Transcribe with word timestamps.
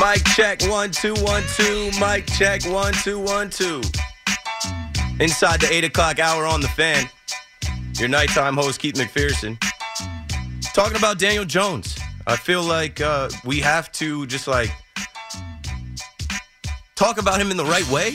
Mic 0.00 0.24
check 0.34 0.62
one 0.62 0.90
two 0.90 1.14
one 1.18 1.44
two. 1.54 1.90
Mic 2.00 2.26
check 2.26 2.64
one 2.64 2.92
two 2.94 3.20
one 3.20 3.50
two. 3.50 3.80
Inside 5.20 5.60
the 5.60 5.68
eight 5.70 5.84
o'clock 5.84 6.18
hour 6.18 6.46
on 6.46 6.60
the 6.60 6.68
fan. 6.68 7.08
Your 7.98 8.08
nighttime 8.08 8.56
host 8.56 8.80
Keith 8.80 8.94
McPherson. 8.94 9.56
Talking 10.74 10.96
about 10.96 11.18
Daniel 11.18 11.44
Jones. 11.44 11.98
I 12.26 12.36
feel 12.36 12.62
like 12.62 13.00
uh, 13.00 13.28
we 13.44 13.60
have 13.60 13.92
to 13.92 14.26
just 14.26 14.48
like 14.48 14.70
talk 16.94 17.18
about 17.18 17.40
him 17.40 17.50
in 17.50 17.56
the 17.56 17.64
right 17.64 17.88
way, 17.90 18.14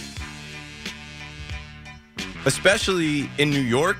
especially 2.45 3.29
in 3.37 3.49
New 3.49 3.61
York, 3.61 3.97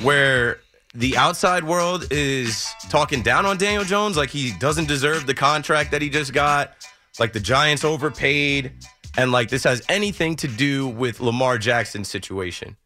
where 0.00 0.61
the 0.94 1.16
outside 1.16 1.64
world 1.64 2.06
is 2.10 2.70
talking 2.90 3.22
down 3.22 3.46
on 3.46 3.56
Daniel 3.56 3.84
Jones, 3.84 4.16
like 4.16 4.30
he 4.30 4.52
doesn't 4.58 4.88
deserve 4.88 5.26
the 5.26 5.34
contract 5.34 5.90
that 5.90 6.02
he 6.02 6.10
just 6.10 6.32
got, 6.32 6.74
like 7.18 7.32
the 7.32 7.40
Giants 7.40 7.84
overpaid, 7.84 8.72
and 9.16 9.32
like 9.32 9.48
this 9.48 9.64
has 9.64 9.82
anything 9.88 10.36
to 10.36 10.48
do 10.48 10.86
with 10.88 11.20
Lamar 11.20 11.56
Jackson's 11.58 12.08
situation. 12.08 12.76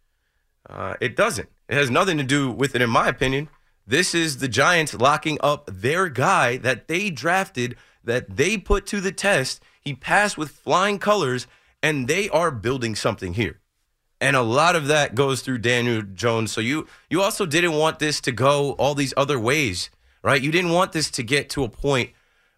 Uh, 0.68 0.94
it 1.00 1.16
doesn't. 1.16 1.48
It 1.68 1.76
has 1.76 1.90
nothing 1.90 2.16
to 2.18 2.24
do 2.24 2.50
with 2.50 2.74
it, 2.74 2.82
in 2.82 2.90
my 2.90 3.08
opinion. 3.08 3.48
This 3.86 4.14
is 4.14 4.38
the 4.38 4.48
Giants 4.48 4.94
locking 4.94 5.38
up 5.40 5.68
their 5.72 6.08
guy 6.08 6.56
that 6.58 6.88
they 6.88 7.10
drafted, 7.10 7.76
that 8.04 8.36
they 8.36 8.56
put 8.56 8.86
to 8.86 9.00
the 9.00 9.12
test. 9.12 9.62
He 9.80 9.94
passed 9.94 10.36
with 10.36 10.50
flying 10.50 10.98
colors, 10.98 11.46
and 11.82 12.08
they 12.08 12.28
are 12.28 12.50
building 12.50 12.94
something 12.94 13.34
here. 13.34 13.60
And 14.20 14.34
a 14.34 14.42
lot 14.42 14.76
of 14.76 14.86
that 14.86 15.14
goes 15.14 15.42
through 15.42 15.58
Daniel 15.58 16.02
Jones. 16.02 16.50
So 16.50 16.60
you 16.60 16.86
you 17.10 17.20
also 17.20 17.44
didn't 17.44 17.74
want 17.74 17.98
this 17.98 18.20
to 18.22 18.32
go 18.32 18.72
all 18.72 18.94
these 18.94 19.12
other 19.16 19.38
ways, 19.38 19.90
right? 20.22 20.40
You 20.40 20.50
didn't 20.50 20.70
want 20.72 20.92
this 20.92 21.10
to 21.12 21.22
get 21.22 21.50
to 21.50 21.64
a 21.64 21.68
point 21.68 22.10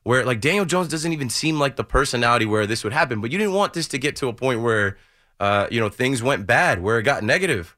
where 0.04 0.24
like 0.24 0.40
Daniel 0.40 0.64
Jones 0.64 0.88
doesn't 0.88 1.12
even 1.12 1.28
seem 1.28 1.58
like 1.58 1.76
the 1.76 1.84
personality 1.84 2.46
where 2.46 2.66
this 2.66 2.84
would 2.84 2.92
happen. 2.92 3.20
But 3.20 3.32
you 3.32 3.38
didn't 3.38 3.54
want 3.54 3.74
this 3.74 3.88
to 3.88 3.98
get 3.98 4.16
to 4.16 4.28
a 4.28 4.32
point 4.32 4.62
where 4.62 4.96
uh, 5.40 5.66
you 5.70 5.80
know 5.80 5.88
things 5.88 6.22
went 6.22 6.46
bad, 6.46 6.82
where 6.82 6.98
it 6.98 7.02
got 7.02 7.22
negative, 7.22 7.76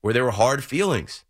where 0.00 0.14
there 0.14 0.24
were 0.24 0.30
hard 0.30 0.64
feelings. 0.64 1.24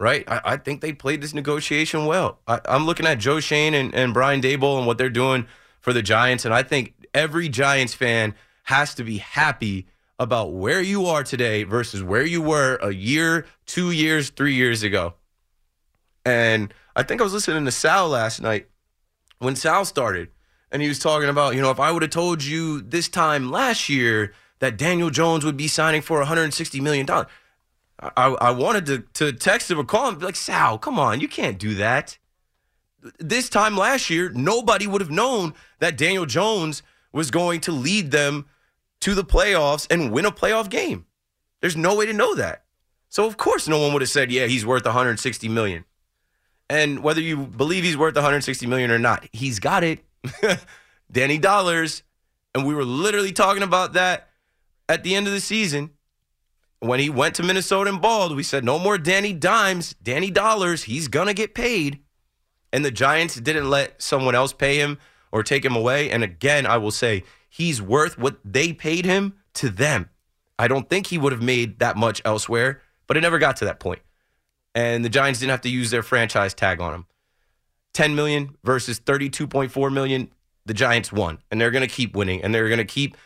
Right? 0.00 0.22
I, 0.28 0.40
I 0.44 0.56
think 0.56 0.80
they 0.80 0.92
played 0.92 1.20
this 1.20 1.34
negotiation 1.34 2.06
well. 2.06 2.38
I, 2.46 2.60
I'm 2.66 2.86
looking 2.86 3.04
at 3.04 3.18
Joe 3.18 3.40
Schoen 3.40 3.74
and, 3.74 3.92
and 3.92 4.14
Brian 4.14 4.40
Daboll 4.40 4.78
and 4.78 4.86
what 4.86 4.96
they're 4.96 5.10
doing 5.10 5.48
for 5.80 5.92
the 5.92 6.02
Giants, 6.02 6.44
and 6.44 6.54
I 6.54 6.62
think 6.62 6.94
every 7.12 7.48
Giants 7.48 7.94
fan 7.94 8.34
has 8.64 8.94
to 8.94 9.02
be 9.02 9.18
happy 9.18 9.86
about 10.18 10.52
where 10.52 10.82
you 10.82 11.06
are 11.06 11.22
today 11.22 11.62
versus 11.62 12.02
where 12.02 12.24
you 12.24 12.42
were 12.42 12.76
a 12.82 12.92
year, 12.92 13.46
two 13.66 13.90
years, 13.90 14.30
three 14.30 14.54
years 14.54 14.82
ago. 14.82 15.14
And 16.24 16.74
I 16.96 17.04
think 17.04 17.20
I 17.20 17.24
was 17.24 17.32
listening 17.32 17.64
to 17.64 17.70
Sal 17.70 18.08
last 18.08 18.42
night 18.42 18.68
when 19.38 19.54
Sal 19.54 19.84
started, 19.84 20.28
and 20.72 20.82
he 20.82 20.88
was 20.88 20.98
talking 20.98 21.28
about, 21.28 21.54
you 21.54 21.62
know, 21.62 21.70
if 21.70 21.80
I 21.80 21.92
would 21.92 22.02
have 22.02 22.10
told 22.10 22.42
you 22.42 22.80
this 22.80 23.08
time 23.08 23.50
last 23.50 23.88
year 23.88 24.32
that 24.58 24.76
Daniel 24.76 25.10
Jones 25.10 25.44
would 25.44 25.56
be 25.56 25.68
signing 25.68 26.02
for 26.02 26.22
$160 26.22 26.80
million, 26.80 27.06
I, 28.00 28.26
I 28.26 28.50
wanted 28.50 28.86
to, 28.86 28.98
to 29.14 29.32
text 29.32 29.70
him 29.70 29.78
or 29.78 29.84
call 29.84 30.08
him 30.08 30.18
be 30.18 30.26
like, 30.26 30.36
Sal, 30.36 30.78
come 30.78 30.98
on, 30.98 31.20
you 31.20 31.28
can't 31.28 31.58
do 31.58 31.74
that. 31.76 32.18
This 33.18 33.48
time 33.48 33.76
last 33.76 34.10
year, 34.10 34.30
nobody 34.30 34.86
would 34.86 35.00
have 35.00 35.10
known 35.10 35.54
that 35.78 35.96
Daniel 35.96 36.26
Jones 36.26 36.82
was 37.12 37.30
going 37.30 37.60
to 37.60 37.72
lead 37.72 38.10
them 38.10 38.46
to 39.00 39.14
the 39.14 39.24
playoffs 39.24 39.86
and 39.90 40.12
win 40.12 40.24
a 40.24 40.32
playoff 40.32 40.68
game. 40.68 41.06
There's 41.60 41.76
no 41.76 41.94
way 41.94 42.06
to 42.06 42.12
know 42.12 42.34
that. 42.34 42.64
So 43.08 43.26
of 43.26 43.36
course 43.36 43.68
no 43.68 43.80
one 43.80 43.92
would 43.92 44.02
have 44.02 44.10
said, 44.10 44.30
"Yeah, 44.30 44.46
he's 44.46 44.66
worth 44.66 44.84
160 44.84 45.48
million." 45.48 45.84
And 46.70 47.02
whether 47.02 47.20
you 47.20 47.46
believe 47.46 47.84
he's 47.84 47.96
worth 47.96 48.14
160 48.14 48.66
million 48.66 48.90
or 48.90 48.98
not, 48.98 49.26
he's 49.32 49.58
got 49.58 49.82
it. 49.82 50.04
Danny 51.10 51.38
Dollars, 51.38 52.02
and 52.54 52.66
we 52.66 52.74
were 52.74 52.84
literally 52.84 53.32
talking 53.32 53.62
about 53.62 53.94
that 53.94 54.28
at 54.88 55.02
the 55.02 55.14
end 55.14 55.26
of 55.26 55.32
the 55.32 55.40
season 55.40 55.90
when 56.80 57.00
he 57.00 57.08
went 57.08 57.34
to 57.36 57.42
Minnesota 57.42 57.90
and 57.90 58.02
balled. 58.02 58.36
We 58.36 58.42
said, 58.42 58.64
"No 58.64 58.78
more 58.78 58.98
Danny 58.98 59.32
Dimes, 59.32 59.94
Danny 60.02 60.30
Dollars. 60.30 60.84
He's 60.84 61.08
gonna 61.08 61.34
get 61.34 61.54
paid." 61.54 62.00
And 62.72 62.84
the 62.84 62.90
Giants 62.90 63.36
didn't 63.36 63.70
let 63.70 64.02
someone 64.02 64.34
else 64.34 64.52
pay 64.52 64.76
him 64.76 64.98
or 65.32 65.42
take 65.42 65.64
him 65.64 65.74
away. 65.74 66.10
And 66.10 66.22
again, 66.22 66.66
I 66.66 66.76
will 66.76 66.90
say 66.90 67.24
he's 67.48 67.80
worth 67.80 68.18
what 68.18 68.38
they 68.44 68.72
paid 68.72 69.04
him 69.04 69.34
to 69.54 69.68
them. 69.68 70.10
I 70.58 70.68
don't 70.68 70.88
think 70.88 71.06
he 71.06 71.18
would 71.18 71.32
have 71.32 71.42
made 71.42 71.78
that 71.78 71.96
much 71.96 72.20
elsewhere, 72.24 72.82
but 73.06 73.16
it 73.16 73.20
never 73.20 73.38
got 73.38 73.56
to 73.58 73.64
that 73.66 73.80
point. 73.80 74.00
And 74.74 75.04
the 75.04 75.08
Giants 75.08 75.40
didn't 75.40 75.50
have 75.50 75.60
to 75.62 75.70
use 75.70 75.90
their 75.90 76.02
franchise 76.02 76.54
tag 76.54 76.80
on 76.80 76.94
him. 76.94 77.06
10 77.94 78.14
million 78.14 78.56
versus 78.64 79.00
32.4 79.00 79.92
million, 79.92 80.30
the 80.66 80.74
Giants 80.74 81.12
won. 81.12 81.38
And 81.50 81.60
they're 81.60 81.70
going 81.70 81.86
to 81.86 81.92
keep 81.92 82.14
winning 82.14 82.42
and 82.42 82.54
they're 82.54 82.68
going 82.68 82.78
to 82.78 82.84
keep 82.84 83.16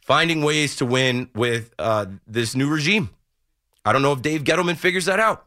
finding 0.00 0.42
ways 0.42 0.76
to 0.76 0.86
win 0.86 1.30
with 1.34 1.74
uh, 1.78 2.06
this 2.26 2.54
new 2.54 2.68
regime. 2.68 3.10
I 3.84 3.92
don't 3.92 4.02
know 4.02 4.12
if 4.12 4.22
Dave 4.22 4.44
Gettleman 4.44 4.76
figures 4.76 5.06
that 5.06 5.20
out. 5.20 5.46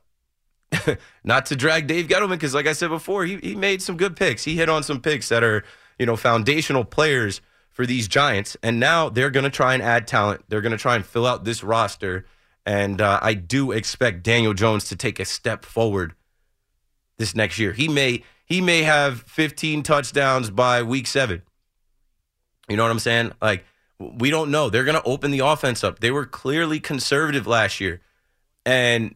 Not 1.24 1.46
to 1.48 1.56
drag 1.56 1.88
Dave 1.88 2.08
Gettleman, 2.08 2.32
because 2.32 2.54
like 2.54 2.68
I 2.68 2.74
said 2.74 2.90
before, 2.90 3.26
he, 3.26 3.38
he 3.38 3.56
made 3.56 3.82
some 3.82 3.98
good 3.98 4.16
picks. 4.16 4.44
He 4.44 4.56
hit 4.56 4.70
on 4.70 4.84
some 4.84 5.00
picks 5.00 5.30
that 5.30 5.44
are, 5.44 5.64
you 5.98 6.06
know, 6.06 6.16
foundational 6.16 6.84
players 6.84 7.42
for 7.78 7.86
these 7.86 8.08
Giants. 8.08 8.58
And 8.64 8.80
now 8.80 9.08
they're 9.08 9.30
going 9.30 9.44
to 9.44 9.52
try 9.52 9.76
and 9.76 9.84
add 9.84 10.08
talent. 10.08 10.44
They're 10.50 10.62
going 10.62 10.72
to 10.72 10.80
try 10.80 10.96
and 10.96 11.06
fill 11.06 11.28
out 11.28 11.46
this 11.46 11.64
roster. 11.64 12.26
And 12.66 13.00
uh, 13.00 13.20
I 13.22 13.36
do 13.36 13.72
expect 13.72 14.24
Daniel 14.24 14.56
Jones 14.56 14.86
to 14.86 14.96
take 14.96 15.20
a 15.20 15.26
step 15.26 15.64
forward 15.64 16.16
this 17.20 17.36
next 17.36 17.60
year. 17.60 17.74
He 17.74 17.88
may 17.88 18.24
he 18.46 18.62
may 18.62 18.82
have 18.82 19.22
15 19.22 19.84
touchdowns 19.84 20.50
by 20.50 20.82
week 20.82 21.06
seven. 21.06 21.44
You 22.68 22.78
know 22.78 22.84
what 22.84 22.92
I'm 22.92 22.98
saying? 22.98 23.34
Like 23.40 23.64
we 24.00 24.32
don't 24.32 24.50
know. 24.50 24.72
They're 24.72 24.84
going 24.84 25.00
to 25.00 25.08
open 25.08 25.30
the 25.30 25.40
offense 25.40 25.84
up. 25.84 26.00
They 26.00 26.10
were 26.10 26.26
clearly 26.26 26.80
conservative 26.80 27.46
last 27.46 27.80
year, 27.80 28.02
and 28.66 29.14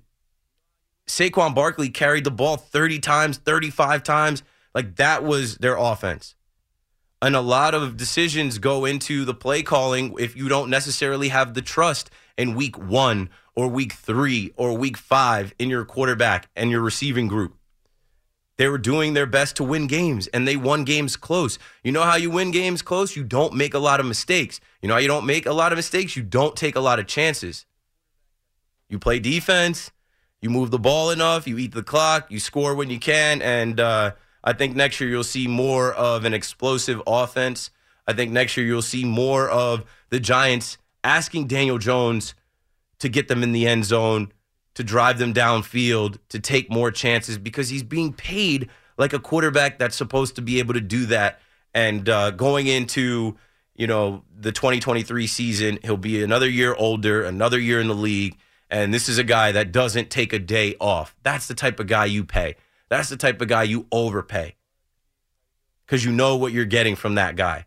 Saquon 1.08 1.56
Barkley 1.56 1.90
carried 1.90 2.26
the 2.26 2.32
ball 2.32 2.58
30 2.58 3.00
times, 3.00 3.38
35 3.38 4.04
times. 4.04 4.44
Like 4.76 4.98
that 4.98 5.24
was 5.24 5.58
their 5.58 5.78
offense. 5.78 6.36
And 7.22 7.36
a 7.36 7.42
lot 7.42 7.76
of 7.76 7.98
decisions 7.98 8.58
go 8.58 8.86
into 8.86 9.26
the 9.26 9.34
play 9.34 9.62
calling 9.62 10.16
if 10.20 10.36
you 10.36 10.50
don't 10.50 10.70
necessarily 10.70 11.30
have 11.30 11.54
the 11.54 11.62
trust 11.62 12.10
in 12.38 12.56
week 12.56 12.78
one 12.78 13.30
or 13.56 13.68
week 13.68 13.94
three 13.94 14.54
or 14.56 14.76
week 14.76 14.98
five 14.98 15.54
in 15.60 15.70
your 15.70 15.86
quarterback 15.86 16.50
and 16.56 16.72
your 16.72 16.82
receiving 16.82 17.28
group. 17.28 17.56
They 18.58 18.68
were 18.68 18.78
doing 18.78 19.14
their 19.14 19.26
best 19.26 19.56
to 19.58 19.64
win 19.64 19.88
games 19.88 20.28
and 20.28 20.48
they 20.48 20.56
won 20.56 20.84
games 20.84 21.16
close. 21.16 21.58
You 21.84 21.92
know 21.92 22.04
how 22.04 22.16
you 22.16 22.30
win 22.30 22.52
games 22.52 22.82
close? 22.82 23.16
You 23.16 23.24
don't 23.24 23.54
make 23.54 23.74
a 23.74 23.80
lot 23.80 24.00
of 24.00 24.06
mistakes. 24.06 24.60
You 24.82 24.88
know 24.88 24.96
how 24.96 25.00
you 25.00 25.08
don't 25.08 25.26
make 25.26 25.46
a 25.46 25.54
lot 25.54 25.72
of 25.72 25.78
mistakes? 25.78 26.16
You 26.16 26.24
don't 26.24 26.56
take 26.56 26.76
a 26.76 26.80
lot 26.80 27.00
of 27.00 27.08
chances. 27.08 27.66
You 28.90 29.00
play 29.00 29.20
defense, 29.20 29.92
you 30.42 30.50
move 30.50 30.70
the 30.70 30.80
ball 30.80 31.12
enough, 31.12 31.48
you 31.48 31.58
eat 31.58 31.74
the 31.74 31.84
clock, 31.84 32.30
you 32.30 32.40
score 32.40 32.76
when 32.76 32.90
you 32.90 33.00
can, 33.00 33.42
and 33.42 33.80
uh, 33.80 34.12
I 34.44 34.54
think 34.54 34.76
next 34.76 35.00
year 35.00 35.10
you'll 35.10 35.24
see 35.24 35.48
more 35.48 35.94
of 35.94 36.26
an 36.26 36.34
explosive 36.34 37.02
offense. 37.06 37.70
I 38.08 38.14
think 38.14 38.32
next 38.32 38.58
year 38.58 38.66
you'll 38.66 38.82
see 38.82 39.06
more 39.06 39.50
of 39.50 39.86
the 40.10 40.20
Giants 40.20 40.78
asking 41.04 41.48
Daniel 41.48 41.78
Jones 41.78 42.34
to 43.00 43.10
get 43.10 43.28
them 43.28 43.44
in 43.44 43.52
the 43.52 43.68
end 43.68 43.86
zone, 43.86 44.32
to 44.76 44.84
drive 44.84 45.20
them 45.20 45.34
downfield, 45.34 46.18
to 46.30 46.40
take 46.40 46.72
more 46.72 46.92
chances 46.92 47.38
because 47.38 47.70
he's 47.70 47.84
being 47.84 48.14
paid 48.14 48.70
like 48.98 49.14
a 49.14 49.20
quarterback 49.20 49.80
that's 49.80 49.96
supposed 49.96 50.36
to 50.36 50.42
be 50.42 50.60
able 50.60 50.74
to 50.74 50.82
do 50.82 51.06
that 51.08 51.40
And 51.74 52.08
uh, 52.10 52.32
going 52.32 52.68
into 52.68 53.38
you 53.76 53.88
know 53.88 54.24
the 54.38 54.52
2023 54.52 55.28
season, 55.28 55.80
he'll 55.84 55.98
be 55.98 56.24
another 56.24 56.50
year 56.50 56.76
older, 56.76 57.24
another 57.24 57.60
year 57.60 57.80
in 57.80 57.88
the 57.88 57.96
league, 57.96 58.38
and 58.70 58.94
this 58.94 59.10
is 59.10 59.18
a 59.18 59.24
guy 59.24 59.52
that 59.54 59.72
doesn't 59.72 60.10
take 60.10 60.34
a 60.34 60.40
day 60.40 60.76
off. 60.80 61.16
That's 61.24 61.48
the 61.48 61.56
type 61.56 61.80
of 61.80 61.88
guy 61.88 62.06
you 62.06 62.24
pay. 62.24 62.56
That's 62.92 63.08
the 63.08 63.16
type 63.16 63.40
of 63.40 63.48
guy 63.48 63.64
you 63.64 63.88
overpay 63.90 64.56
because 65.86 66.04
you 66.04 66.12
know 66.12 66.36
what 66.36 66.52
you're 66.52 66.66
getting 66.66 66.98
from 66.98 67.16
that 67.16 67.38
guy. 67.38 67.66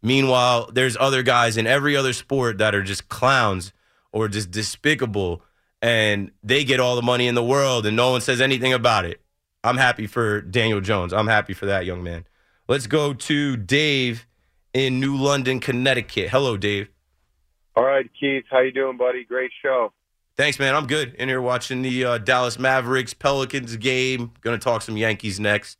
Meanwhile, 0.00 0.70
there's 0.72 0.96
other 0.96 1.24
guys 1.24 1.56
in 1.56 1.66
every 1.66 1.96
other 1.96 2.12
sport 2.12 2.58
that 2.58 2.72
are 2.72 2.84
just 2.84 3.08
clowns 3.08 3.72
or 4.12 4.28
just 4.28 4.52
despicable, 4.52 5.42
and 5.82 6.30
they 6.44 6.62
get 6.62 6.78
all 6.78 6.94
the 6.94 7.02
money 7.02 7.26
in 7.26 7.34
the 7.34 7.42
world, 7.42 7.84
and 7.84 7.96
no 7.96 8.12
one 8.12 8.20
says 8.20 8.40
anything 8.40 8.72
about 8.72 9.04
it. 9.04 9.20
I'm 9.64 9.76
happy 9.76 10.06
for 10.06 10.40
Daniel 10.40 10.80
Jones. 10.80 11.12
I'm 11.12 11.26
happy 11.26 11.52
for 11.52 11.66
that 11.66 11.84
young 11.84 12.04
man. 12.04 12.24
Let's 12.68 12.86
go 12.86 13.12
to 13.12 13.56
Dave 13.56 14.24
in 14.72 15.00
New 15.00 15.16
London, 15.16 15.58
Connecticut. 15.58 16.30
Hello, 16.30 16.56
Dave. 16.56 16.88
All 17.74 17.84
right, 17.84 18.08
Keith. 18.18 18.44
How 18.48 18.60
you 18.60 18.70
doing, 18.70 18.96
buddy? 18.96 19.24
Great 19.24 19.50
show. 19.60 19.92
Thanks, 20.40 20.58
man. 20.58 20.74
I'm 20.74 20.86
good. 20.86 21.12
In 21.16 21.28
here 21.28 21.42
watching 21.42 21.82
the 21.82 22.02
uh, 22.02 22.16
Dallas 22.16 22.58
Mavericks 22.58 23.12
Pelicans 23.12 23.76
game. 23.76 24.32
Going 24.40 24.58
to 24.58 24.64
talk 24.64 24.80
some 24.80 24.96
Yankees 24.96 25.38
next. 25.38 25.76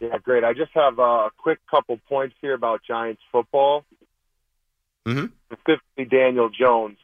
Yeah, 0.00 0.18
great. 0.18 0.42
I 0.42 0.54
just 0.54 0.72
have 0.74 0.98
a 0.98 1.30
quick 1.36 1.60
couple 1.70 2.00
points 2.08 2.34
here 2.40 2.52
about 2.54 2.80
Giants 2.82 3.22
football, 3.30 3.84
Mm-hmm. 5.06 5.26
specifically 5.52 6.04
Daniel 6.06 6.50
Jones. 6.50 6.98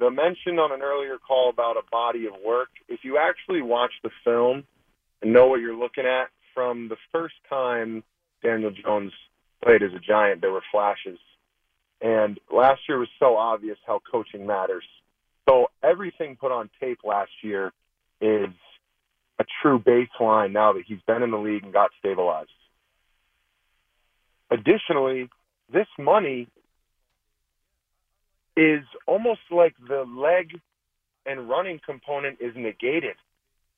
The 0.00 0.10
mention 0.10 0.58
on 0.58 0.72
an 0.72 0.82
earlier 0.82 1.18
call 1.18 1.50
about 1.50 1.76
a 1.76 1.82
body 1.88 2.26
of 2.26 2.32
work, 2.44 2.70
if 2.88 3.04
you 3.04 3.16
actually 3.16 3.62
watch 3.62 3.92
the 4.02 4.10
film 4.24 4.64
and 5.22 5.32
know 5.32 5.46
what 5.46 5.60
you're 5.60 5.78
looking 5.78 6.04
at, 6.04 6.30
from 6.52 6.88
the 6.88 6.96
first 7.12 7.36
time 7.48 8.02
Daniel 8.42 8.72
Jones 8.72 9.12
played 9.64 9.84
as 9.84 9.92
a 9.94 10.00
Giant, 10.00 10.40
there 10.40 10.50
were 10.50 10.64
flashes. 10.72 11.20
And 12.00 12.40
last 12.52 12.80
year 12.88 12.98
was 12.98 13.08
so 13.20 13.36
obvious 13.36 13.78
how 13.86 14.00
coaching 14.10 14.48
matters. 14.48 14.82
So 15.48 15.66
everything 15.82 16.36
put 16.36 16.52
on 16.52 16.70
tape 16.80 17.00
last 17.04 17.30
year 17.42 17.72
is 18.20 18.50
a 19.38 19.44
true 19.60 19.78
baseline 19.78 20.52
now 20.52 20.74
that 20.74 20.84
he's 20.86 21.00
been 21.06 21.22
in 21.22 21.30
the 21.30 21.38
league 21.38 21.64
and 21.64 21.72
got 21.72 21.90
stabilized. 21.98 22.50
Additionally, 24.50 25.28
this 25.72 25.86
money 25.98 26.46
is 28.56 28.84
almost 29.06 29.40
like 29.50 29.74
the 29.88 30.04
leg 30.04 30.60
and 31.24 31.48
running 31.48 31.80
component 31.84 32.38
is 32.40 32.54
negated. 32.54 33.16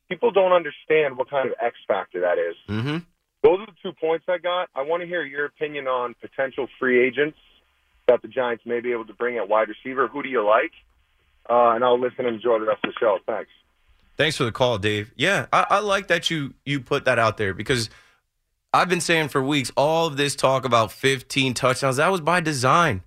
People 0.08 0.32
don't 0.32 0.52
understand 0.52 1.16
what 1.16 1.30
kind 1.30 1.48
of 1.48 1.54
X 1.60 1.76
factor 1.86 2.20
that 2.20 2.38
is. 2.38 2.56
Mm-hmm. 2.68 2.98
Those 3.42 3.60
are 3.60 3.66
the 3.66 3.72
two 3.82 3.92
points 3.92 4.24
I 4.28 4.38
got. 4.38 4.68
I 4.74 4.82
want 4.82 5.02
to 5.02 5.06
hear 5.06 5.22
your 5.22 5.44
opinion 5.46 5.86
on 5.86 6.14
potential 6.20 6.66
free 6.78 7.06
agents 7.06 7.38
that 8.08 8.22
the 8.22 8.28
Giants 8.28 8.64
may 8.66 8.80
be 8.80 8.92
able 8.92 9.06
to 9.06 9.14
bring 9.14 9.38
at 9.38 9.48
wide 9.48 9.68
receiver. 9.68 10.08
Who 10.08 10.22
do 10.22 10.28
you 10.28 10.44
like? 10.44 10.72
Uh, 11.48 11.70
and 11.70 11.84
I'll 11.84 12.00
listen 12.00 12.26
and 12.26 12.36
enjoy 12.36 12.58
the 12.58 12.66
rest 12.66 12.84
of 12.84 12.92
the 12.92 12.98
show. 12.98 13.18
Thanks. 13.26 13.50
Thanks 14.16 14.36
for 14.36 14.44
the 14.44 14.52
call, 14.52 14.78
Dave. 14.78 15.12
Yeah, 15.16 15.46
I, 15.52 15.66
I 15.70 15.78
like 15.80 16.08
that 16.08 16.30
you 16.30 16.54
you 16.64 16.80
put 16.80 17.04
that 17.04 17.18
out 17.18 17.36
there 17.36 17.52
because 17.52 17.90
I've 18.72 18.88
been 18.88 19.00
saying 19.00 19.28
for 19.28 19.42
weeks 19.42 19.72
all 19.76 20.06
of 20.06 20.16
this 20.16 20.36
talk 20.36 20.64
about 20.64 20.92
15 20.92 21.54
touchdowns 21.54 21.96
that 21.96 22.10
was 22.10 22.20
by 22.20 22.40
design, 22.40 23.02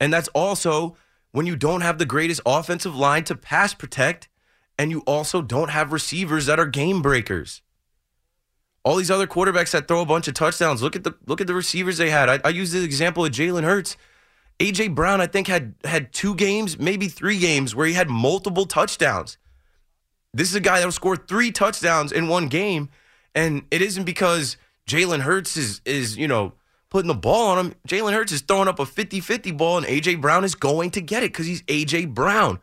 and 0.00 0.12
that's 0.12 0.28
also 0.28 0.96
when 1.32 1.46
you 1.46 1.56
don't 1.56 1.82
have 1.82 1.98
the 1.98 2.06
greatest 2.06 2.40
offensive 2.46 2.96
line 2.96 3.24
to 3.24 3.34
pass 3.34 3.74
protect, 3.74 4.28
and 4.78 4.90
you 4.90 5.00
also 5.00 5.42
don't 5.42 5.70
have 5.70 5.92
receivers 5.92 6.46
that 6.46 6.58
are 6.58 6.66
game 6.66 7.02
breakers. 7.02 7.60
All 8.82 8.96
these 8.96 9.10
other 9.10 9.26
quarterbacks 9.26 9.72
that 9.72 9.88
throw 9.88 10.00
a 10.00 10.06
bunch 10.06 10.28
of 10.28 10.34
touchdowns. 10.34 10.82
Look 10.82 10.96
at 10.96 11.04
the 11.04 11.14
look 11.26 11.40
at 11.40 11.46
the 11.46 11.54
receivers 11.54 11.98
they 11.98 12.10
had. 12.10 12.28
I, 12.28 12.40
I 12.44 12.48
use 12.48 12.72
the 12.72 12.82
example 12.82 13.24
of 13.24 13.32
Jalen 13.32 13.64
Hurts. 13.64 13.96
AJ 14.60 14.94
Brown, 14.94 15.20
I 15.20 15.26
think, 15.26 15.48
had 15.48 15.74
had 15.84 16.12
two 16.12 16.34
games, 16.34 16.78
maybe 16.78 17.08
three 17.08 17.38
games, 17.38 17.74
where 17.74 17.86
he 17.86 17.94
had 17.94 18.08
multiple 18.08 18.66
touchdowns. 18.66 19.36
This 20.32 20.48
is 20.48 20.54
a 20.54 20.60
guy 20.60 20.76
that'll 20.76 20.92
score 20.92 21.16
three 21.16 21.50
touchdowns 21.50 22.12
in 22.12 22.28
one 22.28 22.48
game, 22.48 22.88
and 23.34 23.64
it 23.70 23.82
isn't 23.82 24.04
because 24.04 24.56
Jalen 24.88 25.20
Hurts 25.20 25.56
is 25.56 25.80
is 25.84 26.16
you 26.16 26.28
know 26.28 26.54
putting 26.90 27.08
the 27.08 27.14
ball 27.14 27.50
on 27.50 27.66
him. 27.66 27.74
Jalen 27.88 28.12
Hurts 28.12 28.32
is 28.32 28.40
throwing 28.40 28.68
up 28.68 28.78
a 28.78 28.84
50-50 28.84 29.56
ball, 29.56 29.78
and 29.78 29.86
AJ 29.86 30.20
Brown 30.20 30.44
is 30.44 30.54
going 30.54 30.90
to 30.92 31.00
get 31.00 31.24
it 31.24 31.32
because 31.32 31.46
he's 31.46 31.62
AJ 31.62 32.14
Brown, 32.14 32.60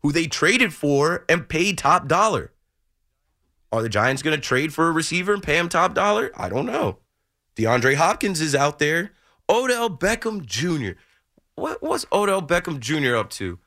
who 0.00 0.10
they 0.12 0.26
traded 0.26 0.72
for 0.72 1.26
and 1.28 1.48
paid 1.48 1.76
top 1.76 2.08
dollar. 2.08 2.52
Are 3.70 3.82
the 3.82 3.90
Giants 3.90 4.22
going 4.22 4.34
to 4.34 4.40
trade 4.40 4.72
for 4.72 4.88
a 4.88 4.92
receiver 4.92 5.34
and 5.34 5.42
pay 5.42 5.58
him 5.58 5.68
top 5.68 5.92
dollar? 5.94 6.30
I 6.34 6.48
don't 6.48 6.64
know. 6.64 6.98
DeAndre 7.56 7.96
Hopkins 7.96 8.40
is 8.40 8.54
out 8.54 8.78
there. 8.78 9.12
Odell 9.50 9.90
Beckham 9.90 10.46
Jr. 10.46 10.98
What 11.58 11.82
what's 11.82 12.06
Odell 12.12 12.42
Beckham 12.42 12.78
Jr. 12.78 13.16
up 13.16 13.30
to? 13.30 13.58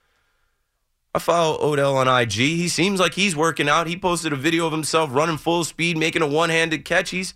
I 1.13 1.19
follow 1.19 1.57
Odell 1.61 1.97
on 1.97 2.07
IG. 2.07 2.31
He 2.31 2.69
seems 2.69 3.01
like 3.01 3.15
he's 3.15 3.35
working 3.35 3.67
out. 3.67 3.87
He 3.87 3.97
posted 3.97 4.31
a 4.31 4.37
video 4.37 4.65
of 4.65 4.71
himself 4.71 5.09
running 5.13 5.37
full 5.37 5.65
speed, 5.65 5.97
making 5.97 6.21
a 6.21 6.27
one-handed 6.27 6.85
catch. 6.85 7.09
He's 7.09 7.33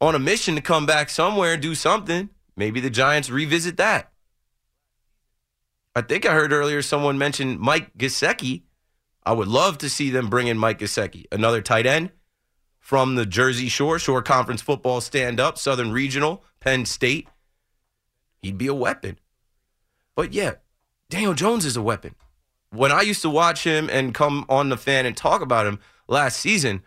on 0.00 0.14
a 0.14 0.18
mission 0.18 0.54
to 0.54 0.62
come 0.62 0.86
back 0.86 1.10
somewhere 1.10 1.52
and 1.52 1.62
do 1.62 1.74
something. 1.74 2.30
Maybe 2.56 2.80
the 2.80 2.88
Giants 2.88 3.28
revisit 3.28 3.76
that. 3.76 4.10
I 5.94 6.00
think 6.00 6.24
I 6.24 6.32
heard 6.32 6.54
earlier 6.54 6.80
someone 6.80 7.18
mention 7.18 7.60
Mike 7.60 7.96
Gesicki. 7.98 8.62
I 9.26 9.32
would 9.32 9.48
love 9.48 9.76
to 9.78 9.90
see 9.90 10.08
them 10.08 10.30
bring 10.30 10.46
in 10.46 10.56
Mike 10.56 10.78
Gesicki, 10.78 11.26
another 11.30 11.60
tight 11.60 11.84
end 11.84 12.12
from 12.80 13.16
the 13.16 13.26
Jersey 13.26 13.68
Shore, 13.68 13.98
Shore 13.98 14.22
Conference 14.22 14.62
football 14.62 15.02
stand 15.02 15.38
up, 15.38 15.58
Southern 15.58 15.92
Regional, 15.92 16.42
Penn 16.60 16.86
State. 16.86 17.28
He'd 18.40 18.56
be 18.56 18.68
a 18.68 18.74
weapon. 18.74 19.18
But 20.18 20.32
yeah, 20.32 20.54
Daniel 21.10 21.32
Jones 21.32 21.64
is 21.64 21.76
a 21.76 21.80
weapon. 21.80 22.16
When 22.70 22.90
I 22.90 23.02
used 23.02 23.22
to 23.22 23.30
watch 23.30 23.62
him 23.62 23.88
and 23.88 24.12
come 24.12 24.44
on 24.48 24.68
the 24.68 24.76
fan 24.76 25.06
and 25.06 25.16
talk 25.16 25.42
about 25.42 25.64
him 25.64 25.78
last 26.08 26.40
season, 26.40 26.82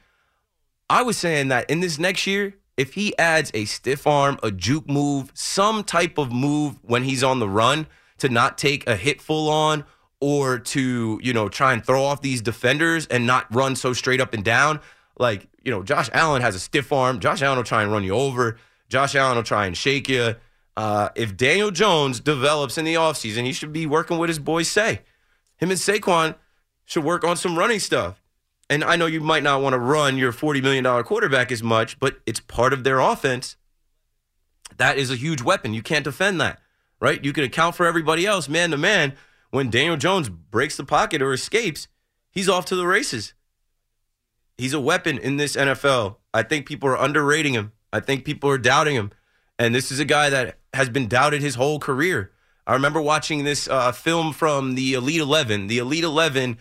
I 0.90 1.04
was 1.04 1.16
saying 1.16 1.48
that 1.48 1.70
in 1.70 1.80
this 1.80 1.98
next 1.98 2.28
year, 2.28 2.56
if 2.76 2.96
he 2.96 3.18
adds 3.18 3.50
a 3.54 3.64
stiff 3.64 4.06
arm, 4.06 4.38
a 4.44 4.52
juke 4.52 4.90
move, 4.90 5.32
some 5.34 5.86
type 5.86 6.18
of 6.18 6.34
move 6.34 6.78
when 6.82 7.04
he's 7.06 7.24
on 7.24 7.40
the 7.40 7.48
run 7.48 7.88
to 8.18 8.28
not 8.28 8.58
take 8.58 8.86
a 8.86 8.98
hit 8.98 9.22
full 9.22 9.50
on 9.50 9.86
or 10.20 10.60
to, 10.60 11.18
you 11.24 11.32
know, 11.32 11.48
try 11.48 11.72
and 11.72 11.86
throw 11.86 12.04
off 12.04 12.22
these 12.22 12.42
defenders 12.42 13.08
and 13.08 13.26
not 13.26 13.46
run 13.56 13.78
so 13.78 13.94
straight 13.94 14.20
up 14.20 14.34
and 14.34 14.44
down. 14.44 14.82
Like, 15.18 15.48
you 15.64 15.72
know, 15.72 15.84
Josh 15.84 16.10
Allen 16.12 16.42
has 16.42 16.54
a 16.54 16.60
stiff 16.60 16.92
arm. 16.92 17.22
Josh 17.22 17.42
Allen 17.42 17.56
will 17.56 17.64
try 17.64 17.82
and 17.82 17.94
run 17.94 18.04
you 18.04 18.14
over. 18.14 18.58
Josh 18.90 19.16
Allen 19.16 19.38
will 19.38 19.44
try 19.44 19.68
and 19.68 19.78
shake 19.78 20.10
you. 20.10 20.36
Uh, 20.78 21.10
if 21.16 21.36
Daniel 21.36 21.72
Jones 21.72 22.20
develops 22.20 22.78
in 22.78 22.86
the 22.86 22.94
offseason, 22.94 23.46
he 23.46 23.54
should 23.54 23.74
be 23.74 23.86
working 23.86 24.18
with 24.18 24.30
his 24.30 24.40
boys 24.40 24.68
say. 24.68 25.02
Him 25.58 25.70
and 25.70 25.80
Saquon 25.80 26.36
should 26.86 27.04
work 27.04 27.24
on 27.24 27.38
some 27.38 27.58
running 27.58 27.80
stuff. 27.80 28.22
And 28.70 28.84
I 28.84 28.96
know 28.96 29.06
you 29.06 29.20
might 29.20 29.44
not 29.44 29.62
want 29.62 29.74
to 29.74 29.80
run 29.80 30.18
your 30.18 30.32
$40 30.32 30.64
million 30.64 31.04
quarterback 31.04 31.52
as 31.52 31.62
much, 31.62 32.00
but 32.00 32.20
it's 32.26 32.40
part 32.40 32.72
of 32.72 32.84
their 32.84 33.00
offense. 33.00 33.58
That 34.78 34.98
is 34.98 35.12
a 35.12 35.18
huge 35.18 35.42
weapon. 35.42 35.74
You 35.74 35.82
can't 35.82 36.06
defend 36.06 36.40
that, 36.40 36.60
right? 37.02 37.24
You 37.24 37.34
can 37.34 37.44
account 37.44 37.76
for 37.76 37.86
everybody 37.86 38.26
else 38.26 38.48
man 38.48 38.72
to 38.72 38.78
man. 38.78 39.14
When 39.50 39.70
Daniel 39.70 39.98
Jones 39.98 40.30
breaks 40.30 40.78
the 40.78 40.86
pocket 40.86 41.22
or 41.22 41.34
escapes, 41.34 41.90
he's 42.32 42.48
off 42.48 42.66
to 42.68 42.78
the 42.78 42.88
races. 42.88 43.34
He's 44.58 44.74
a 44.74 44.80
weapon 44.80 45.18
in 45.18 45.36
this 45.36 45.58
NFL. 45.58 46.16
I 46.34 46.44
think 46.44 46.66
people 46.66 46.88
are 46.88 46.98
underrating 46.98 47.54
him. 47.54 47.74
I 47.92 48.00
think 48.00 48.24
people 48.24 48.50
are 48.50 48.58
doubting 48.58 48.96
him. 48.96 49.12
And 49.60 49.76
this 49.76 49.92
is 49.92 50.00
a 50.00 50.06
guy 50.06 50.30
that 50.30 50.60
has 50.74 50.90
been 50.90 51.08
doubted 51.08 51.42
his 51.42 51.56
whole 51.56 51.80
career. 51.80 52.32
I 52.66 52.74
remember 52.74 53.02
watching 53.02 53.44
this 53.44 53.68
uh, 53.68 53.92
film 53.92 54.34
from 54.34 54.76
the 54.76 54.94
Elite 54.94 55.20
11. 55.20 55.68
The 55.68 55.80
Elite 55.80 56.04
11 56.04 56.58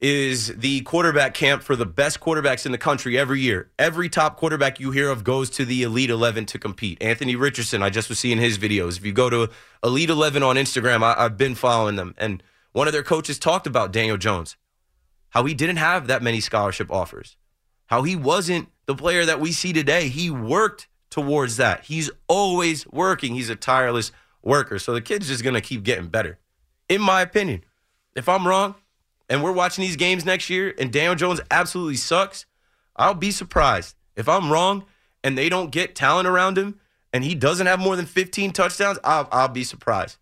is 0.00 0.48
the 0.56 0.80
quarterback 0.82 1.34
camp 1.34 1.62
for 1.62 1.74
the 1.74 1.86
best 1.86 2.20
quarterbacks 2.20 2.64
in 2.64 2.72
the 2.72 2.78
country 2.78 3.18
every 3.18 3.40
year. 3.40 3.70
Every 3.78 4.08
top 4.08 4.36
quarterback 4.36 4.78
you 4.78 4.92
hear 4.92 5.10
of 5.10 5.24
goes 5.24 5.50
to 5.50 5.64
the 5.64 5.82
Elite 5.82 6.10
11 6.10 6.46
to 6.46 6.58
compete. 6.58 7.02
Anthony 7.02 7.34
Richardson, 7.34 7.82
I 7.82 7.90
just 7.90 8.08
was 8.08 8.18
seeing 8.18 8.38
his 8.38 8.58
videos. 8.58 8.96
If 8.96 9.04
you 9.04 9.12
go 9.12 9.28
to 9.28 9.50
Elite 9.82 10.10
11 10.10 10.42
on 10.42 10.56
Instagram, 10.56 11.02
I, 11.02 11.14
I've 11.24 11.36
been 11.36 11.54
following 11.54 11.96
them. 11.96 12.14
And 12.16 12.42
one 12.72 12.86
of 12.86 12.92
their 12.92 13.02
coaches 13.02 13.38
talked 13.38 13.66
about 13.66 13.92
Daniel 13.92 14.16
Jones, 14.16 14.56
how 15.30 15.44
he 15.44 15.54
didn't 15.54 15.76
have 15.76 16.06
that 16.06 16.22
many 16.22 16.40
scholarship 16.40 16.92
offers, 16.92 17.36
how 17.86 18.02
he 18.02 18.14
wasn't 18.14 18.68
the 18.86 18.94
player 18.94 19.24
that 19.24 19.40
we 19.40 19.50
see 19.50 19.72
today. 19.72 20.08
He 20.08 20.30
worked 20.30 20.86
towards 21.10 21.56
that. 21.56 21.84
He's 21.84 22.10
always 22.26 22.86
working. 22.86 23.34
He's 23.34 23.50
a 23.50 23.56
tireless 23.56 24.12
worker. 24.42 24.78
So 24.78 24.92
the 24.92 25.00
kid's 25.00 25.28
just 25.28 25.42
going 25.42 25.54
to 25.54 25.60
keep 25.60 25.82
getting 25.82 26.08
better, 26.08 26.38
in 26.88 27.00
my 27.00 27.22
opinion. 27.22 27.64
If 28.14 28.28
I'm 28.28 28.46
wrong 28.46 28.74
and 29.28 29.42
we're 29.42 29.52
watching 29.52 29.82
these 29.82 29.96
games 29.96 30.24
next 30.24 30.50
year 30.50 30.74
and 30.78 30.92
Daniel 30.92 31.14
Jones 31.14 31.40
absolutely 31.50 31.96
sucks, 31.96 32.46
I'll 32.96 33.14
be 33.14 33.30
surprised. 33.30 33.94
If 34.16 34.28
I'm 34.28 34.50
wrong 34.50 34.84
and 35.22 35.38
they 35.38 35.48
don't 35.48 35.70
get 35.70 35.94
talent 35.94 36.26
around 36.26 36.58
him 36.58 36.80
and 37.12 37.22
he 37.22 37.34
doesn't 37.34 37.66
have 37.66 37.78
more 37.78 37.96
than 37.96 38.06
15 38.06 38.52
touchdowns, 38.52 38.98
I'll, 39.04 39.28
I'll 39.30 39.48
be 39.48 39.64
surprised. 39.64 40.18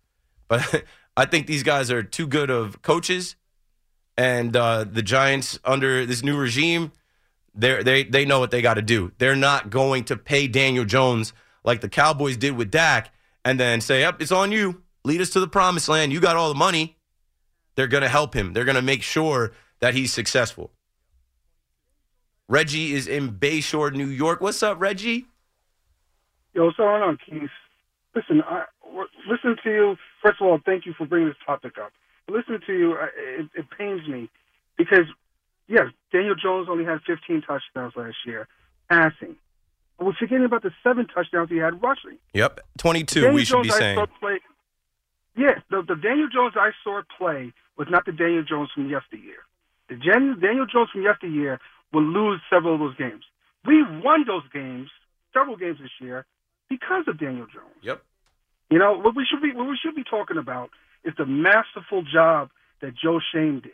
But 0.47 0.83
I 1.17 1.25
think 1.25 1.47
these 1.47 1.63
guys 1.63 1.89
are 1.89 2.03
too 2.03 2.27
good 2.27 2.49
of 2.49 2.81
coaches. 2.81 3.35
And 4.17 4.55
uh, 4.55 4.83
the 4.83 5.01
Giants, 5.03 5.59
under 5.63 6.05
this 6.05 6.23
new 6.23 6.37
regime, 6.37 6.91
they 7.57 7.83
they 7.83 8.03
they 8.03 8.25
know 8.25 8.39
what 8.39 8.51
they 8.51 8.61
got 8.61 8.75
to 8.75 8.81
do. 8.81 9.11
They're 9.17 9.35
not 9.35 9.69
going 9.69 10.05
to 10.05 10.15
pay 10.15 10.47
Daniel 10.47 10.85
Jones– 10.85 11.33
like 11.67 11.81
the 11.81 11.89
Cowboys 11.89 12.37
did 12.37 12.55
with 12.55 12.71
Dak, 12.71 13.13
and 13.43 13.59
then 13.59 13.81
say, 13.81 14.03
"Up, 14.03 14.21
it's 14.21 14.31
on 14.31 14.51
you. 14.51 14.81
Lead 15.03 15.21
us 15.21 15.29
to 15.31 15.39
the 15.41 15.47
promised 15.47 15.89
land. 15.89 16.13
You 16.13 16.19
got 16.19 16.37
all 16.37 16.49
the 16.49 16.55
money." 16.55 16.97
They're 17.75 17.87
going 17.87 18.01
to 18.01 18.09
help 18.09 18.33
him. 18.33 18.53
They're 18.53 18.65
going 18.65 18.75
to 18.75 18.81
make 18.81 19.03
sure 19.03 19.51
that 19.81 19.93
he's 19.93 20.11
successful. 20.11 20.71
Reggie 22.49 22.93
is 22.93 23.05
in 23.05 23.33
Bayshore, 23.33 23.93
New 23.93 24.07
York. 24.07 24.41
What's 24.41 24.63
up, 24.63 24.79
Reggie? 24.79 25.27
Yo, 26.55 26.65
what's 26.65 26.77
going 26.77 27.03
on, 27.03 27.19
Keith? 27.23 27.51
Listen, 28.15 28.41
I, 28.41 28.63
listen 29.29 29.57
to 29.63 29.69
you. 29.69 29.95
First 30.23 30.41
of 30.41 30.47
all, 30.47 30.59
thank 30.65 30.87
you 30.87 30.93
for 30.97 31.05
bringing 31.05 31.27
this 31.27 31.37
topic 31.45 31.73
up. 31.77 31.91
Listening 32.27 32.61
to 32.65 32.73
you, 32.73 32.93
it, 32.93 33.47
it 33.53 33.65
pains 33.77 34.07
me 34.07 34.27
because, 34.75 35.05
yes, 35.67 35.87
Daniel 36.11 36.35
Jones 36.35 36.67
only 36.69 36.85
had 36.85 36.99
15 37.05 37.41
touchdowns 37.41 37.93
last 37.95 38.17
year, 38.25 38.47
passing. 38.89 39.35
We're 39.99 40.13
forgetting 40.13 40.45
about 40.45 40.63
the 40.63 40.71
seven 40.83 41.07
touchdowns 41.07 41.49
he 41.49 41.57
had 41.57 41.81
rushing. 41.81 42.17
Yep, 42.33 42.59
22, 42.77 43.21
Daniel 43.21 43.35
we 43.35 43.45
should 43.45 43.53
Jones 43.53 43.67
be 43.67 43.73
I 43.73 43.77
saying. 43.77 44.07
play, 44.19 44.39
yes, 45.35 45.59
the, 45.69 45.81
the 45.81 45.95
Daniel 45.95 46.27
Jones 46.31 46.53
I 46.55 46.71
saw 46.83 47.01
play 47.17 47.53
was 47.77 47.87
not 47.89 48.05
the 48.05 48.11
Daniel 48.11 48.43
Jones 48.43 48.69
from 48.73 48.89
yesteryear. 48.89 49.37
The 49.89 49.95
Jan- 49.95 50.39
Daniel 50.39 50.65
Jones 50.65 50.89
from 50.91 51.01
yesteryear 51.03 51.59
will 51.93 52.03
lose 52.03 52.41
several 52.49 52.75
of 52.75 52.79
those 52.79 52.95
games. 52.97 53.23
We 53.65 53.83
won 54.03 54.25
those 54.27 54.43
games, 54.53 54.89
several 55.33 55.57
games 55.57 55.79
this 55.81 55.91
year, 55.99 56.25
because 56.69 57.05
of 57.07 57.19
Daniel 57.19 57.47
Jones. 57.47 57.75
Yep. 57.81 58.03
You 58.69 58.79
know 58.79 58.97
what 58.97 59.15
we 59.15 59.25
should 59.25 59.41
be 59.41 59.53
what 59.53 59.67
we 59.67 59.77
should 59.81 59.95
be 59.95 60.03
talking 60.03 60.37
about 60.37 60.69
is 61.05 61.13
the 61.17 61.25
masterful 61.25 62.03
job 62.03 62.49
that 62.81 62.93
Joe 62.95 63.19
Schoen 63.31 63.61
did. 63.61 63.71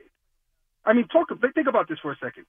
I 0.85 0.93
mean, 0.93 1.07
talk 1.07 1.29
think 1.53 1.67
about 1.67 1.87
this 1.87 1.99
for 1.99 2.11
a 2.11 2.17
second. 2.17 2.45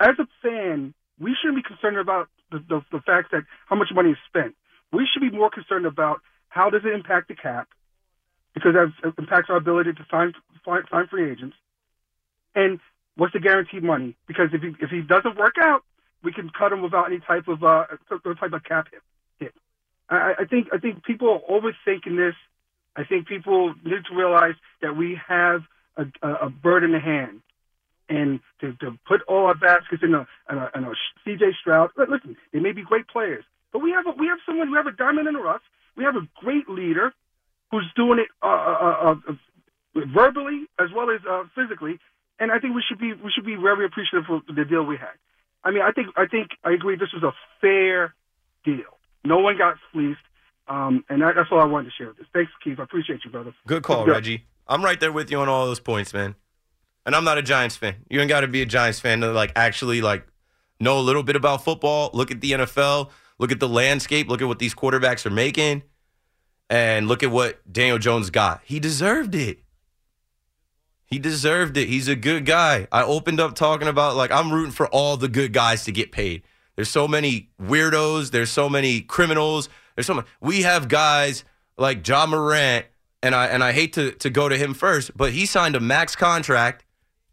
As 0.00 0.16
a 0.18 0.26
fan, 0.42 0.94
we 1.18 1.34
shouldn't 1.40 1.56
be 1.56 1.62
concerned 1.62 1.96
about 1.96 2.28
the, 2.50 2.58
the, 2.68 2.84
the 2.92 3.00
fact 3.00 3.30
that 3.32 3.44
how 3.66 3.76
much 3.76 3.88
money 3.94 4.10
is 4.10 4.18
spent. 4.28 4.54
We 4.92 5.08
should 5.10 5.20
be 5.20 5.30
more 5.30 5.50
concerned 5.50 5.86
about 5.86 6.20
how 6.48 6.70
does 6.70 6.82
it 6.84 6.92
impact 6.92 7.28
the 7.28 7.34
cap, 7.34 7.68
because 8.54 8.74
that 8.74 9.14
impacts 9.18 9.50
our 9.50 9.56
ability 9.56 9.92
to 9.92 10.06
sign 10.10 10.34
sign 10.64 11.06
free 11.08 11.30
agents, 11.30 11.56
and 12.54 12.80
what's 13.16 13.32
the 13.32 13.40
guaranteed 13.40 13.82
money? 13.82 14.16
Because 14.26 14.50
if 14.52 14.62
he 14.62 14.74
if 14.80 14.90
he 14.90 15.00
doesn't 15.00 15.36
work 15.36 15.54
out, 15.60 15.82
we 16.22 16.32
can 16.32 16.50
cut 16.50 16.72
him 16.72 16.82
without 16.82 17.06
any 17.06 17.20
type 17.20 17.48
of 17.48 17.64
uh 17.64 17.86
type 18.08 18.52
of 18.52 18.64
cap 18.64 18.88
hit. 18.90 19.02
hit. 19.38 19.54
I, 20.08 20.34
I 20.40 20.44
think 20.44 20.68
I 20.72 20.78
think 20.78 21.02
people 21.04 21.28
are 21.28 21.60
overthinking 21.60 22.16
this. 22.16 22.34
I 22.96 23.04
think 23.04 23.26
people 23.26 23.74
need 23.84 24.04
to 24.08 24.14
realize 24.14 24.54
that 24.80 24.96
we 24.96 25.18
have 25.26 25.62
a, 25.96 26.06
a, 26.22 26.32
a 26.46 26.50
bird 26.50 26.84
in 26.84 26.92
the 26.92 27.00
hand, 27.00 27.40
and 28.08 28.40
to, 28.60 28.72
to 28.74 28.98
put 29.06 29.22
all 29.28 29.46
our 29.46 29.54
baskets 29.54 30.02
in 30.02 30.14
a, 30.14 30.26
in 30.50 30.58
a, 30.58 30.70
in 30.74 30.84
a 30.84 30.92
C.J. 31.24 31.52
Stroud. 31.60 31.90
Listen, 31.96 32.36
they 32.52 32.60
may 32.60 32.72
be 32.72 32.82
great 32.82 33.08
players, 33.08 33.44
but 33.72 33.80
we 33.80 33.90
have 33.92 34.06
a, 34.06 34.10
we 34.18 34.26
have 34.26 34.38
someone 34.46 34.70
we 34.70 34.76
have 34.76 34.86
a 34.86 34.92
diamond 34.92 35.28
in 35.28 35.34
the 35.34 35.40
rough. 35.40 35.62
We 35.96 36.04
have 36.04 36.16
a 36.16 36.26
great 36.40 36.68
leader 36.68 37.12
who's 37.70 37.86
doing 37.96 38.18
it 38.18 38.28
uh, 38.42 38.46
uh, 38.46 39.14
uh, 39.28 39.32
verbally 40.14 40.66
as 40.78 40.88
well 40.94 41.10
as 41.10 41.20
uh, 41.28 41.44
physically, 41.54 41.98
and 42.38 42.52
I 42.52 42.58
think 42.58 42.74
we 42.74 42.82
should 42.86 42.98
be 42.98 43.12
we 43.12 43.30
should 43.34 43.46
be 43.46 43.56
very 43.56 43.86
appreciative 43.86 44.28
of 44.30 44.42
the 44.54 44.64
deal 44.64 44.84
we 44.84 44.96
had. 44.96 45.16
I 45.64 45.70
mean, 45.70 45.82
I 45.82 45.92
think 45.92 46.08
I 46.16 46.26
think 46.26 46.50
I 46.62 46.72
agree. 46.72 46.96
This 46.96 47.12
was 47.12 47.22
a 47.22 47.32
fair 47.60 48.14
deal. 48.64 48.98
No 49.24 49.38
one 49.38 49.56
got 49.56 49.76
fleeced, 49.92 50.20
um, 50.68 51.04
and 51.08 51.22
that, 51.22 51.34
that's 51.36 51.48
all 51.50 51.60
I 51.60 51.64
wanted 51.64 51.86
to 51.86 51.94
share 51.96 52.08
with 52.08 52.18
this. 52.18 52.26
Thanks, 52.32 52.52
Keith. 52.62 52.78
I 52.78 52.82
appreciate 52.82 53.20
you, 53.24 53.30
brother. 53.30 53.54
Good 53.66 53.82
call. 53.82 54.06
Reggie. 54.06 54.46
I'm 54.66 54.84
right 54.84 54.98
there 54.98 55.12
with 55.12 55.30
you 55.30 55.38
on 55.38 55.48
all 55.48 55.66
those 55.66 55.80
points, 55.80 56.14
man. 56.14 56.36
And 57.06 57.14
I'm 57.14 57.24
not 57.24 57.38
a 57.38 57.42
Giants 57.42 57.76
fan. 57.76 57.96
You 58.08 58.20
ain't 58.20 58.28
got 58.28 58.40
to 58.40 58.48
be 58.48 58.62
a 58.62 58.66
Giants 58.66 59.00
fan 59.00 59.20
to 59.20 59.32
like 59.32 59.52
actually 59.56 60.00
like 60.00 60.26
know 60.80 60.98
a 60.98 61.02
little 61.02 61.22
bit 61.22 61.36
about 61.36 61.64
football. 61.64 62.10
Look 62.14 62.30
at 62.30 62.40
the 62.40 62.52
NFL. 62.52 63.10
Look 63.38 63.52
at 63.52 63.60
the 63.60 63.68
landscape. 63.68 64.28
Look 64.28 64.40
at 64.40 64.48
what 64.48 64.58
these 64.58 64.74
quarterbacks 64.74 65.26
are 65.26 65.30
making, 65.30 65.82
and 66.70 67.08
look 67.08 67.22
at 67.22 67.30
what 67.30 67.60
Daniel 67.70 67.98
Jones 67.98 68.30
got. 68.30 68.60
He 68.64 68.78
deserved 68.78 69.34
it. 69.34 69.58
He 71.06 71.18
deserved 71.18 71.76
it. 71.76 71.88
He's 71.88 72.08
a 72.08 72.16
good 72.16 72.46
guy. 72.46 72.88
I 72.90 73.02
opened 73.02 73.38
up 73.38 73.54
talking 73.54 73.88
about 73.88 74.16
like 74.16 74.30
I'm 74.30 74.52
rooting 74.52 74.72
for 74.72 74.86
all 74.88 75.16
the 75.16 75.28
good 75.28 75.52
guys 75.52 75.84
to 75.84 75.92
get 75.92 76.12
paid. 76.12 76.42
There's 76.76 76.90
so 76.90 77.06
many 77.06 77.50
weirdos. 77.60 78.30
There's 78.30 78.50
so 78.50 78.68
many 78.68 79.00
criminals. 79.00 79.68
There's 79.94 80.06
so 80.06 80.14
many. 80.14 80.26
We 80.40 80.62
have 80.62 80.88
guys 80.88 81.44
like 81.76 82.06
Ja 82.06 82.26
Morant, 82.26 82.86
and 83.22 83.34
I 83.34 83.46
and 83.46 83.62
I 83.62 83.72
hate 83.72 83.92
to 83.94 84.12
to 84.12 84.30
go 84.30 84.48
to 84.48 84.56
him 84.56 84.74
first, 84.74 85.16
but 85.16 85.32
he 85.32 85.46
signed 85.46 85.76
a 85.76 85.80
max 85.80 86.16
contract, 86.16 86.84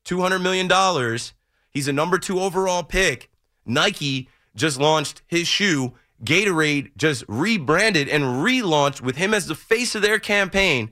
two 0.04 0.22
hundred 0.22 0.40
million 0.40 0.68
dollars. 0.68 1.34
He's 1.70 1.88
a 1.88 1.94
number 1.94 2.18
two 2.18 2.40
overall 2.40 2.84
pick. 2.84 3.30
Nike 3.66 4.30
just 4.56 4.80
launched 4.80 5.22
his 5.28 5.48
shoe. 5.48 5.94
Gatorade 6.24 6.92
just 6.98 7.24
rebranded 7.28 8.08
and 8.08 8.24
relaunched 8.24 9.02
with 9.02 9.16
him 9.16 9.34
as 9.34 9.48
the 9.48 9.56
face 9.56 9.96
of 9.96 10.02
their 10.02 10.20
campaign, 10.20 10.92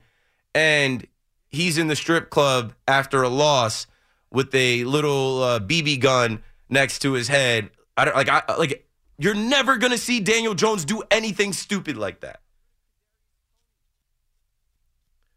and 0.55 1.05
he's 1.49 1.77
in 1.77 1.87
the 1.87 1.95
strip 1.95 2.29
club 2.29 2.73
after 2.87 3.21
a 3.21 3.29
loss 3.29 3.85
with 4.31 4.53
a 4.55 4.83
little 4.85 5.43
uh, 5.43 5.59
BB 5.59 5.99
gun 5.99 6.43
next 6.69 6.99
to 6.99 7.13
his 7.13 7.27
head. 7.27 7.69
I 7.95 8.05
don't 8.05 8.15
like. 8.15 8.29
I 8.29 8.43
like. 8.57 8.87
You're 9.17 9.35
never 9.35 9.77
gonna 9.77 9.97
see 9.97 10.19
Daniel 10.19 10.55
Jones 10.55 10.85
do 10.85 11.03
anything 11.11 11.53
stupid 11.53 11.97
like 11.97 12.21
that. 12.21 12.39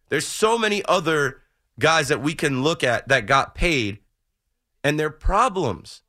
There's 0.08 0.26
so 0.26 0.56
many 0.58 0.84
other 0.84 1.41
guys 1.78 2.08
that 2.08 2.22
we 2.22 2.34
can 2.34 2.62
look 2.62 2.84
at 2.84 3.08
that 3.08 3.26
got 3.26 3.54
paid, 3.54 3.98
and 4.84 4.98
their 4.98 5.10
problems. 5.10 6.02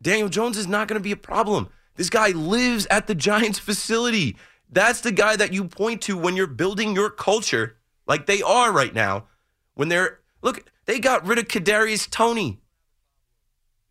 Daniel 0.00 0.28
Jones 0.28 0.56
is 0.56 0.68
not 0.68 0.86
going 0.86 0.98
to 1.00 1.04
be 1.04 1.12
a 1.12 1.16
problem. 1.16 1.68
This 1.96 2.10
guy 2.10 2.28
lives 2.28 2.86
at 2.90 3.06
the 3.06 3.14
Giants 3.14 3.58
facility. 3.58 4.36
That's 4.70 5.00
the 5.00 5.12
guy 5.12 5.34
that 5.36 5.52
you 5.52 5.64
point 5.64 6.02
to 6.02 6.16
when 6.16 6.36
you're 6.36 6.46
building 6.46 6.94
your 6.94 7.10
culture, 7.10 7.76
like 8.06 8.26
they 8.26 8.42
are 8.42 8.70
right 8.70 8.94
now. 8.94 9.26
When 9.74 9.88
they're 9.88 10.20
look, 10.42 10.70
they 10.84 11.00
got 11.00 11.26
rid 11.26 11.38
of 11.38 11.48
Kadarius 11.48 12.08
Toney. 12.08 12.60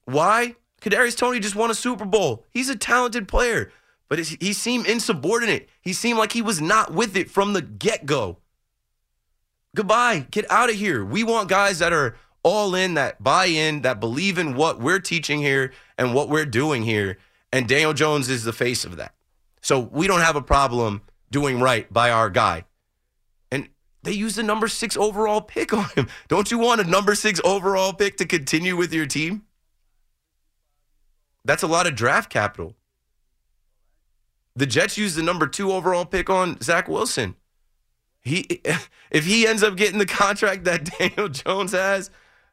Why? 0.06 0.56
Kadarius 0.82 1.18
Toney 1.18 1.40
just 1.40 1.56
won 1.56 1.72
a 1.72 1.76
Super 1.76 2.06
Bowl. 2.06 2.46
He's 2.52 2.70
a 2.70 2.76
talented 2.76 3.28
player, 3.28 3.72
but 4.08 4.20
he 4.20 4.54
seemed 4.54 4.86
insubordinate. 4.86 5.68
He 5.82 5.92
seemed 5.92 6.20
like 6.20 6.32
he 6.32 6.42
was 6.42 6.62
not 6.62 6.94
with 6.94 7.18
it 7.18 7.30
from 7.30 7.54
the 7.54 7.62
get 7.62 8.06
go. 8.06 8.38
Goodbye. 9.78 10.26
Get 10.32 10.50
out 10.50 10.72
of 10.72 10.76
here. 10.76 11.06
We 11.06 11.24
want 11.24 11.50
guys 11.50 11.78
that 11.78 11.94
are 11.94 12.16
all 12.42 12.74
in, 12.74 12.96
that 12.96 13.24
buy 13.24 13.46
in, 13.46 13.84
that 13.84 14.00
believe 14.00 14.40
in 14.40 14.56
what 14.56 14.80
we're 14.80 14.98
teaching 14.98 15.40
here 15.40 15.72
and 16.00 16.16
what 16.16 16.30
we're 16.30 16.48
doing 16.48 16.82
here. 16.82 17.20
And 17.54 17.68
Daniel 17.68 17.94
Jones 17.94 18.28
is 18.28 18.44
the 18.44 18.54
face 18.54 18.86
of 18.86 18.96
that. 18.96 19.14
So 19.62 19.80
we 19.80 20.08
don't 20.08 20.22
have 20.22 20.36
a 20.36 20.42
problem 20.42 21.04
doing 21.30 21.60
right 21.60 21.94
by 21.94 22.10
our 22.10 22.32
guy. 22.32 22.66
And 23.52 23.70
they 24.02 24.14
used 24.14 24.36
the 24.36 24.42
number 24.42 24.68
six 24.68 24.98
overall 24.98 25.42
pick 25.42 25.72
on 25.74 25.86
him. 25.90 26.08
Don't 26.28 26.50
you 26.50 26.58
want 26.58 26.82
a 26.82 26.84
number 26.84 27.14
six 27.14 27.40
overall 27.44 27.94
pick 27.94 28.18
to 28.18 28.26
continue 28.26 28.76
with 28.76 28.92
your 28.92 29.06
team? 29.06 29.44
That's 31.46 31.62
a 31.62 31.68
lot 31.68 31.86
of 31.86 31.94
draft 31.94 32.32
capital. 32.32 32.74
The 34.56 34.66
Jets 34.66 34.98
used 34.98 35.18
the 35.18 35.22
number 35.22 35.46
two 35.46 35.72
overall 35.72 36.06
pick 36.06 36.32
on 36.32 36.60
Zach 36.62 36.88
Wilson. 36.88 37.36
He, 38.28 38.62
if 39.12 39.26
he 39.26 39.48
ends 39.48 39.64
up 39.64 39.76
getting 39.76 40.00
the 40.00 40.06
contract 40.06 40.66
that 40.66 40.90
Daniel 41.00 41.30
Jones 41.30 41.72
has, 41.72 42.10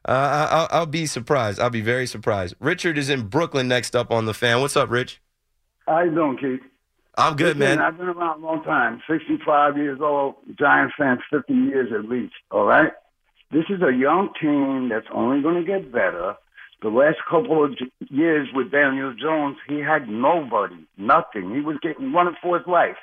uh, 0.07 0.47
I'll, 0.51 0.79
I'll 0.79 0.85
be 0.85 1.05
surprised. 1.05 1.59
I'll 1.59 1.69
be 1.69 1.81
very 1.81 2.07
surprised. 2.07 2.55
Richard 2.59 2.97
is 2.97 3.09
in 3.09 3.27
Brooklyn 3.27 3.67
next 3.67 3.95
up 3.95 4.11
on 4.11 4.25
the 4.25 4.33
fan. 4.33 4.61
What's 4.61 4.77
up, 4.77 4.89
Rich? 4.89 5.21
How 5.87 6.01
you 6.03 6.11
doing, 6.11 6.37
Keith? 6.37 6.61
I'm 7.17 7.35
good, 7.35 7.57
Listen, 7.57 7.77
man. 7.77 7.79
I've 7.79 7.97
been 7.97 8.07
around 8.07 8.43
a 8.43 8.45
long 8.45 8.63
time. 8.63 9.01
65 9.09 9.77
years 9.77 9.99
old, 10.01 10.35
Giants 10.57 10.95
fan, 10.97 11.19
50 11.31 11.53
years 11.53 11.91
at 11.93 12.09
least. 12.09 12.33
All 12.51 12.65
right? 12.65 12.91
This 13.51 13.65
is 13.69 13.81
a 13.81 13.93
young 13.93 14.29
team 14.39 14.89
that's 14.89 15.07
only 15.13 15.41
going 15.41 15.55
to 15.55 15.63
get 15.63 15.91
better. 15.91 16.35
The 16.81 16.89
last 16.89 17.17
couple 17.29 17.63
of 17.63 17.71
years 18.09 18.49
with 18.53 18.71
Daniel 18.71 19.13
Jones, 19.13 19.57
he 19.67 19.79
had 19.79 20.09
nobody, 20.09 20.75
nothing. 20.97 21.55
He 21.55 21.61
was 21.61 21.77
getting 21.81 22.11
running 22.11 22.35
for 22.41 22.57
his 22.57 22.67
life. 22.67 22.97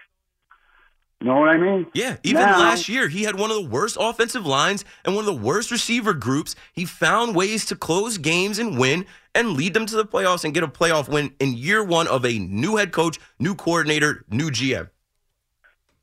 Know 1.23 1.37
what 1.37 1.51
I 1.51 1.57
mean? 1.57 1.87
Yeah, 1.95 2.17
even 2.25 2.43
Now- 2.43 2.59
last 2.59 2.89
year, 2.89 3.07
he 3.09 3.23
had 3.23 3.39
one 3.39 3.51
of 3.51 3.57
the 3.57 3.69
worst 3.69 3.97
offensive 4.01 4.45
lines 4.45 4.85
and 5.05 5.15
one 5.15 5.23
of 5.23 5.27
the 5.27 5.41
worst 5.41 5.71
receiver 5.71 6.15
groups. 6.15 6.57
He 6.73 6.85
found 6.85 7.37
ways 7.37 7.65
to 7.67 7.77
close 7.77 8.19
games 8.19 8.59
and 8.59 8.77
win 8.77 9.07
and 9.35 9.53
lead 9.53 9.73
them 9.73 9.87
to 9.87 9.97
the 9.97 10.05
playoffs 10.05 10.45
and 10.45 10.53
get 10.53 10.65
a 10.65 10.69
playoff 10.69 11.09
win 11.09 11.33
in 11.39 11.57
year 11.57 11.83
one 11.83 12.09
of 12.09 12.27
a 12.27 12.39
new 12.39 12.77
head 12.77 12.93
coach, 12.93 13.21
new 13.39 13.55
coordinator, 13.55 14.25
new 14.31 14.51
GM. 14.51 14.91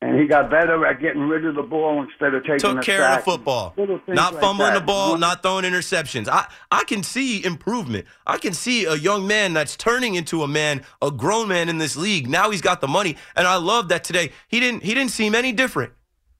And 0.01 0.17
he 0.17 0.27
got 0.27 0.49
better 0.49 0.85
at 0.85 1.01
getting 1.01 1.23
rid 1.23 1.43
of 1.45 1.55
the 1.55 1.61
ball 1.61 2.01
instead 2.01 2.33
of 2.33 2.43
taking 2.43 2.59
Took 2.59 2.77
a 2.77 2.81
care 2.81 3.03
of 3.03 3.15
sack. 3.15 3.25
the 3.25 3.31
football, 3.31 3.73
not 4.07 4.33
like 4.33 4.41
fumbling 4.41 4.73
that. 4.73 4.79
the 4.79 4.85
ball, 4.85 5.17
not 5.17 5.43
throwing 5.43 5.65
interceptions. 5.65 6.29
I, 6.29 6.47
I 6.71 6.85
can 6.85 7.03
see 7.03 7.43
improvement. 7.43 8.05
I 8.25 8.37
can 8.37 8.53
see 8.53 8.85
a 8.85 8.95
young 8.95 9.27
man 9.27 9.51
that's 9.53 9.75
turning 9.75 10.15
into 10.15 10.41
a 10.41 10.47
man, 10.47 10.83
a 11.01 11.11
grown 11.11 11.49
man 11.49 11.67
in 11.67 11.79
this 11.79 11.97
league. 11.97 12.29
Now 12.29 12.49
he's 12.49 12.61
got 12.61 12.79
the 12.79 12.87
money, 12.87 13.17
and 13.35 13.45
I 13.45 13.57
love 13.57 13.89
that 13.89 14.05
today. 14.05 14.31
He 14.47 14.61
didn't 14.61 14.83
he 14.83 14.93
didn't 14.93 15.11
seem 15.11 15.35
any 15.35 15.51
different. 15.51 15.91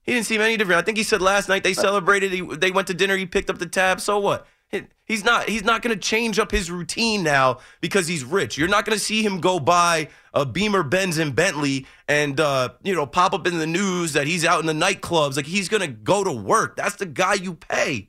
He 0.04 0.12
didn't 0.14 0.26
seem 0.26 0.40
any 0.40 0.56
different. 0.56 0.78
I 0.78 0.82
think 0.82 0.96
he 0.96 1.04
said 1.04 1.20
last 1.20 1.50
night 1.50 1.62
they 1.62 1.74
celebrated. 1.74 2.32
He, 2.32 2.40
they 2.40 2.70
went 2.70 2.88
to 2.88 2.94
dinner. 2.94 3.18
He 3.18 3.26
picked 3.26 3.50
up 3.50 3.58
the 3.58 3.66
tab. 3.66 4.00
So 4.00 4.18
what? 4.18 4.46
He- 4.70 4.86
He's 5.04 5.24
not. 5.24 5.48
He's 5.48 5.64
not 5.64 5.82
going 5.82 5.92
to 5.94 6.00
change 6.00 6.38
up 6.38 6.52
his 6.52 6.70
routine 6.70 7.24
now 7.24 7.58
because 7.80 8.06
he's 8.06 8.22
rich. 8.22 8.56
You're 8.56 8.68
not 8.68 8.84
going 8.84 8.96
to 8.96 9.04
see 9.04 9.24
him 9.24 9.40
go 9.40 9.58
buy 9.58 10.06
a 10.32 10.46
Beamer, 10.46 10.84
Benz, 10.84 11.18
and 11.18 11.34
Bentley, 11.34 11.86
and 12.06 12.38
uh, 12.38 12.68
you 12.84 12.94
know 12.94 13.06
pop 13.06 13.32
up 13.34 13.44
in 13.48 13.58
the 13.58 13.66
news 13.66 14.12
that 14.12 14.28
he's 14.28 14.44
out 14.44 14.60
in 14.60 14.66
the 14.66 14.72
nightclubs. 14.72 15.34
Like 15.36 15.46
he's 15.46 15.68
going 15.68 15.80
to 15.80 15.88
go 15.88 16.22
to 16.22 16.30
work. 16.30 16.76
That's 16.76 16.94
the 16.94 17.06
guy 17.06 17.34
you 17.34 17.54
pay. 17.54 18.08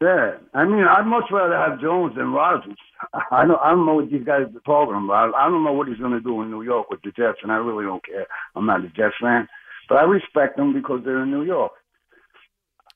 Yeah, 0.00 0.38
I 0.54 0.64
mean, 0.64 0.84
I'd 0.84 1.04
much 1.06 1.24
rather 1.30 1.54
have 1.54 1.78
Jones 1.82 2.14
than 2.16 2.32
Rodgers. 2.32 2.78
I 3.30 3.44
don't, 3.46 3.60
I 3.60 3.70
don't 3.72 3.84
know 3.84 3.96
what 3.96 4.10
these 4.10 4.24
guys 4.24 4.44
are 4.44 4.60
talking 4.64 4.94
about. 5.04 5.34
I 5.34 5.50
don't 5.50 5.62
know 5.62 5.72
what 5.74 5.88
he's 5.88 5.98
going 5.98 6.12
to 6.12 6.20
do 6.22 6.40
in 6.40 6.50
New 6.50 6.62
York 6.62 6.88
with 6.88 7.02
the 7.02 7.10
Jets, 7.10 7.40
and 7.42 7.52
I 7.52 7.56
really 7.56 7.84
don't 7.84 8.02
care. 8.02 8.26
I'm 8.56 8.64
not 8.64 8.80
a 8.82 8.88
Jets 8.88 9.16
fan, 9.20 9.46
but 9.90 9.98
I 9.98 10.04
respect 10.04 10.56
them 10.56 10.72
because 10.72 11.00
they're 11.04 11.22
in 11.22 11.30
New 11.30 11.42
York. 11.42 11.72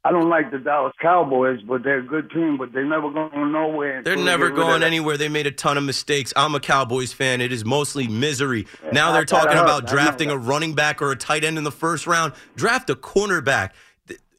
I 0.07 0.13
don't 0.13 0.29
like 0.29 0.51
the 0.51 0.59
Dallas 0.59 0.93
Cowboys, 1.01 1.61
but 1.63 1.83
they're 1.83 2.01
a 2.01 2.03
good 2.07 2.31
team, 2.31 2.59
but 2.59 2.73
they're 2.75 2.85
never 2.85 3.11
going 3.11 3.53
nowhere. 3.53 4.03
They're 4.03 4.17
they 4.17 4.23
never 4.23 4.49
get 4.51 4.57
rid 4.57 4.61
of 4.61 4.67
going 4.69 4.83
anywhere. 4.83 5.17
They 5.17 5.31
made 5.31 5.47
a 5.47 5.51
ton 5.51 5.79
of 5.79 5.85
mistakes. 5.85 6.31
I'm 6.37 6.55
a 6.55 6.61
Cowboys 6.61 7.15
fan. 7.15 7.41
It 7.41 7.53
is 7.53 7.65
mostly 7.65 8.07
misery. 8.07 8.67
Now 8.93 9.13
they're 9.13 9.25
talking 9.25 9.57
about 9.57 9.87
drafting 9.87 10.31
a 10.31 10.37
running 10.37 10.75
back 10.75 11.01
or 11.01 11.11
a 11.11 11.17
tight 11.17 11.43
end 11.43 11.57
in 11.57 11.65
the 11.65 11.73
first 11.73 12.07
round. 12.07 12.35
Draft 12.55 12.91
a 12.91 12.95
cornerback. 12.95 13.71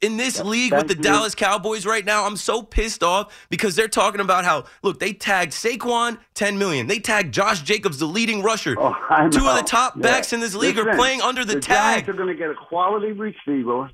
In 0.02 0.18
this 0.18 0.38
league 0.40 0.74
with 0.74 0.88
the 0.88 0.94
you. 0.94 1.02
Dallas 1.02 1.34
Cowboys 1.34 1.86
right 1.86 2.04
now, 2.04 2.26
I'm 2.26 2.36
so 2.36 2.62
pissed 2.62 3.02
off 3.02 3.34
because 3.48 3.74
they're 3.74 3.88
talking 3.88 4.20
about 4.20 4.44
how 4.44 4.64
look 4.82 5.00
they 5.00 5.14
tagged 5.14 5.52
Saquon 5.52 6.18
10 6.34 6.58
million. 6.58 6.86
They 6.86 6.98
tagged 7.00 7.32
Josh 7.32 7.62
Jacobs, 7.62 7.98
the 7.98 8.06
leading 8.06 8.42
rusher. 8.42 8.76
Oh, 8.78 8.94
Two 9.30 9.48
of 9.48 9.56
the 9.56 9.64
top 9.66 9.96
Yeah. 9.96 10.02
backs 10.02 10.34
in 10.34 10.40
this 10.40 10.54
league 10.54 10.78
are 10.78 10.94
playing 10.94 11.22
under 11.22 11.44
the, 11.46 11.54
the 11.54 11.60
tag. 11.60 12.04
Giants 12.04 12.08
are 12.10 12.12
going 12.12 12.28
to 12.28 12.34
get 12.34 12.50
a 12.50 12.54
quality 12.54 13.12
receiver. 13.12 13.90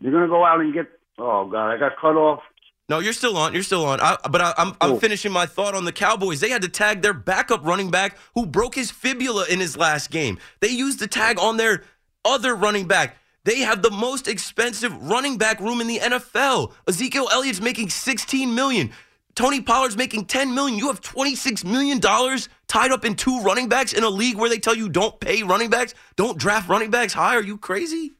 You're 0.00 0.12
going 0.12 0.24
to 0.24 0.28
go 0.28 0.44
out 0.44 0.60
and 0.60 0.72
get. 0.72 0.86
Oh 1.18 1.46
God, 1.48 1.70
I 1.70 1.76
got 1.78 1.92
cut 2.00 2.16
off. 2.16 2.40
No, 2.88 2.98
you're 2.98 3.12
still 3.12 3.36
on. 3.36 3.52
You're 3.54 3.62
still 3.62 3.84
on. 3.84 4.00
I, 4.00 4.16
but 4.30 4.40
I, 4.40 4.54
I'm 4.58 4.68
I'm 4.80 4.92
Oh. 4.92 4.98
finishing 4.98 5.30
my 5.30 5.46
thought 5.46 5.74
on 5.74 5.84
the 5.84 5.92
Cowboys. 5.92 6.40
They 6.40 6.48
had 6.50 6.62
to 6.62 6.68
tag 6.68 7.02
their 7.02 7.12
backup 7.14 7.64
running 7.64 7.90
back 7.90 8.16
who 8.34 8.46
broke 8.46 8.74
his 8.74 8.90
fibula 8.90 9.44
in 9.48 9.60
his 9.60 9.76
last 9.76 10.10
game. 10.10 10.38
They 10.60 10.68
used 10.68 10.98
the 10.98 11.06
tag 11.06 11.38
on 11.38 11.56
their 11.56 11.84
other 12.24 12.54
running 12.56 12.88
back. 12.88 13.16
They 13.44 13.60
have 13.60 13.82
the 13.82 13.90
most 13.90 14.26
expensive 14.28 14.92
running 15.08 15.38
back 15.38 15.60
room 15.60 15.80
in 15.80 15.86
the 15.86 15.98
NFL. 15.98 16.72
Ezekiel 16.88 17.28
Elliott's 17.32 17.60
making 17.60 17.90
16 17.90 18.54
million. 18.54 18.90
Tony 19.34 19.60
Pollard's 19.60 19.96
making 19.96 20.24
10 20.26 20.54
million. 20.54 20.76
You 20.78 20.88
have 20.88 21.00
26 21.00 21.64
million 21.64 22.00
dollars 22.00 22.48
tied 22.66 22.90
up 22.90 23.04
in 23.04 23.14
two 23.14 23.40
running 23.40 23.68
backs 23.68 23.92
in 23.92 24.02
a 24.04 24.10
league 24.10 24.36
where 24.36 24.50
they 24.50 24.58
tell 24.58 24.74
you 24.74 24.88
don't 24.88 25.18
pay 25.20 25.42
running 25.42 25.70
backs, 25.70 25.94
don't 26.16 26.36
draft 26.38 26.68
running 26.68 26.90
backs 26.90 27.12
high. 27.12 27.36
Are 27.36 27.42
you 27.42 27.56
crazy? 27.56 28.12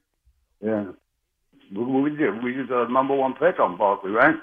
Yeah, 0.65 0.85
we, 1.73 1.85
we 1.85 2.11
did. 2.17 2.43
We 2.43 2.55
used 2.55 2.71
the 2.71 2.87
number 2.87 3.15
one 3.15 3.35
pick 3.35 3.59
on 3.59 3.77
Barkley, 3.77 4.11
right? 4.11 4.37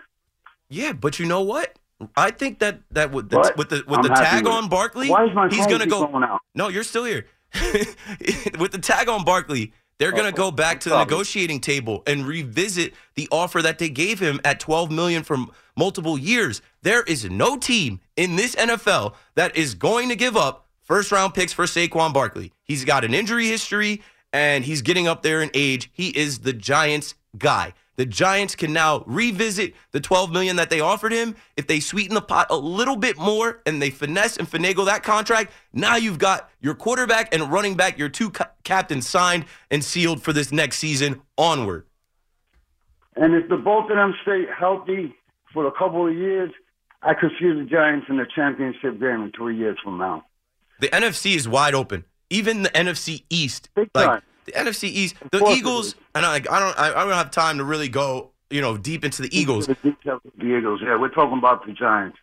Yeah, 0.69 0.93
but 0.93 1.19
you 1.19 1.25
know 1.25 1.41
what? 1.41 1.77
I 2.15 2.31
think 2.31 2.59
that 2.59 2.81
that 2.91 3.11
with 3.11 3.29
the, 3.29 3.53
with 3.57 3.69
the 3.69 3.83
with 3.87 3.99
I'm 3.99 4.03
the 4.03 4.09
tag 4.09 4.43
with 4.43 4.53
on. 4.53 4.69
Barkley, 4.69 5.09
Why 5.09 5.25
is 5.25 5.33
my 5.33 5.49
he's 5.49 5.65
gonna 5.65 5.87
go. 5.87 6.05
going 6.05 6.23
out? 6.23 6.41
No, 6.53 6.67
you're 6.67 6.83
still 6.83 7.05
here. 7.05 7.25
with 8.59 8.71
the 8.71 8.79
tag 8.79 9.09
on 9.09 9.23
Barkley, 9.23 9.73
they're 9.97 10.11
gonna 10.11 10.31
go 10.31 10.51
back 10.51 10.79
to 10.81 10.89
the 10.89 10.99
negotiating 10.99 11.59
table 11.59 12.03
and 12.05 12.27
revisit 12.27 12.93
the 13.15 13.27
offer 13.31 13.61
that 13.63 13.79
they 13.79 13.89
gave 13.89 14.19
him 14.19 14.39
at 14.45 14.59
12 14.59 14.91
million 14.91 15.23
for 15.23 15.37
multiple 15.75 16.17
years. 16.17 16.61
There 16.83 17.01
is 17.03 17.25
no 17.25 17.57
team 17.57 17.99
in 18.15 18.35
this 18.35 18.55
NFL 18.55 19.15
that 19.35 19.55
is 19.55 19.73
going 19.73 20.09
to 20.09 20.15
give 20.15 20.37
up 20.37 20.67
first 20.83 21.11
round 21.11 21.33
picks 21.33 21.53
for 21.53 21.65
Saquon 21.65 22.13
Barkley. 22.13 22.53
He's 22.63 22.85
got 22.85 23.03
an 23.05 23.13
injury 23.13 23.47
history 23.47 24.03
and 24.33 24.65
he's 24.65 24.81
getting 24.81 25.07
up 25.07 25.23
there 25.23 25.41
in 25.41 25.49
age. 25.53 25.89
He 25.93 26.09
is 26.09 26.39
the 26.39 26.53
Giants 26.53 27.15
guy. 27.37 27.73
The 27.97 28.05
Giants 28.05 28.55
can 28.55 28.73
now 28.73 29.03
revisit 29.07 29.73
the 29.91 29.99
12 29.99 30.31
million 30.31 30.55
that 30.57 30.69
they 30.69 30.79
offered 30.79 31.11
him. 31.11 31.35
If 31.55 31.65
they 31.65 31.79
sweeten 31.79 32.13
the 32.13 32.21
pot 32.21 32.47
a 32.51 32.55
little 32.55 32.95
bit 32.95 33.17
more 33.17 33.61
and 33.65 33.81
they 33.81 33.89
finesse 33.89 34.37
and 34.37 34.47
finagle 34.47 34.85
that 34.85 35.01
contract, 35.01 35.51
now 35.73 35.95
you've 35.95 36.19
got 36.19 36.51
your 36.61 36.75
quarterback 36.75 37.33
and 37.33 37.51
running 37.51 37.75
back, 37.75 37.97
your 37.97 38.09
two 38.09 38.29
ca- 38.29 38.51
captains 38.63 39.07
signed 39.07 39.45
and 39.71 39.83
sealed 39.83 40.21
for 40.21 40.31
this 40.31 40.51
next 40.51 40.77
season 40.77 41.21
onward. 41.39 41.87
And 43.15 43.33
if 43.33 43.49
the 43.49 43.57
both 43.57 43.89
of 43.89 43.97
them 43.97 44.13
stay 44.21 44.43
healthy 44.57 45.15
for 45.51 45.65
a 45.65 45.71
couple 45.71 46.07
of 46.07 46.13
years, 46.13 46.51
I 47.01 47.15
could 47.15 47.31
see 47.39 47.47
the 47.47 47.65
Giants 47.69 48.05
in 48.09 48.17
the 48.17 48.27
championship 48.35 48.99
game 48.99 49.23
in 49.23 49.31
three 49.35 49.57
years 49.57 49.77
from 49.83 49.97
now. 49.97 50.23
The 50.79 50.89
NFC 50.89 51.35
is 51.35 51.47
wide 51.47 51.73
open. 51.73 52.05
Even 52.29 52.61
the 52.61 52.69
NFC 52.69 53.23
East, 53.31 53.69
Big 53.73 53.89
like 53.95 54.05
time. 54.05 54.21
The 54.47 54.53
NFC 54.53 54.85
East, 54.85 55.15
the 55.31 55.45
Eagles, 55.49 55.95
and 56.15 56.25
I, 56.25 56.35
I 56.35 56.39
don't, 56.39 56.79
I, 56.79 56.89
I 56.89 57.03
don't 57.03 57.13
have 57.13 57.31
time 57.31 57.57
to 57.59 57.63
really 57.63 57.89
go, 57.89 58.31
you 58.49 58.61
know, 58.61 58.77
deep 58.77 59.05
into 59.05 59.21
the 59.21 59.37
Eagles. 59.37 59.67
The 59.67 59.95
Eagles, 60.41 60.81
yeah, 60.81 60.97
we're 60.97 61.09
talking 61.09 61.37
about 61.37 61.65
the 61.65 61.73
Giants. 61.73 62.17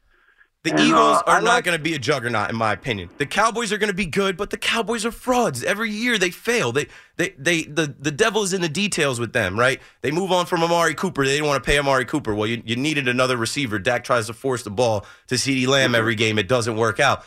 The 0.63 0.71
And, 0.71 0.81
Eagles 0.81 1.19
uh, 1.19 1.23
are 1.27 1.37
I 1.37 1.41
not 1.43 1.63
going 1.63 1.77
to 1.77 1.83
be 1.83 1.93
a 1.93 1.99
juggernaut, 1.99 2.49
in 2.49 2.57
my 2.57 2.73
opinion. 2.73 3.11
The 3.19 3.27
Cowboys 3.27 3.71
are 3.71 3.77
going 3.77 3.91
to 3.91 3.95
be 3.95 4.07
good, 4.07 4.39
but 4.39 4.49
the 4.49 4.57
Cowboys 4.57 5.05
are 5.05 5.11
frauds. 5.11 5.63
Every 5.63 5.91
year 5.91 6.17
they 6.17 6.31
fail. 6.31 6.73
They, 6.73 6.87
they, 7.17 7.35
they, 7.37 7.65
the, 7.65 7.95
the 7.99 8.11
devil 8.11 8.43
is 8.43 8.55
in 8.55 8.63
the 8.63 8.69
details 8.71 9.21
with 9.21 9.35
them, 9.35 9.59
right? 9.59 9.79
They 10.01 10.11
move 10.11 10.33
on 10.33 10.47
from 10.47 10.63
Amari 10.63 10.95
Cooper. 10.95 11.27
They 11.27 11.33
didn't 11.33 11.49
want 11.49 11.63
to 11.63 11.71
pay 11.71 11.79
Amari 11.79 12.07
Cooper. 12.07 12.35
Well, 12.35 12.49
you, 12.49 12.63
you 12.65 12.77
needed 12.77 13.09
another 13.09 13.37
receiver. 13.37 13.79
Dak 13.79 14.05
tries 14.05 14.29
to 14.29 14.33
force 14.33 14.63
the 14.63 14.71
ball 14.71 15.05
to 15.27 15.35
CeeDee 15.35 15.67
Lamb 15.67 15.95
every 15.95 16.15
game. 16.15 16.39
It 16.39 16.49
doesn't 16.49 16.77
work 16.77 16.99
out. 16.99 17.27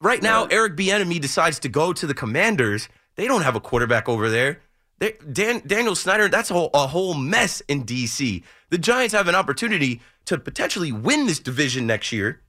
Right 0.00 0.22
now, 0.22 0.44
Eric 0.44 0.76
Bieniemy 0.76 1.20
decides 1.20 1.58
to 1.60 1.68
go 1.68 1.92
to 1.92 2.06
the 2.06 2.14
Commanders. 2.14 2.88
They 3.16 3.26
don't 3.26 3.42
have 3.42 3.56
a 3.56 3.60
quarterback 3.60 4.08
over 4.08 4.28
there. 4.28 4.60
They, 4.98 5.14
Dan, 5.32 5.62
Daniel 5.66 5.94
Snyder, 5.94 6.28
that's 6.28 6.50
a 6.50 6.54
whole, 6.54 6.70
a 6.74 6.86
whole 6.86 7.14
mess 7.14 7.60
in 7.68 7.82
D.C. 7.82 8.42
The 8.70 8.78
Giants 8.78 9.14
have 9.14 9.28
an 9.28 9.34
opportunity 9.34 10.00
to 10.26 10.38
potentially 10.38 10.92
win 10.92 11.26
this 11.26 11.38
division 11.38 11.86
next 11.86 12.12
year. 12.12 12.40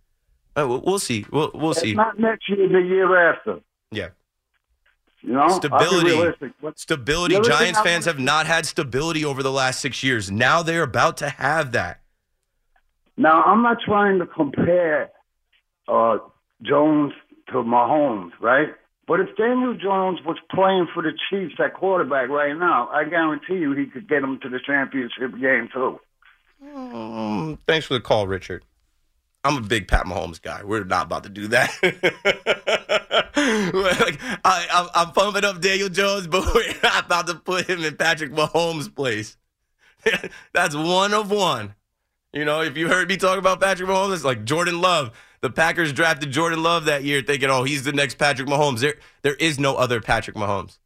Uh, 0.58 0.68
we'll, 0.68 0.82
we'll 0.82 1.00
see. 1.00 1.26
We'll, 1.32 1.52
we'll 1.54 1.74
see. 1.74 1.94
Not 1.94 2.20
next 2.20 2.48
year, 2.48 2.68
the 2.70 2.80
year 2.80 3.32
after. 3.32 3.60
Yeah. 3.92 4.10
You 5.22 5.34
know, 5.34 5.50
Stability. 5.50 6.36
Stability. 6.76 7.34
The 7.34 7.40
other 7.42 7.50
thing 7.50 7.58
Giants 7.58 7.80
fans 7.82 8.06
have 8.06 8.20
not 8.20 8.46
had 8.46 8.66
stability 8.66 9.26
over 9.26 9.42
the 9.42 9.52
last 9.52 9.80
six 9.80 10.04
years. 10.04 10.30
Now 10.30 10.62
they're 10.62 10.84
about 10.84 11.18
to 11.18 11.30
have 11.30 11.72
that. 11.72 12.02
Now, 13.18 13.42
I'm 13.44 13.64
not 13.64 13.78
trying 13.84 14.20
to 14.20 14.28
compare 14.28 15.10
uh, 15.88 16.18
Jones 16.62 17.14
to 17.48 17.64
Mahomes, 17.64 18.32
right? 18.40 18.70
But 19.08 19.20
if 19.20 19.36
Daniel 19.38 19.76
Jones 19.76 20.20
was 20.26 20.38
playing 20.54 20.88
for 20.94 21.04
the 21.04 21.12
Chiefs 21.30 21.56
at 21.64 21.76
quarterback 21.76 22.30
right 22.30 22.58
now, 22.58 22.90
I 22.90 23.04
guarantee 23.04 23.56
you 23.56 23.74
he 23.74 23.86
could 23.86 24.10
get 24.10 24.22
them 24.22 24.40
to 24.42 24.50
the 24.50 24.60
championship 24.66 25.40
game 25.40 25.70
too. 25.72 26.00
Um, 26.76 27.60
thanks 27.68 27.86
for 27.86 27.94
the 27.94 28.02
call, 28.02 28.26
Richard. 28.26 28.64
I'm 29.44 29.58
a 29.58 29.62
big 29.62 29.88
Pat 29.88 30.08
Mahomes 30.08 30.42
guy. 30.42 30.64
We're 30.64 30.84
not 30.84 31.06
about 31.06 31.24
to 31.24 31.30
do 31.30 31.48
that. 31.50 31.72
like, 33.36 34.20
I, 34.44 34.68
I'm, 34.72 34.90
I'm 34.96 35.12
pumping 35.12 35.46
up 35.46 35.62
Daniel 35.62 35.90
Jones, 35.90 36.26
but 36.32 36.44
we're 36.54 36.74
not 36.82 37.06
about 37.06 37.28
to 37.28 37.36
put 37.36 37.70
him 37.70 37.84
in 37.84 37.96
Patrick 37.96 38.32
Mahomes' 38.32 38.94
place. 38.94 39.38
That's 40.54 40.76
one 40.76 41.14
of 41.14 41.30
one. 41.30 41.76
You 42.34 42.44
know, 42.44 42.62
if 42.62 42.76
you 42.76 42.88
heard 42.88 43.08
me 43.08 43.18
talk 43.18 43.38
about 43.38 43.62
Patrick 43.62 43.88
Mahomes, 43.88 44.16
it's 44.16 44.24
like 44.24 44.46
Jordan 44.46 44.82
Love. 44.82 45.12
The 45.46 45.52
Packers 45.52 45.94
drafted 45.94 46.32
Jordan 46.32 46.64
Love 46.64 46.86
that 46.86 47.04
year, 47.04 47.22
thinking, 47.22 47.52
"Oh, 47.52 47.66
he's 47.66 47.84
the 47.84 47.92
next 47.92 48.18
Patrick 48.18 48.48
Mahomes." 48.48 48.80
There, 48.80 48.96
there 49.22 49.36
is 49.36 49.60
no 49.60 49.76
other 49.76 50.02
Patrick 50.02 50.36
Mahomes. 50.36 50.80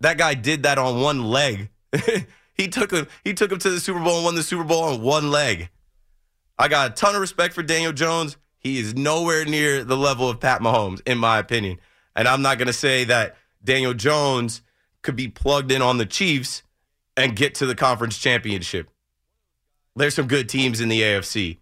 That 0.00 0.16
guy 0.16 0.32
did 0.32 0.62
that 0.62 0.78
on 0.78 1.02
one 1.02 1.24
leg. 1.24 1.68
he 2.54 2.68
took 2.68 2.90
him. 2.90 3.06
He 3.22 3.34
took 3.34 3.52
him 3.52 3.58
to 3.58 3.68
the 3.68 3.80
Super 3.80 4.00
Bowl 4.00 4.16
and 4.16 4.24
won 4.24 4.34
the 4.34 4.42
Super 4.42 4.64
Bowl 4.64 4.84
on 4.84 5.02
one 5.02 5.30
leg. 5.30 5.68
I 6.58 6.68
got 6.68 6.92
a 6.92 6.94
ton 6.94 7.14
of 7.14 7.20
respect 7.20 7.52
for 7.52 7.62
Daniel 7.62 7.92
Jones. 7.92 8.38
He 8.56 8.78
is 8.78 8.94
nowhere 8.94 9.44
near 9.44 9.84
the 9.84 9.98
level 9.98 10.30
of 10.30 10.40
Pat 10.40 10.62
Mahomes, 10.62 11.02
in 11.06 11.18
my 11.18 11.36
opinion. 11.36 11.80
And 12.16 12.26
I'm 12.26 12.40
not 12.40 12.56
going 12.56 12.68
to 12.68 12.72
say 12.72 13.04
that 13.04 13.36
Daniel 13.62 13.92
Jones 13.92 14.62
could 15.02 15.16
be 15.16 15.28
plugged 15.28 15.70
in 15.70 15.82
on 15.82 15.98
the 15.98 16.06
Chiefs 16.06 16.62
and 17.14 17.36
get 17.36 17.54
to 17.56 17.66
the 17.66 17.74
conference 17.74 18.16
championship. 18.16 18.88
There's 19.94 20.14
some 20.14 20.28
good 20.28 20.48
teams 20.48 20.80
in 20.80 20.88
the 20.88 21.02
AFC. 21.02 21.58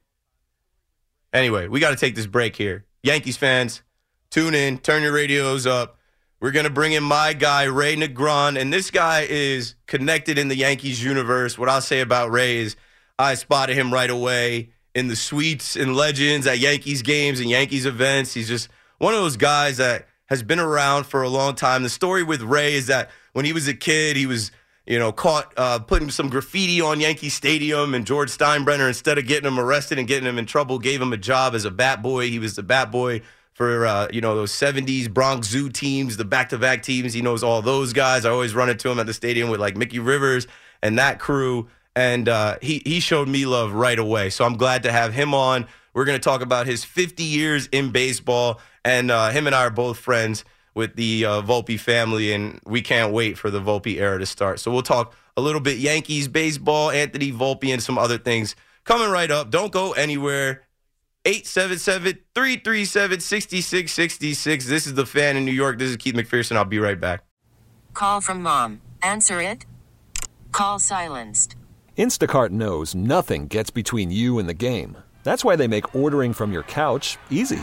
Anyway, 1.33 1.69
we 1.69 1.81
got 1.81 1.91
to 1.91 1.97
take 1.97 2.15
this 2.15 2.27
break 2.27 2.57
here. 2.57 2.87
Yankees 3.03 3.37
fans, 3.37 3.83
tune 4.31 4.55
in, 4.55 4.79
turn 4.79 5.03
your 5.03 5.13
radios 5.13 5.67
up. 5.67 5.99
We're 6.41 6.53
going 6.53 6.65
to 6.65 6.71
bring 6.71 6.93
in 6.93 7.03
my 7.03 7.33
guy, 7.33 7.65
Ray 7.65 7.97
Negron. 7.97 8.59
And 8.59 8.73
this 8.73 8.91
guy 8.91 9.27
is 9.29 9.75
connected 9.87 10.39
in 10.39 10.49
the 10.49 10.57
Yankees 10.57 11.03
universe. 11.03 11.59
What 11.59 11.69
I'll 11.69 11.81
say 11.81 12.01
about 12.01 12.31
Ray 12.31 12.59
is 12.59 12.77
I 13.19 13.35
spotted 13.35 13.77
him 13.77 13.93
right 13.93 14.09
away 14.11 14.71
in 14.95 15.09
the 15.09 15.17
suites 15.17 15.77
and 15.77 15.97
legends 15.97 16.47
at 16.47 16.59
Yankees 16.59 17.03
games 17.03 17.41
and 17.41 17.51
Yankees 17.51 17.87
events. 17.87 18.35
He's 18.35 18.49
just 18.49 18.69
one 18.99 19.15
of 19.15 19.21
those 19.21 19.37
guys 19.37 19.79
that 19.79 20.07
has 20.27 20.43
been 20.43 20.61
around 20.61 21.05
for 21.05 21.23
a 21.23 21.29
long 21.29 21.55
time. 21.55 21.83
The 21.83 21.89
story 21.89 22.23
with 22.23 22.43
Ray 22.43 22.75
is 22.75 22.87
that 22.87 23.11
when 23.33 23.45
he 23.45 23.53
was 23.53 23.67
a 23.67 23.75
kid, 23.75 24.17
he 24.17 24.27
was 24.27 24.53
you 24.89 24.99
know, 24.99 25.13
caught 25.13 25.53
uh, 25.59 25.79
putting 25.79 26.11
some 26.11 26.31
graffiti 26.31 26.81
on 26.81 26.99
Yankee 26.99 27.29
Stadium, 27.29 27.95
and 27.95 28.07
George 28.07 28.31
Steinbrenner, 28.31 28.89
instead 28.89 29.19
of 29.19 29.27
getting 29.27 29.47
him 29.47 29.61
arrested 29.61 29.99
and 29.99 30.09
getting 30.09 30.27
him 30.27 30.39
in 30.39 30.47
trouble, 30.47 30.79
gave 30.79 31.01
him 31.01 31.13
a 31.13 31.19
job 31.19 31.55
as 31.55 31.67
a 31.67 31.71
bat 31.71 32.01
boy. 32.01 32.31
He 32.31 32.39
was 32.39 32.57
the 32.57 32.63
bat 32.63 32.91
boy 32.91 33.21
for 33.53 33.85
uh, 33.87 34.09
you 34.11 34.23
know 34.23 34.35
those 34.35 34.51
'70s 34.51 35.13
Bronx 35.13 35.47
Zoo 35.47 35.69
teams, 35.69 36.17
the 36.17 36.25
back-to-back 36.25 36.83
teams. 36.83 37.13
He 37.13 37.21
knows 37.21 37.43
all 37.45 37.61
those 37.61 37.93
guys. 37.93 38.25
I 38.25 38.31
always 38.31 38.55
run 38.55 38.71
into 38.71 38.89
him 38.89 38.99
at 38.99 39.05
the 39.07 39.13
stadium 39.13 39.51
with 39.51 39.61
like 39.61 39.77
Mickey 39.77 39.99
Rivers 39.99 40.47
and 40.83 40.99
that 40.99 41.19
crew. 41.19 41.69
and 41.95 42.27
uh, 42.27 42.57
he 42.63 42.81
he 42.87 42.99
showed 42.99 43.29
me 43.29 43.45
love 43.45 43.73
right 43.73 43.99
away. 43.99 44.31
So 44.31 44.45
I'm 44.47 44.57
glad 44.57 44.85
to 44.85 44.93
have 44.93 45.13
him 45.13 45.35
on. 45.35 45.67
We're 45.93 46.07
going 46.07 46.19
to 46.19 46.25
talk 46.25 46.41
about 46.41 46.67
his 46.67 46.85
50 46.85 47.25
years 47.25 47.67
in 47.73 47.91
baseball, 47.91 48.61
and 48.85 49.11
uh, 49.11 49.31
him 49.31 49.47
and 49.47 49.55
I 49.55 49.65
are 49.65 49.71
both 49.71 49.99
friends 49.99 50.45
with 50.79 50.95
the 50.95 51.25
uh, 51.25 51.43
Volpe 51.43 51.79
family, 51.79 52.33
and 52.33 52.61
we 52.65 52.81
can't 52.81 53.13
wait 53.13 53.37
for 53.37 53.51
the 53.51 53.61
Volpe 53.61 53.97
era 53.97 54.17
to 54.17 54.25
start. 54.25 54.61
So 54.61 54.71
we'll 54.71 54.83
talk 54.83 55.13
a 55.37 55.41
little 55.41 55.61
bit 55.61 55.79
Yankees 55.79 56.29
baseball, 56.29 56.93
Anthony 56.93 57.33
Volpe, 57.33 57.73
and 57.73 57.83
some 57.83 57.99
other 57.99 58.17
things 58.17 58.55
coming 58.85 59.11
right 59.11 59.29
up. 59.29 59.51
Don't 59.51 59.73
go 59.73 59.91
anywhere. 59.93 60.63
877 61.25 62.21
337 62.33 63.21
6666. 63.21 64.67
This 64.69 64.87
is 64.87 64.95
the 64.95 65.05
fan 65.05 65.37
in 65.37 65.45
New 65.45 65.51
York. 65.53 65.79
This 65.81 65.91
is 65.91 65.97
Keith 65.97 66.15
McPherson. 66.15 66.55
I'll 66.55 66.65
be 66.65 66.79
right 66.79 66.99
back. 66.99 67.25
Call 67.93 68.21
from 68.21 68.41
mom. 68.41 68.81
Answer 69.03 69.43
it. 69.43 69.67
Call 70.53 70.79
silenced. 70.79 71.57
Instacart 71.99 72.51
knows 72.51 72.95
nothing 72.95 73.49
gets 73.49 73.71
between 73.71 74.13
you 74.13 74.39
and 74.39 74.49
the 74.49 74.55
game. 74.55 74.97
That's 75.25 75.45
why 75.45 75.57
they 75.57 75.67
make 75.67 75.97
ordering 75.97 76.33
from 76.33 76.53
your 76.53 76.63
couch 76.63 77.19
easy. 77.31 77.63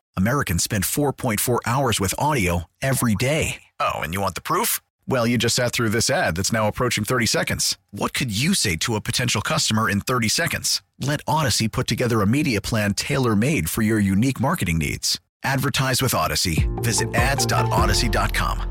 Americans 0.17 0.63
spend 0.63 0.85
4.4 0.85 1.59
hours 1.65 1.99
with 1.99 2.15
audio 2.17 2.65
every 2.81 3.15
day. 3.15 3.61
Oh, 3.79 3.99
and 3.99 4.13
you 4.13 4.21
want 4.21 4.35
the 4.35 4.41
proof? 4.41 4.81
Well, 5.07 5.27
you 5.27 5.37
just 5.37 5.55
sat 5.55 5.71
through 5.71 5.89
this 5.89 6.09
ad 6.09 6.35
that's 6.35 6.51
now 6.51 6.67
approaching 6.67 7.03
30 7.03 7.25
seconds. 7.27 7.77
What 7.91 8.13
could 8.13 8.35
you 8.35 8.53
say 8.53 8.75
to 8.77 8.95
a 8.95 9.01
potential 9.01 9.41
customer 9.41 9.89
in 9.89 10.01
30 10.01 10.29
seconds? 10.29 10.81
Let 10.99 11.21
Odyssey 11.27 11.67
put 11.67 11.87
together 11.87 12.21
a 12.21 12.27
media 12.27 12.59
plan 12.61 12.93
tailor 12.93 13.35
made 13.35 13.69
for 13.69 13.81
your 13.83 13.99
unique 13.99 14.39
marketing 14.39 14.79
needs. 14.79 15.19
Advertise 15.43 16.01
with 16.01 16.13
Odyssey. 16.13 16.67
Visit 16.77 17.13
ads.odyssey.com. 17.13 18.67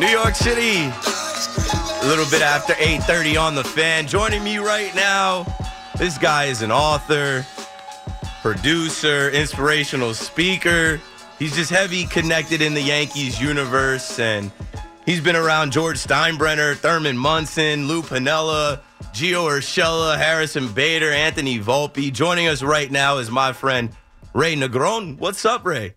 New 0.00 0.06
York 0.06 0.34
City, 0.34 0.86
a 0.86 2.06
little 2.06 2.24
bit 2.30 2.40
after 2.40 2.72
8:30 2.74 3.36
on 3.36 3.54
the 3.54 3.64
fan. 3.64 4.06
Joining 4.06 4.42
me 4.42 4.58
right 4.58 4.94
now, 4.94 5.44
this 5.98 6.16
guy 6.16 6.44
is 6.44 6.62
an 6.62 6.72
author, 6.72 7.46
producer, 8.42 9.30
inspirational 9.30 10.14
speaker. 10.14 11.00
He's 11.38 11.54
just 11.54 11.70
heavy 11.70 12.04
connected 12.04 12.62
in 12.62 12.74
the 12.74 12.80
Yankees 12.80 13.40
universe, 13.40 14.18
and 14.18 14.50
he's 15.06 15.20
been 15.20 15.36
around 15.36 15.72
George 15.72 15.98
Steinbrenner, 15.98 16.76
Thurman 16.76 17.16
Munson, 17.16 17.86
Lou 17.86 18.02
Piniella, 18.02 18.80
Gio 19.12 19.48
Urshela, 19.48 20.16
Harrison 20.16 20.72
Bader, 20.72 21.12
Anthony 21.12 21.58
Volpe. 21.58 22.12
Joining 22.12 22.48
us 22.48 22.62
right 22.62 22.90
now 22.90 23.18
is 23.18 23.30
my 23.30 23.52
friend 23.52 23.90
Ray 24.34 24.56
Negron. 24.56 25.18
What's 25.18 25.44
up, 25.44 25.64
Ray? 25.64 25.94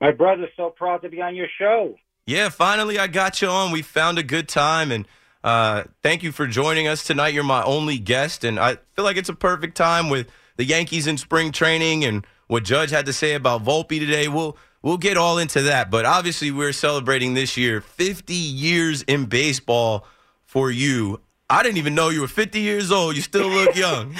My 0.00 0.12
brother's 0.12 0.50
so 0.56 0.70
proud 0.70 1.02
to 1.02 1.08
be 1.08 1.20
on 1.22 1.34
your 1.34 1.48
show. 1.58 1.96
Yeah, 2.26 2.48
finally 2.48 2.98
I 2.98 3.06
got 3.06 3.42
you 3.42 3.48
on. 3.48 3.70
We 3.70 3.82
found 3.82 4.18
a 4.18 4.22
good 4.22 4.48
time, 4.48 4.90
and 4.90 5.06
uh, 5.42 5.84
thank 6.02 6.22
you 6.22 6.32
for 6.32 6.46
joining 6.46 6.88
us 6.88 7.04
tonight. 7.04 7.34
You're 7.34 7.44
my 7.44 7.62
only 7.62 7.98
guest, 7.98 8.44
and 8.44 8.58
I 8.58 8.78
feel 8.94 9.04
like 9.04 9.18
it's 9.18 9.28
a 9.28 9.34
perfect 9.34 9.76
time 9.76 10.08
with 10.08 10.30
the 10.56 10.64
Yankees 10.64 11.06
in 11.06 11.18
spring 11.18 11.52
training 11.52 12.04
and 12.04 12.26
what 12.46 12.64
Judge 12.64 12.90
had 12.90 13.06
to 13.06 13.12
say 13.12 13.34
about 13.34 13.64
Volpe 13.64 13.98
today. 13.98 14.28
We'll 14.28 14.56
we'll 14.82 14.98
get 14.98 15.16
all 15.16 15.38
into 15.38 15.62
that, 15.62 15.90
but 15.90 16.04
obviously 16.04 16.50
we're 16.50 16.72
celebrating 16.72 17.34
this 17.34 17.56
year 17.56 17.80
50 17.80 18.34
years 18.34 19.02
in 19.02 19.26
baseball 19.26 20.06
for 20.44 20.70
you. 20.70 21.20
I 21.50 21.62
didn't 21.62 21.78
even 21.78 21.94
know 21.94 22.08
you 22.08 22.22
were 22.22 22.28
50 22.28 22.60
years 22.60 22.90
old. 22.90 23.16
You 23.16 23.22
still 23.22 23.48
look 23.48 23.76
young. 23.76 24.14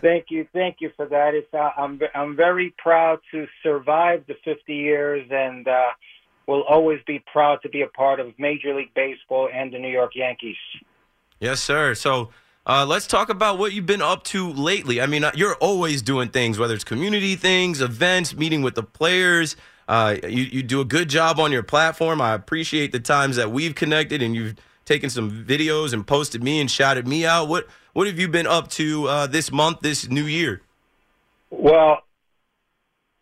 thank 0.00 0.26
you, 0.30 0.46
thank 0.52 0.76
you 0.80 0.90
for 0.96 1.06
that. 1.06 1.34
It's 1.34 1.52
uh, 1.52 1.70
I'm 1.76 2.00
I'm 2.14 2.36
very 2.36 2.74
proud 2.78 3.20
to 3.32 3.46
survive 3.62 4.24
the 4.26 4.34
50 4.44 4.74
years 4.74 5.26
and. 5.30 5.66
Uh, 5.66 5.90
will 6.48 6.62
always 6.62 6.98
be 7.06 7.22
proud 7.30 7.60
to 7.62 7.68
be 7.68 7.82
a 7.82 7.86
part 7.86 8.18
of 8.18 8.32
Major 8.38 8.74
League 8.74 8.94
Baseball 8.94 9.50
and 9.52 9.70
the 9.70 9.78
New 9.78 9.90
York 9.90 10.12
Yankees. 10.16 10.56
Yes, 11.38 11.60
sir. 11.60 11.94
So 11.94 12.30
uh, 12.68 12.84
let's 12.86 13.06
talk 13.06 13.30
about 13.30 13.58
what 13.58 13.72
you've 13.72 13.86
been 13.86 14.02
up 14.02 14.22
to 14.24 14.52
lately. 14.52 15.00
I 15.00 15.06
mean, 15.06 15.24
uh, 15.24 15.32
you're 15.34 15.54
always 15.56 16.02
doing 16.02 16.28
things, 16.28 16.58
whether 16.58 16.74
it's 16.74 16.84
community 16.84 17.34
things, 17.34 17.80
events, 17.80 18.36
meeting 18.36 18.60
with 18.60 18.74
the 18.74 18.82
players. 18.82 19.56
Uh, 19.88 20.16
you, 20.22 20.42
you 20.44 20.62
do 20.62 20.82
a 20.82 20.84
good 20.84 21.08
job 21.08 21.40
on 21.40 21.50
your 21.50 21.62
platform. 21.62 22.20
I 22.20 22.34
appreciate 22.34 22.92
the 22.92 23.00
times 23.00 23.36
that 23.36 23.50
we've 23.50 23.74
connected 23.74 24.20
and 24.20 24.34
you've 24.34 24.56
taken 24.84 25.08
some 25.08 25.46
videos 25.46 25.94
and 25.94 26.06
posted 26.06 26.44
me 26.44 26.60
and 26.60 26.70
shouted 26.70 27.08
me 27.08 27.24
out. 27.24 27.48
What 27.48 27.68
what 27.94 28.06
have 28.06 28.18
you 28.18 28.28
been 28.28 28.46
up 28.46 28.68
to 28.72 29.08
uh, 29.08 29.26
this 29.26 29.50
month, 29.50 29.80
this 29.80 30.08
new 30.08 30.26
year? 30.26 30.60
Well, 31.50 32.02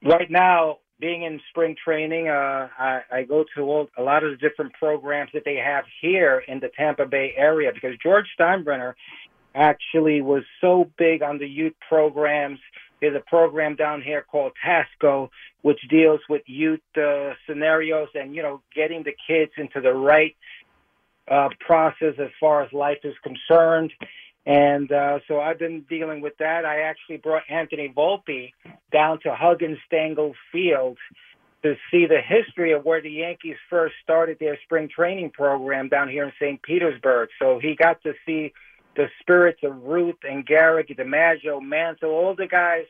right 0.04 0.30
now 0.30 0.78
being 0.98 1.22
in 1.22 1.40
spring 1.50 1.76
training, 1.82 2.28
uh, 2.28 2.68
I, 2.78 3.00
I 3.12 3.22
go 3.22 3.44
to 3.54 3.88
a 3.96 4.02
lot 4.02 4.24
of 4.24 4.32
the 4.32 4.36
different 4.36 4.72
programs 4.74 5.30
that 5.34 5.44
they 5.44 5.56
have 5.56 5.84
here 6.00 6.42
in 6.48 6.58
the 6.58 6.68
Tampa 6.76 7.06
Bay 7.06 7.32
area 7.36 7.70
because 7.72 7.96
George 8.02 8.26
Steinbrenner 8.38 8.94
actually 9.56 10.20
was 10.20 10.42
so 10.60 10.90
big 10.98 11.22
on 11.22 11.38
the 11.38 11.48
youth 11.48 11.74
programs. 11.88 12.60
There's 13.00 13.16
a 13.16 13.20
program 13.28 13.74
down 13.76 14.02
here 14.02 14.24
called 14.30 14.52
TASCO, 14.64 15.30
which 15.62 15.80
deals 15.88 16.20
with 16.28 16.42
youth 16.46 16.80
uh, 16.96 17.32
scenarios 17.46 18.08
and 18.14 18.34
you 18.34 18.42
know 18.42 18.62
getting 18.74 19.02
the 19.02 19.14
kids 19.26 19.52
into 19.56 19.80
the 19.80 19.92
right 19.92 20.36
uh, 21.28 21.48
process 21.60 22.14
as 22.18 22.30
far 22.38 22.62
as 22.62 22.72
life 22.72 23.00
is 23.04 23.14
concerned. 23.22 23.92
And 24.44 24.92
uh, 24.92 25.18
so 25.26 25.40
I've 25.40 25.58
been 25.58 25.80
dealing 25.90 26.20
with 26.20 26.34
that. 26.38 26.64
I 26.64 26.82
actually 26.82 27.16
brought 27.16 27.42
Anthony 27.50 27.92
Volpe 27.94 28.52
down 28.92 29.18
to 29.24 29.34
Huggins 29.34 29.78
Stengel 29.86 30.34
Field 30.52 30.98
to 31.64 31.74
see 31.90 32.06
the 32.06 32.20
history 32.20 32.72
of 32.72 32.84
where 32.84 33.02
the 33.02 33.10
Yankees 33.10 33.56
first 33.68 33.94
started 34.04 34.38
their 34.38 34.56
spring 34.62 34.88
training 34.88 35.30
program 35.30 35.88
down 35.88 36.08
here 36.08 36.24
in 36.24 36.32
St. 36.40 36.62
Petersburg. 36.62 37.28
So 37.40 37.58
he 37.58 37.74
got 37.74 38.00
to 38.04 38.12
see 38.24 38.52
the 38.96 39.08
spirits 39.20 39.60
of 39.62 39.84
Ruth 39.84 40.16
and 40.28 40.46
Gehrig, 40.46 40.96
DiMaggio, 40.96 41.62
Mantle, 41.62 42.10
all 42.10 42.34
the 42.34 42.46
guys 42.46 42.86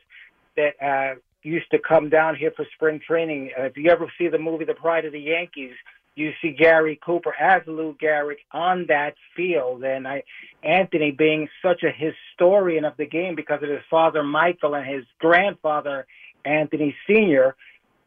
that 0.55 0.73
uh, 0.81 1.15
used 1.43 1.69
to 1.71 1.79
come 1.79 2.09
down 2.09 2.35
here 2.35 2.51
for 2.55 2.65
spring 2.73 2.99
training. 3.05 3.51
Uh, 3.57 3.63
if 3.63 3.77
you 3.77 3.89
ever 3.89 4.11
see 4.17 4.27
the 4.27 4.39
movie 4.39 4.65
The 4.65 4.73
Pride 4.73 5.05
of 5.05 5.13
the 5.13 5.19
Yankees, 5.19 5.73
you 6.15 6.33
see 6.41 6.51
Gary 6.51 6.99
Cooper 7.05 7.33
as 7.39 7.61
Lou 7.67 7.95
Gehrig 8.01 8.37
on 8.51 8.87
that 8.87 9.13
field, 9.35 9.83
and 9.83 10.07
I, 10.07 10.23
Anthony 10.63 11.11
being 11.11 11.47
such 11.61 11.83
a 11.83 11.91
historian 11.91 12.85
of 12.85 12.97
the 12.97 13.05
game 13.05 13.35
because 13.35 13.61
of 13.61 13.69
his 13.69 13.83
father 13.89 14.23
Michael 14.23 14.73
and 14.73 14.85
his 14.85 15.05
grandfather 15.19 16.07
Anthony 16.43 16.95
Senior. 17.05 17.55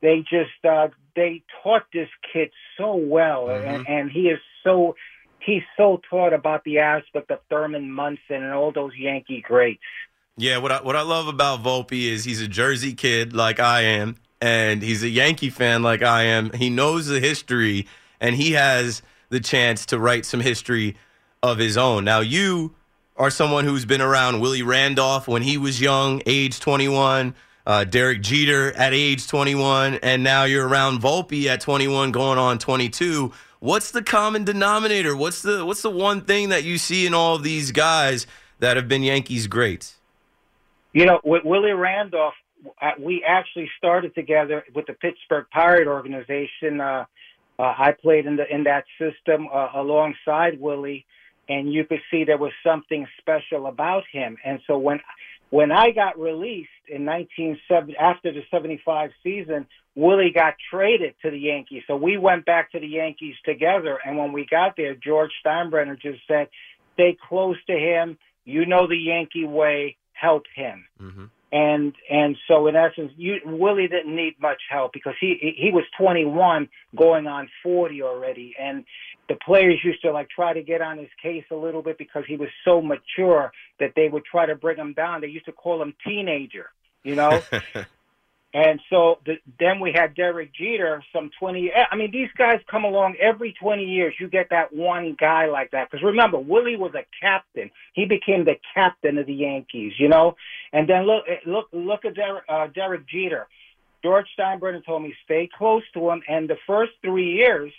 They 0.02 0.20
just 0.20 0.64
uh, 0.68 0.88
they 1.14 1.42
taught 1.62 1.84
this 1.92 2.08
kid 2.32 2.50
so 2.76 2.96
well, 2.96 3.46
mm-hmm. 3.46 3.68
and, 3.68 3.88
and 3.88 4.10
he 4.10 4.22
is 4.22 4.40
so 4.64 4.96
he's 5.44 5.62
so 5.76 6.00
taught 6.08 6.32
about 6.32 6.64
the 6.64 6.78
aspect 6.78 7.30
of 7.30 7.40
Thurman 7.48 7.90
Munson 7.90 8.42
and 8.42 8.52
all 8.52 8.72
those 8.72 8.92
Yankee 8.96 9.40
greats. 9.40 9.80
Yeah, 10.36 10.58
what 10.58 10.72
I, 10.72 10.82
what 10.82 10.96
I 10.96 11.02
love 11.02 11.28
about 11.28 11.62
Volpe 11.62 12.10
is 12.10 12.24
he's 12.24 12.40
a 12.40 12.48
Jersey 12.48 12.94
kid 12.94 13.34
like 13.34 13.60
I 13.60 13.82
am, 13.82 14.16
and 14.40 14.82
he's 14.82 15.02
a 15.02 15.08
Yankee 15.08 15.50
fan 15.50 15.82
like 15.82 16.02
I 16.02 16.22
am. 16.22 16.50
He 16.52 16.70
knows 16.70 17.06
the 17.06 17.20
history 17.20 17.86
and 18.20 18.36
he 18.36 18.52
has 18.52 19.02
the 19.30 19.40
chance 19.40 19.86
to 19.86 19.98
write 19.98 20.26
some 20.26 20.40
history 20.40 20.96
of 21.42 21.58
his 21.58 21.76
own. 21.76 22.04
Now, 22.04 22.20
you 22.20 22.74
are 23.16 23.30
someone 23.30 23.64
who's 23.64 23.84
been 23.84 24.00
around 24.00 24.40
Willie 24.40 24.62
Randolph 24.62 25.26
when 25.26 25.42
he 25.42 25.56
was 25.56 25.80
young, 25.80 26.22
age 26.26 26.60
21, 26.60 27.34
uh, 27.66 27.84
Derek 27.84 28.22
Jeter 28.22 28.72
at 28.72 28.92
age 28.92 29.26
21, 29.26 29.94
and 30.02 30.22
now 30.22 30.44
you're 30.44 30.68
around 30.68 31.00
Volpe 31.00 31.46
at 31.46 31.60
21, 31.60 32.12
going 32.12 32.38
on 32.38 32.58
22. 32.58 33.32
What's 33.60 33.90
the 33.90 34.02
common 34.02 34.44
denominator? 34.44 35.14
What's 35.14 35.42
the 35.42 35.66
what's 35.66 35.82
the 35.82 35.90
one 35.90 36.22
thing 36.22 36.48
that 36.48 36.64
you 36.64 36.78
see 36.78 37.06
in 37.06 37.12
all 37.12 37.36
of 37.36 37.42
these 37.42 37.72
guys 37.72 38.26
that 38.58 38.76
have 38.76 38.88
been 38.88 39.02
Yankees 39.02 39.46
greats? 39.46 39.98
You 40.94 41.04
know, 41.04 41.20
with 41.22 41.44
Willie 41.44 41.72
Randolph, 41.72 42.34
uh, 42.80 42.92
we 42.98 43.22
actually 43.26 43.70
started 43.76 44.14
together 44.14 44.64
with 44.74 44.86
the 44.86 44.94
Pittsburgh 44.94 45.44
Pirate 45.52 45.86
organization. 45.86 46.80
Uh, 46.80 47.04
uh, 47.58 47.62
I 47.62 47.92
played 47.92 48.24
in 48.24 48.36
the 48.36 48.52
in 48.52 48.64
that 48.64 48.84
system 48.98 49.46
uh, 49.52 49.68
alongside 49.74 50.58
Willie, 50.58 51.04
and 51.50 51.70
you 51.70 51.84
could 51.84 52.00
see 52.10 52.24
there 52.24 52.38
was 52.38 52.52
something 52.64 53.06
special 53.18 53.66
about 53.66 54.04
him. 54.10 54.38
And 54.42 54.60
so 54.66 54.78
when 54.78 55.00
when 55.50 55.72
I 55.72 55.90
got 55.90 56.18
released 56.18 56.70
in 56.88 57.04
1970 57.04 57.96
after 57.96 58.32
the 58.32 58.42
75 58.50 59.10
season, 59.22 59.66
Willie 59.96 60.32
got 60.34 60.54
traded 60.70 61.14
to 61.22 61.30
the 61.30 61.38
Yankees. 61.38 61.82
So 61.86 61.96
we 61.96 62.16
went 62.16 62.46
back 62.46 62.72
to 62.72 62.80
the 62.80 62.86
Yankees 62.86 63.34
together. 63.44 63.98
And 64.04 64.16
when 64.16 64.32
we 64.32 64.46
got 64.48 64.76
there, 64.76 64.94
George 64.94 65.32
Steinbrenner 65.44 66.00
just 66.00 66.20
said, 66.28 66.48
stay 66.94 67.16
close 67.28 67.56
to 67.66 67.76
him. 67.76 68.16
You 68.44 68.64
know 68.64 68.86
the 68.86 68.96
Yankee 68.96 69.44
way. 69.44 69.96
Help 70.12 70.44
him. 70.54 70.84
hmm 70.98 71.24
And 71.52 71.94
and 72.08 72.36
so 72.46 72.68
in 72.68 72.76
essence, 72.76 73.12
you, 73.16 73.40
Willie 73.44 73.88
didn't 73.88 74.14
need 74.14 74.36
much 74.40 74.62
help 74.70 74.92
because 74.92 75.14
he 75.20 75.54
he 75.56 75.70
was 75.72 75.84
21, 75.98 76.68
going 76.96 77.26
on 77.26 77.48
40 77.62 78.02
already, 78.02 78.54
and 78.58 78.84
the 79.28 79.34
players 79.34 79.78
used 79.82 80.02
to 80.02 80.12
like 80.12 80.28
try 80.28 80.52
to 80.52 80.62
get 80.62 80.80
on 80.80 80.98
his 80.98 81.08
case 81.20 81.44
a 81.50 81.56
little 81.56 81.82
bit 81.82 81.98
because 81.98 82.24
he 82.28 82.36
was 82.36 82.48
so 82.64 82.80
mature 82.80 83.52
that 83.80 83.92
they 83.96 84.08
would 84.08 84.24
try 84.24 84.46
to 84.46 84.54
bring 84.54 84.76
him 84.76 84.92
down. 84.92 85.20
They 85.20 85.28
used 85.28 85.46
to 85.46 85.52
call 85.52 85.82
him 85.82 85.94
teenager, 86.06 86.70
you 87.02 87.16
know. 87.16 87.40
And 88.52 88.80
so 88.90 89.18
the, 89.24 89.34
then 89.60 89.78
we 89.78 89.92
had 89.94 90.14
Derek 90.16 90.52
Jeter, 90.52 91.04
some 91.12 91.30
20. 91.38 91.70
I 91.72 91.94
mean, 91.94 92.10
these 92.10 92.30
guys 92.36 92.60
come 92.68 92.84
along 92.84 93.16
every 93.20 93.54
20 93.60 93.84
years. 93.84 94.14
You 94.18 94.28
get 94.28 94.48
that 94.50 94.72
one 94.72 95.16
guy 95.18 95.46
like 95.46 95.70
that. 95.70 95.88
Because 95.88 96.04
remember, 96.04 96.38
Willie 96.38 96.76
was 96.76 96.92
a 96.94 97.06
captain. 97.20 97.70
He 97.94 98.06
became 98.06 98.44
the 98.44 98.56
captain 98.74 99.18
of 99.18 99.26
the 99.26 99.34
Yankees, 99.34 99.92
you 99.98 100.08
know. 100.08 100.34
And 100.72 100.88
then 100.88 101.06
look, 101.06 101.24
look, 101.46 101.68
look 101.72 102.04
at 102.04 102.16
Derek, 102.16 102.44
uh, 102.48 102.66
Derek 102.74 103.06
Jeter. 103.08 103.46
George 104.02 104.26
Steinbrenner 104.36 104.84
told 104.84 105.02
me 105.02 105.14
stay 105.24 105.48
close 105.56 105.82
to 105.94 106.10
him. 106.10 106.22
And 106.26 106.48
the 106.48 106.56
first 106.66 106.92
three 107.02 107.34
years, 107.34 107.72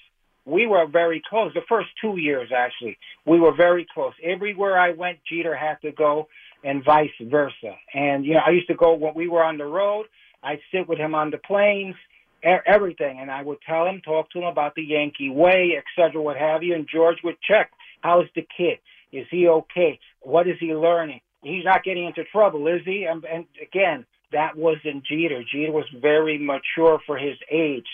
we 0.46 0.68
were 0.68 0.88
very 0.88 1.22
close. 1.30 1.54
The 1.54 1.62
first 1.68 1.90
two 2.00 2.18
years, 2.18 2.50
actually, 2.56 2.98
we 3.26 3.40
were 3.40 3.54
very 3.54 3.86
close. 3.94 4.14
Everywhere 4.24 4.80
I 4.80 4.92
went, 4.92 5.20
Jeter 5.30 5.56
had 5.56 5.82
to 5.82 5.92
go, 5.92 6.28
and 6.64 6.84
vice 6.84 7.10
versa. 7.22 7.76
And 7.94 8.26
you 8.26 8.36
know, 8.36 8.42
I 8.46 8.52
used 8.52 8.68
to 8.68 8.76
go 8.76 8.94
when 8.94 9.14
we 9.14 9.28
were 9.28 9.44
on 9.44 9.58
the 9.58 9.66
road. 9.66 10.06
I'd 10.44 10.60
sit 10.72 10.88
with 10.88 10.98
him 10.98 11.14
on 11.16 11.30
the 11.32 11.38
planes, 11.38 11.96
everything, 12.44 13.20
and 13.20 13.30
I 13.30 13.44
would 13.44 13.60
tell 13.68 13.86
him, 13.86 14.02
talk 14.02 14.32
to 14.32 14.40
him 14.40 14.46
about 14.46 14.76
the 14.76 14.84
Yankee 14.84 15.30
way, 15.30 15.74
et 15.78 15.84
cetera, 15.96 16.22
what 16.22 16.38
have 16.38 16.64
you. 16.64 16.74
And 16.74 16.88
George 16.92 17.18
would 17.24 17.38
check, 17.42 17.72
how's 18.02 18.26
the 18.36 18.48
kid? 18.58 18.80
Is 19.12 19.28
he 19.30 19.48
okay? 19.48 20.00
What 20.22 20.48
is 20.48 20.56
he 20.60 20.74
learning? 20.74 21.22
He's 21.44 21.66
not 21.66 21.84
getting 21.84 22.06
into 22.06 22.24
trouble, 22.26 22.68
is 22.68 22.82
he? 22.86 23.06
And, 23.10 23.24
and 23.26 23.46
again, 23.62 24.06
that 24.32 24.56
wasn't 24.56 25.06
Jeter. 25.06 25.44
Jeter 25.44 25.72
was 25.72 25.86
very 26.02 26.38
mature 26.38 27.00
for 27.06 27.18
his 27.18 27.38
age, 27.52 27.88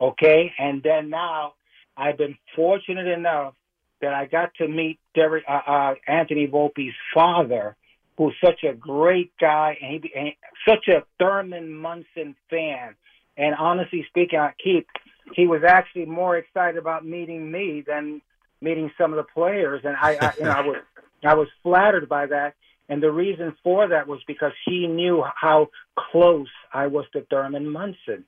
okay? 0.00 0.52
And 0.58 0.82
then 0.82 1.10
now, 1.10 1.54
I've 1.96 2.16
been 2.16 2.38
fortunate 2.54 3.06
enough 3.06 3.54
that 4.00 4.14
I 4.14 4.26
got 4.26 4.54
to 4.54 4.68
meet 4.68 4.98
Derek, 5.14 5.44
uh, 5.48 5.60
uh, 5.66 5.94
Anthony 6.06 6.46
Volpe's 6.46 6.94
father, 7.12 7.76
who's 8.20 8.34
such 8.44 8.64
a 8.68 8.74
great 8.74 9.32
guy 9.40 9.78
and, 9.80 10.04
he, 10.04 10.10
and 10.14 10.32
such 10.68 10.88
a 10.88 11.04
Thurman 11.18 11.72
Munson 11.72 12.36
fan. 12.50 12.94
And 13.38 13.54
honestly 13.58 14.04
speaking, 14.10 14.38
I 14.38 14.52
keep 14.62 14.86
he 15.34 15.46
was 15.46 15.62
actually 15.66 16.04
more 16.04 16.36
excited 16.36 16.76
about 16.76 17.06
meeting 17.06 17.50
me 17.50 17.82
than 17.86 18.20
meeting 18.60 18.90
some 18.98 19.14
of 19.14 19.16
the 19.16 19.32
players, 19.32 19.80
and 19.84 19.96
I, 19.96 20.18
I 20.20 20.32
you 20.38 20.44
know 20.44 20.50
I 20.50 20.60
was 20.60 20.76
I 21.24 21.34
was 21.34 21.48
flattered 21.62 22.10
by 22.10 22.26
that. 22.26 22.56
And 22.90 23.02
the 23.02 23.10
reason 23.10 23.56
for 23.62 23.88
that 23.88 24.06
was 24.06 24.20
because 24.26 24.52
he 24.66 24.86
knew 24.86 25.24
how 25.40 25.68
close 25.96 26.48
I 26.74 26.88
was 26.88 27.06
to 27.14 27.22
Thurman 27.30 27.70
Munson. 27.70 28.24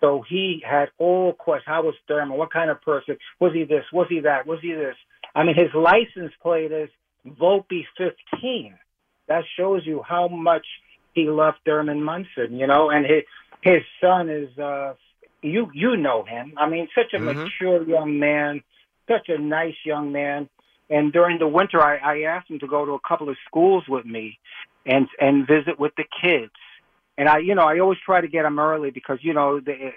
So 0.00 0.24
he 0.26 0.62
had 0.64 0.86
all 0.96 1.34
questions. 1.34 1.66
How 1.66 1.82
was 1.82 1.94
Thurman? 2.08 2.38
What 2.38 2.52
kind 2.52 2.70
of 2.70 2.80
person? 2.80 3.18
Was 3.40 3.52
he 3.52 3.64
this? 3.64 3.84
Was 3.92 4.06
he 4.08 4.20
that? 4.20 4.46
Was 4.46 4.60
he 4.62 4.72
this? 4.72 4.96
I 5.34 5.42
mean, 5.42 5.56
his 5.56 5.74
license 5.74 6.32
plate 6.40 6.72
is 6.72 6.88
Volpe 7.26 7.84
15. 7.98 8.78
That 9.28 9.44
shows 9.56 9.82
you 9.86 10.02
how 10.06 10.28
much 10.28 10.66
he 11.14 11.28
loved 11.30 11.58
Thurman 11.64 12.02
Munson, 12.02 12.58
you 12.58 12.66
know, 12.66 12.90
and 12.90 13.06
his 13.06 13.22
his 13.62 13.82
son 14.00 14.28
is 14.28 14.56
uh 14.58 14.94
you 15.42 15.70
you 15.72 15.96
know 15.96 16.24
him. 16.24 16.54
I 16.56 16.68
mean, 16.68 16.88
such 16.94 17.12
a 17.14 17.18
Mhm. 17.18 17.36
mature 17.36 17.82
young 17.88 18.18
man, 18.18 18.62
such 19.08 19.28
a 19.28 19.38
nice 19.38 19.76
young 19.84 20.12
man. 20.12 20.48
And 20.90 21.12
during 21.12 21.38
the 21.38 21.48
winter 21.48 21.80
I, 21.80 21.96
I 21.96 22.22
asked 22.22 22.50
him 22.50 22.58
to 22.60 22.66
go 22.66 22.84
to 22.84 22.92
a 22.92 23.08
couple 23.08 23.28
of 23.28 23.36
schools 23.46 23.84
with 23.88 24.04
me 24.04 24.38
and 24.86 25.08
and 25.20 25.46
visit 25.46 25.78
with 25.78 25.94
the 25.96 26.04
kids. 26.22 26.52
And 27.16 27.28
I 27.28 27.38
you 27.38 27.54
know, 27.54 27.62
I 27.62 27.78
always 27.78 27.98
try 28.04 28.20
to 28.20 28.28
get 28.28 28.42
them 28.42 28.58
early 28.58 28.90
because, 28.90 29.18
you 29.22 29.32
know, 29.32 29.60
they, 29.60 29.94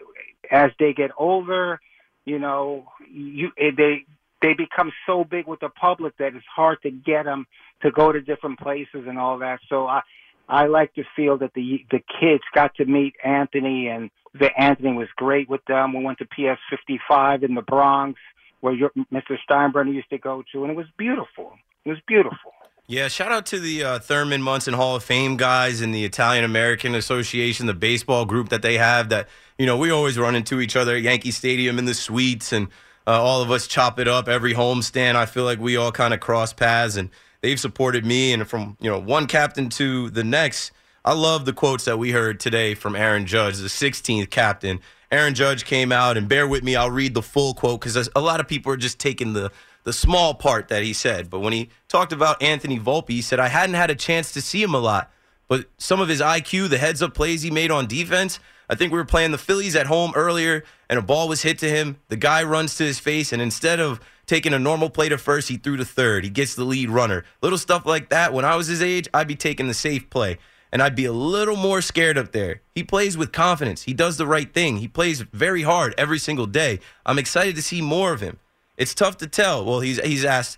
as 0.51 0.71
they 0.79 0.93
get 0.93 1.11
older, 1.17 1.79
you 2.25 2.39
know, 2.39 2.87
you 3.09 3.51
they 3.57 4.05
they 4.41 4.53
become 4.53 4.91
so 5.05 5.23
big 5.23 5.47
with 5.47 5.59
the 5.59 5.69
public 5.69 6.17
that 6.17 6.35
it's 6.35 6.45
hard 6.53 6.81
to 6.83 6.91
get 6.91 7.25
them 7.25 7.45
to 7.81 7.91
go 7.91 8.11
to 8.11 8.21
different 8.21 8.59
places 8.59 9.05
and 9.07 9.17
all 9.17 9.39
that. 9.39 9.59
So 9.69 9.87
I 9.87 10.01
I 10.49 10.67
like 10.67 10.93
to 10.95 11.03
feel 11.15 11.37
that 11.39 11.53
the 11.53 11.85
the 11.91 11.99
kids 12.19 12.43
got 12.53 12.75
to 12.75 12.85
meet 12.85 13.15
Anthony 13.23 13.87
and 13.87 14.09
the 14.33 14.49
Anthony 14.57 14.93
was 14.93 15.07
great 15.15 15.49
with 15.49 15.63
them. 15.65 15.93
We 15.93 16.03
went 16.03 16.19
to 16.19 16.25
PS 16.25 16.59
55 16.69 17.43
in 17.43 17.55
the 17.55 17.61
Bronx 17.61 18.19
where 18.61 18.73
your, 18.73 18.91
Mr. 19.13 19.37
Steinbrenner 19.47 19.93
used 19.93 20.09
to 20.09 20.17
go 20.17 20.43
to, 20.51 20.63
and 20.63 20.71
it 20.71 20.75
was 20.75 20.87
beautiful. 20.97 21.53
It 21.85 21.89
was 21.89 21.99
beautiful. 22.07 22.53
Yeah, 22.87 23.07
shout 23.09 23.31
out 23.31 23.45
to 23.47 23.59
the 23.59 23.83
uh, 23.83 23.99
Thurman 23.99 24.41
Munson 24.41 24.73
Hall 24.73 24.95
of 24.95 25.03
Fame 25.03 25.35
guys 25.35 25.81
and 25.81 25.93
the 25.93 26.05
Italian 26.05 26.45
American 26.45 26.95
Association, 26.95 27.65
the 27.65 27.73
baseball 27.73 28.25
group 28.25 28.49
that 28.49 28.61
they 28.61 28.77
have. 28.77 29.09
That 29.09 29.27
you 29.57 29.65
know 29.65 29.77
we 29.77 29.91
always 29.91 30.17
run 30.17 30.35
into 30.35 30.61
each 30.61 30.77
other 30.77 30.95
at 30.95 31.01
Yankee 31.01 31.31
Stadium 31.31 31.79
in 31.79 31.85
the 31.85 31.93
suites, 31.93 32.53
and 32.53 32.69
uh, 33.07 33.23
all 33.23 33.41
of 33.41 33.49
us 33.49 33.65
chop 33.65 33.99
it 33.99 34.07
up 34.07 34.27
every 34.27 34.53
homestand. 34.53 35.15
I 35.15 35.25
feel 35.25 35.45
like 35.45 35.59
we 35.59 35.77
all 35.77 35.91
kind 35.93 36.13
of 36.13 36.19
cross 36.19 36.51
paths, 36.51 36.97
and 36.97 37.09
they've 37.41 37.59
supported 37.59 38.05
me. 38.05 38.33
And 38.33 38.47
from 38.47 38.77
you 38.81 38.91
know 38.91 38.99
one 38.99 39.27
captain 39.27 39.69
to 39.69 40.09
the 40.09 40.25
next, 40.25 40.71
I 41.05 41.13
love 41.13 41.45
the 41.45 41.53
quotes 41.53 41.85
that 41.85 41.97
we 41.97 42.11
heard 42.11 42.39
today 42.39 42.75
from 42.75 42.95
Aaron 42.95 43.25
Judge, 43.25 43.57
the 43.57 43.69
16th 43.69 44.29
captain. 44.29 44.81
Aaron 45.09 45.33
Judge 45.33 45.63
came 45.63 45.93
out, 45.93 46.17
and 46.17 46.27
bear 46.27 46.45
with 46.45 46.63
me, 46.63 46.75
I'll 46.75 46.91
read 46.91 47.13
the 47.13 47.21
full 47.21 47.53
quote 47.53 47.79
because 47.79 48.09
a 48.13 48.19
lot 48.19 48.41
of 48.41 48.47
people 48.47 48.73
are 48.73 48.77
just 48.77 48.99
taking 48.99 49.31
the 49.31 49.51
the 49.85 49.93
small 49.93 50.33
part 50.33 50.67
that 50.67 50.83
he 50.83 50.91
said. 50.91 51.29
But 51.29 51.39
when 51.39 51.53
he 51.53 51.69
talked 51.87 52.11
about 52.11 52.43
Anthony 52.43 52.77
Volpe, 52.77 53.11
he 53.11 53.21
said, 53.21 53.39
I 53.39 53.47
hadn't 53.47 53.75
had 53.75 53.89
a 53.89 53.95
chance 53.95 54.33
to 54.33 54.41
see 54.41 54.61
him 54.61 54.73
a 54.73 54.79
lot, 54.79 55.09
but 55.47 55.67
some 55.77 56.01
of 56.01 56.09
his 56.09 56.19
IQ, 56.19 56.67
the 56.67 56.77
heads 56.77 57.01
up 57.01 57.13
plays 57.13 57.41
he 57.41 57.51
made 57.51 57.71
on 57.71 57.87
defense, 57.87 58.41
I 58.69 58.75
think 58.75 58.91
we 58.91 58.97
were 58.97 59.05
playing 59.05 59.31
the 59.31 59.37
Phillies 59.37 59.75
at 59.75 59.87
home 59.87 60.11
earlier, 60.15 60.63
and 60.89 60.99
a 60.99 61.01
ball 61.01 61.27
was 61.27 61.41
hit 61.41 61.59
to 61.59 61.69
him. 61.69 61.97
The 62.09 62.17
guy 62.17 62.43
runs 62.43 62.75
to 62.75 62.83
his 62.83 62.99
face, 62.99 63.31
and 63.31 63.41
instead 63.41 63.79
of 63.79 63.99
taking 64.25 64.53
a 64.53 64.59
normal 64.59 64.89
play 64.89 65.09
to 65.09 65.17
first, 65.17 65.47
he 65.47 65.57
threw 65.57 65.77
to 65.77 65.85
third. 65.85 66.23
He 66.23 66.29
gets 66.29 66.55
the 66.55 66.65
lead 66.65 66.89
runner. 66.89 67.23
Little 67.41 67.57
stuff 67.57 67.85
like 67.85 68.09
that. 68.09 68.33
When 68.33 68.45
I 68.45 68.55
was 68.55 68.67
his 68.67 68.81
age, 68.81 69.07
I'd 69.13 69.27
be 69.27 69.35
taking 69.35 69.67
the 69.67 69.73
safe 69.73 70.09
play. 70.09 70.37
And 70.69 70.81
I'd 70.81 70.97
be 70.97 71.05
a 71.05 71.13
little 71.13 71.55
more 71.55 71.81
scared 71.81 72.17
up 72.17 72.33
there. 72.33 72.61
He 72.75 72.83
plays 72.83 73.17
with 73.17 73.31
confidence. 73.31 73.83
He 73.83 73.93
does 73.93 74.17
the 74.17 74.27
right 74.27 74.53
thing. 74.53 74.77
He 74.77 74.89
plays 74.89 75.21
very 75.21 75.61
hard 75.61 75.95
every 75.97 76.19
single 76.19 76.45
day. 76.45 76.81
I'm 77.05 77.17
excited 77.17 77.55
to 77.55 77.61
see 77.61 77.81
more 77.81 78.11
of 78.11 78.19
him. 78.19 78.37
It's 78.75 78.93
tough 78.93 79.15
to 79.17 79.27
tell. 79.27 79.63
Well, 79.63 79.79
he's 79.79 79.97
he's 80.01 80.25
asked, 80.25 80.57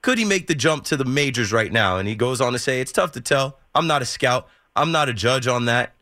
could 0.00 0.16
he 0.16 0.24
make 0.24 0.46
the 0.46 0.54
jump 0.54 0.84
to 0.84 0.96
the 0.96 1.04
majors 1.04 1.52
right 1.52 1.72
now? 1.72 1.98
And 1.98 2.06
he 2.06 2.14
goes 2.14 2.40
on 2.40 2.52
to 2.52 2.58
say, 2.58 2.80
it's 2.80 2.92
tough 2.92 3.10
to 3.12 3.20
tell. 3.20 3.58
I'm 3.74 3.88
not 3.88 4.00
a 4.00 4.06
scout. 4.06 4.48
I'm 4.76 4.92
not 4.92 5.08
a 5.08 5.12
judge 5.12 5.48
on 5.48 5.64
that. 5.64 5.92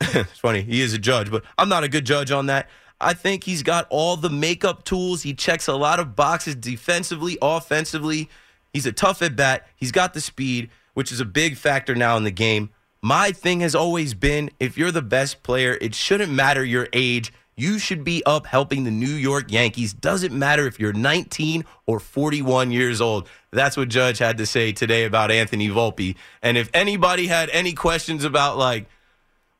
it's 0.00 0.38
funny. 0.38 0.62
He 0.62 0.80
is 0.80 0.94
a 0.94 0.98
judge, 0.98 1.30
but 1.30 1.44
I'm 1.56 1.68
not 1.68 1.84
a 1.84 1.88
good 1.88 2.06
judge 2.06 2.30
on 2.30 2.46
that. 2.46 2.68
I 3.00 3.14
think 3.14 3.44
he's 3.44 3.62
got 3.62 3.86
all 3.90 4.16
the 4.16 4.30
makeup 4.30 4.84
tools. 4.84 5.22
He 5.22 5.34
checks 5.34 5.68
a 5.68 5.74
lot 5.74 6.00
of 6.00 6.16
boxes 6.16 6.56
defensively, 6.56 7.38
offensively. 7.40 8.28
He's 8.72 8.86
a 8.86 8.92
tough 8.92 9.22
at 9.22 9.36
bat. 9.36 9.66
He's 9.76 9.92
got 9.92 10.14
the 10.14 10.20
speed, 10.20 10.70
which 10.94 11.12
is 11.12 11.20
a 11.20 11.24
big 11.24 11.56
factor 11.56 11.94
now 11.94 12.16
in 12.16 12.24
the 12.24 12.30
game. 12.30 12.70
My 13.00 13.30
thing 13.30 13.60
has 13.60 13.74
always 13.74 14.14
been 14.14 14.50
if 14.58 14.76
you're 14.76 14.90
the 14.90 15.02
best 15.02 15.42
player, 15.44 15.78
it 15.80 15.94
shouldn't 15.94 16.32
matter 16.32 16.64
your 16.64 16.88
age. 16.92 17.32
You 17.56 17.78
should 17.78 18.04
be 18.04 18.22
up 18.24 18.46
helping 18.46 18.84
the 18.84 18.90
New 18.90 19.06
York 19.06 19.50
Yankees. 19.50 19.92
Doesn't 19.92 20.36
matter 20.36 20.66
if 20.66 20.78
you're 20.78 20.92
19 20.92 21.64
or 21.86 21.98
41 21.98 22.70
years 22.70 23.00
old. 23.00 23.28
That's 23.50 23.76
what 23.76 23.88
Judge 23.88 24.18
had 24.18 24.38
to 24.38 24.46
say 24.46 24.72
today 24.72 25.04
about 25.04 25.30
Anthony 25.30 25.68
Volpe. 25.68 26.14
And 26.40 26.56
if 26.56 26.70
anybody 26.72 27.26
had 27.26 27.50
any 27.50 27.72
questions 27.72 28.22
about 28.22 28.58
like 28.58 28.88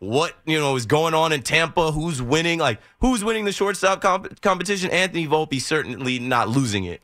what 0.00 0.34
you 0.46 0.58
know 0.58 0.76
is 0.76 0.86
going 0.86 1.14
on 1.14 1.32
in 1.32 1.42
Tampa, 1.42 1.92
who's 1.92 2.22
winning, 2.22 2.58
like 2.58 2.80
who's 3.00 3.24
winning 3.24 3.44
the 3.44 3.52
shortstop 3.52 4.00
comp- 4.00 4.40
competition, 4.40 4.90
Anthony 4.90 5.26
Volpe 5.26 5.60
certainly 5.60 6.18
not 6.18 6.48
losing 6.48 6.84
it. 6.84 7.02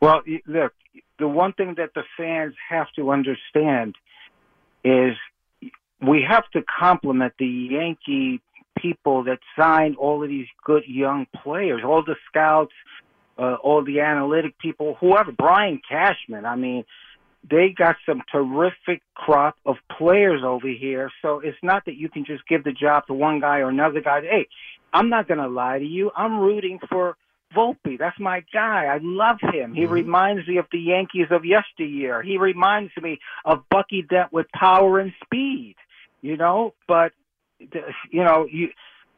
Well, 0.00 0.22
look, 0.46 0.72
the 1.18 1.28
one 1.28 1.52
thing 1.54 1.74
that 1.78 1.94
the 1.94 2.02
fans 2.16 2.54
have 2.68 2.88
to 2.96 3.10
understand 3.10 3.94
is 4.84 5.16
we 6.00 6.24
have 6.28 6.48
to 6.50 6.62
compliment 6.78 7.32
the 7.38 7.46
Yankee 7.46 8.40
people 8.76 9.24
that 9.24 9.38
signed 9.58 9.96
all 9.96 10.22
of 10.22 10.28
these 10.28 10.46
good 10.64 10.82
young 10.86 11.26
players, 11.42 11.82
all 11.84 12.04
the 12.04 12.16
scouts, 12.28 12.74
uh, 13.38 13.54
all 13.62 13.82
the 13.82 14.00
analytic 14.00 14.58
people, 14.58 14.96
whoever, 15.00 15.32
Brian 15.32 15.80
Cashman. 15.88 16.44
I 16.44 16.56
mean, 16.56 16.84
they 17.48 17.74
got 17.76 17.96
some 18.04 18.22
terrific 18.30 19.02
crop 19.14 19.56
of 19.64 19.76
players 19.96 20.42
over 20.44 20.68
here. 20.68 21.10
So 21.22 21.40
it's 21.40 21.58
not 21.62 21.84
that 21.86 21.96
you 21.96 22.08
can 22.08 22.24
just 22.24 22.46
give 22.48 22.64
the 22.64 22.72
job 22.72 23.06
to 23.06 23.14
one 23.14 23.40
guy 23.40 23.58
or 23.58 23.68
another 23.68 24.00
guy. 24.00 24.22
Hey, 24.22 24.48
I'm 24.92 25.08
not 25.08 25.28
going 25.28 25.38
to 25.38 25.48
lie 25.48 25.78
to 25.78 25.84
you. 25.84 26.10
I'm 26.16 26.40
rooting 26.40 26.78
for 26.88 27.16
Volpe. 27.54 27.98
That's 27.98 28.18
my 28.18 28.44
guy. 28.52 28.86
I 28.86 28.98
love 29.00 29.38
him. 29.40 29.74
He 29.74 29.82
mm-hmm. 29.82 29.92
reminds 29.92 30.48
me 30.48 30.58
of 30.58 30.66
the 30.72 30.78
Yankees 30.78 31.28
of 31.30 31.44
yesteryear. 31.44 32.22
He 32.22 32.38
reminds 32.38 32.92
me 33.00 33.18
of 33.44 33.62
Bucky 33.70 34.02
Dent 34.02 34.32
with 34.32 34.46
power 34.52 34.98
and 34.98 35.12
speed. 35.24 35.76
You 36.22 36.36
know, 36.36 36.74
but 36.88 37.12
you 37.58 38.24
know, 38.24 38.48
you 38.50 38.70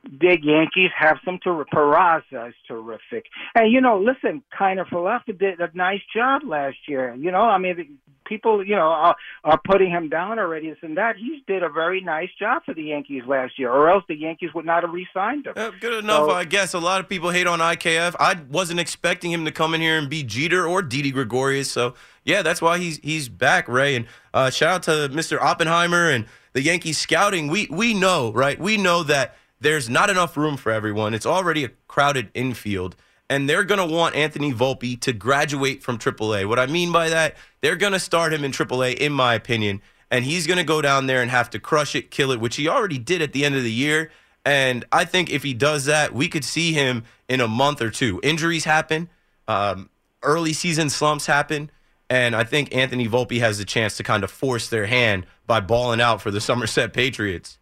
the 0.05 0.39
Yankees 0.41 0.91
have 0.97 1.19
some 1.25 1.39
ter- 1.39 1.65
Peraza 1.65 2.49
is 2.49 2.55
terrific, 2.67 3.27
and 3.55 3.71
you 3.73 3.81
know, 3.81 3.99
listen, 4.01 4.43
Kiner 4.59 4.87
Falefa 4.89 5.39
did 5.39 5.61
a 5.61 5.71
nice 5.75 6.01
job 6.15 6.43
last 6.45 6.77
year. 6.87 7.15
You 7.15 7.31
know, 7.31 7.43
I 7.43 7.59
mean, 7.59 7.99
people, 8.25 8.65
you 8.65 8.77
know, 8.77 8.83
are, 8.83 9.17
are 9.45 9.61
putting 9.67 9.91
him 9.91 10.09
down 10.09 10.39
already. 10.39 10.71
This 10.71 10.79
and 10.83 10.97
that. 10.97 11.17
He 11.17 11.43
did 11.47 11.63
a 11.63 11.69
very 11.69 12.01
nice 12.01 12.29
job 12.39 12.63
for 12.65 12.75
the 12.75 12.83
Yankees 12.83 13.23
last 13.27 13.59
year, 13.59 13.71
or 13.71 13.91
else 13.91 14.05
the 14.09 14.15
Yankees 14.15 14.51
would 14.55 14.65
not 14.67 14.83
have 14.83 14.93
re-signed 14.93 15.47
him. 15.47 15.55
Yeah, 15.57 15.71
good 15.81 16.05
enough, 16.05 16.29
So- 16.29 16.31
I 16.31 16.45
guess. 16.45 16.75
A 16.75 16.79
lot 16.79 17.01
of 17.01 17.09
people 17.09 17.31
hate 17.31 17.47
on 17.47 17.59
IKF. 17.61 18.15
I 18.21 18.37
wasn't 18.51 18.81
expecting 18.81 19.33
him 19.33 19.45
to 19.45 19.51
come 19.51 19.75
in 19.75 19.81
here 19.81 19.99
and 19.99 20.09
be 20.09 20.23
Jeter 20.23 20.67
or 20.67 20.83
Didi 20.83 21.11
Gregorius. 21.11 21.71
So 21.71 21.95
yeah, 22.25 22.43
that's 22.43 22.63
why 22.63 22.79
he's 22.79 22.99
he's 22.99 23.29
back, 23.29 23.69
Ray. 23.69 23.97
And 23.97 24.07
uh, 24.33 24.51
shout 24.51 24.75
out 24.75 24.83
to 24.85 25.15
Mr. 25.15 25.41
Oppenheimer 25.41 26.11
and 26.11 26.27
the 26.53 26.63
Yankees 26.63 26.99
scouting. 26.99 27.49
We 27.49 27.67
we 27.71 27.95
know, 27.95 28.33
right? 28.33 28.59
We 28.59 28.77
know 28.77 29.03
that 29.05 29.37
there's 29.61 29.88
not 29.88 30.11
enough 30.11 30.37
room 30.37 30.57
for 30.57 30.73
everyone. 30.73 31.14
It's 31.14 31.27
already 31.27 31.64
a 31.64 31.71
crowded 31.87 32.31
infield. 32.35 32.97
And 33.31 33.49
they're 33.49 33.64
going 33.64 33.87
to 33.87 33.94
want 33.94 34.14
Anthony 34.14 34.53
Volpe 34.53 34.99
to 35.03 35.12
graduate 35.12 35.83
from 35.83 35.99
AAA. 35.99 36.49
What 36.49 36.59
I 36.59 36.66
mean 36.66 36.92
by 36.92 37.11
that, 37.11 37.37
they're 37.61 37.77
going 37.77 37.92
to 37.92 38.01
start 38.01 38.33
him 38.33 38.42
in 38.42 38.53
AAA, 38.53 38.94
in 38.94 39.12
my 39.12 39.35
opinion. 39.35 39.83
And 40.11 40.25
he's 40.25 40.47
going 40.47 40.57
to 40.57 40.64
go 40.64 40.81
down 40.81 41.07
there 41.07 41.21
and 41.21 41.31
have 41.31 41.51
to 41.51 41.59
crush 41.59 41.94
it, 41.94 42.11
kill 42.11 42.33
it, 42.33 42.40
which 42.40 42.57
he 42.57 42.68
already 42.68 42.97
did 42.99 43.21
at 43.21 43.33
the 43.33 43.44
end 43.44 43.55
of 43.55 43.62
the 43.62 43.73
year. 43.73 44.11
And 44.47 44.87
I 44.90 45.05
think 45.05 45.31
if 45.31 45.42
he 45.42 45.53
does 45.53 45.85
that, 45.85 46.14
we 46.14 46.29
could 46.29 46.44
see 46.44 46.73
him 46.73 47.05
in 47.29 47.42
a 47.42 47.49
month 47.49 47.83
or 47.83 47.90
two. 47.90 48.18
Injuries 48.23 48.64
happen, 48.64 49.11
um, 49.47 49.90
early 50.23 50.55
season 50.55 50.88
slumps 50.88 51.27
happen. 51.27 51.71
And 52.09 52.35
I 52.35 52.44
think 52.44 52.75
Anthony 52.75 53.07
Volpe 53.07 53.40
has 53.40 53.59
the 53.59 53.66
chance 53.66 53.99
to 53.99 54.03
kind 54.03 54.25
of 54.25 54.31
force 54.31 54.71
their 54.71 54.87
hand 54.87 55.27
by 55.47 55.61
balling 55.61 56.01
out 56.01 56.23
for 56.23 56.31
the 56.31 56.40
Somerset 56.40 56.94
Patriots. 56.94 57.58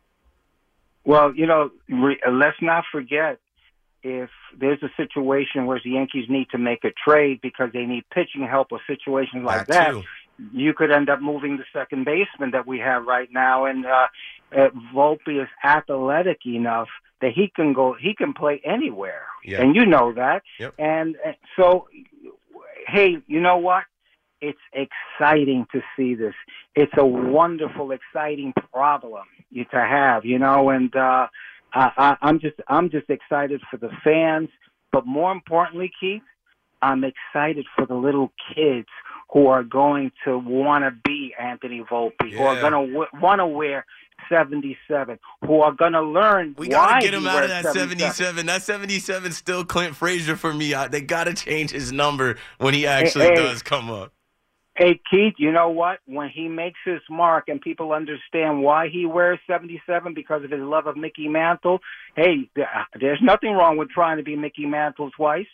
Well, 1.06 1.32
you 1.34 1.46
know, 1.46 1.70
re- 1.88 2.20
let's 2.30 2.56
not 2.60 2.84
forget 2.90 3.38
if 4.02 4.28
there's 4.58 4.82
a 4.82 4.90
situation 4.96 5.66
where 5.66 5.80
the 5.82 5.90
Yankees 5.90 6.26
need 6.28 6.48
to 6.50 6.58
make 6.58 6.84
a 6.84 6.90
trade 7.08 7.40
because 7.40 7.70
they 7.72 7.86
need 7.86 8.04
pitching 8.12 8.46
help 8.46 8.68
or 8.72 8.80
situations 8.88 9.44
like 9.44 9.68
that, 9.68 9.92
too. 9.92 10.02
you 10.52 10.74
could 10.74 10.90
end 10.90 11.08
up 11.08 11.22
moving 11.22 11.56
the 11.58 11.64
second 11.72 12.04
baseman 12.04 12.50
that 12.50 12.66
we 12.66 12.78
have 12.80 13.04
right 13.06 13.28
now. 13.32 13.64
And 13.66 13.86
uh, 13.86 14.06
uh, 14.52 14.68
Volpe 14.94 15.40
is 15.42 15.48
athletic 15.64 16.40
enough 16.44 16.88
that 17.20 17.32
he 17.32 17.50
can 17.54 17.72
go, 17.72 17.94
he 17.98 18.14
can 18.14 18.34
play 18.34 18.60
anywhere, 18.64 19.22
Yeah. 19.44 19.62
and 19.62 19.74
you 19.74 19.86
know 19.86 20.12
that. 20.12 20.42
Yep. 20.58 20.74
And 20.78 21.16
uh, 21.26 21.32
so, 21.56 21.88
hey, 22.88 23.18
you 23.28 23.40
know 23.40 23.58
what? 23.58 23.84
It's 24.40 24.58
exciting 24.72 25.66
to 25.72 25.80
see 25.96 26.14
this. 26.14 26.34
It's 26.74 26.92
a 26.98 27.06
wonderful, 27.06 27.92
exciting 27.92 28.52
problem 28.72 29.24
to 29.54 29.80
have, 29.80 30.24
you 30.24 30.38
know. 30.38 30.70
And 30.70 30.94
uh, 30.94 31.26
I, 31.72 31.90
I, 31.96 32.16
I'm 32.22 32.40
just, 32.40 32.56
I'm 32.68 32.90
just 32.90 33.08
excited 33.10 33.60
for 33.70 33.76
the 33.76 33.90
fans, 34.02 34.48
but 34.92 35.06
more 35.06 35.32
importantly, 35.32 35.90
Keith, 35.98 36.22
I'm 36.82 37.04
excited 37.04 37.66
for 37.74 37.86
the 37.86 37.94
little 37.94 38.32
kids 38.54 38.88
who 39.32 39.48
are 39.48 39.62
going 39.62 40.12
to 40.24 40.38
want 40.38 40.84
to 40.84 40.92
be 41.04 41.34
Anthony 41.38 41.82
Volpe, 41.90 42.32
who 42.32 42.42
are 42.42 42.60
going 42.60 42.72
to 42.72 42.92
w- 42.92 43.20
want 43.20 43.40
to 43.40 43.46
wear 43.46 43.84
77, 44.28 45.18
who 45.46 45.60
are 45.60 45.72
going 45.72 45.92
to 45.92 46.02
learn 46.02 46.54
We 46.58 46.68
got 46.68 47.00
to 47.00 47.04
get 47.04 47.14
him 47.14 47.26
out 47.26 47.42
of 47.42 47.48
that 47.48 47.64
77. 47.72 48.46
That 48.46 48.62
77 48.62 49.32
's 49.32 49.36
still 49.36 49.64
Clint 49.64 49.96
Frazier 49.96 50.36
for 50.36 50.52
me. 50.52 50.74
I, 50.74 50.88
they 50.88 51.00
got 51.00 51.24
to 51.24 51.34
change 51.34 51.70
his 51.70 51.92
number 51.92 52.36
when 52.58 52.74
he 52.74 52.86
actually 52.86 53.26
hey. 53.26 53.34
does 53.34 53.62
come 53.62 53.90
up. 53.90 54.12
Hey, 54.76 55.00
Keith, 55.10 55.34
you 55.38 55.52
know 55.52 55.70
what? 55.70 56.00
When 56.06 56.28
he 56.28 56.48
makes 56.48 56.78
his 56.84 57.00
mark 57.08 57.48
and 57.48 57.60
people 57.60 57.92
understand 57.92 58.62
why 58.62 58.88
he 58.88 59.06
wears 59.06 59.38
77 59.46 60.12
because 60.12 60.44
of 60.44 60.50
his 60.50 60.60
love 60.60 60.86
of 60.86 60.96
Mickey 60.96 61.28
Mantle, 61.28 61.80
hey, 62.14 62.50
there's 63.00 63.20
nothing 63.22 63.52
wrong 63.52 63.78
with 63.78 63.88
trying 63.88 64.18
to 64.18 64.22
be 64.22 64.36
Mickey 64.36 64.66
Mantle 64.66 65.10
twice. 65.12 65.46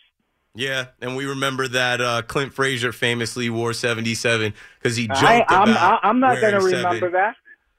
Yeah, 0.55 0.87
and 1.01 1.15
we 1.15 1.25
remember 1.25 1.67
that 1.69 1.99
uh, 2.01 2.21
Clint 2.21 2.53
Frazier 2.53 2.91
famously 2.91 3.49
wore 3.49 3.73
77 3.73 4.53
because 4.77 4.95
he 4.95 5.07
joked 5.07 5.23
I, 5.23 5.45
I'm, 5.47 5.69
about 5.69 6.03
I, 6.03 6.07
I'm 6.07 6.19
not 6.19 6.39
going 6.41 6.53
to 6.53 6.59
remember 6.59 6.95
seven. 6.99 7.11
that. 7.13 7.35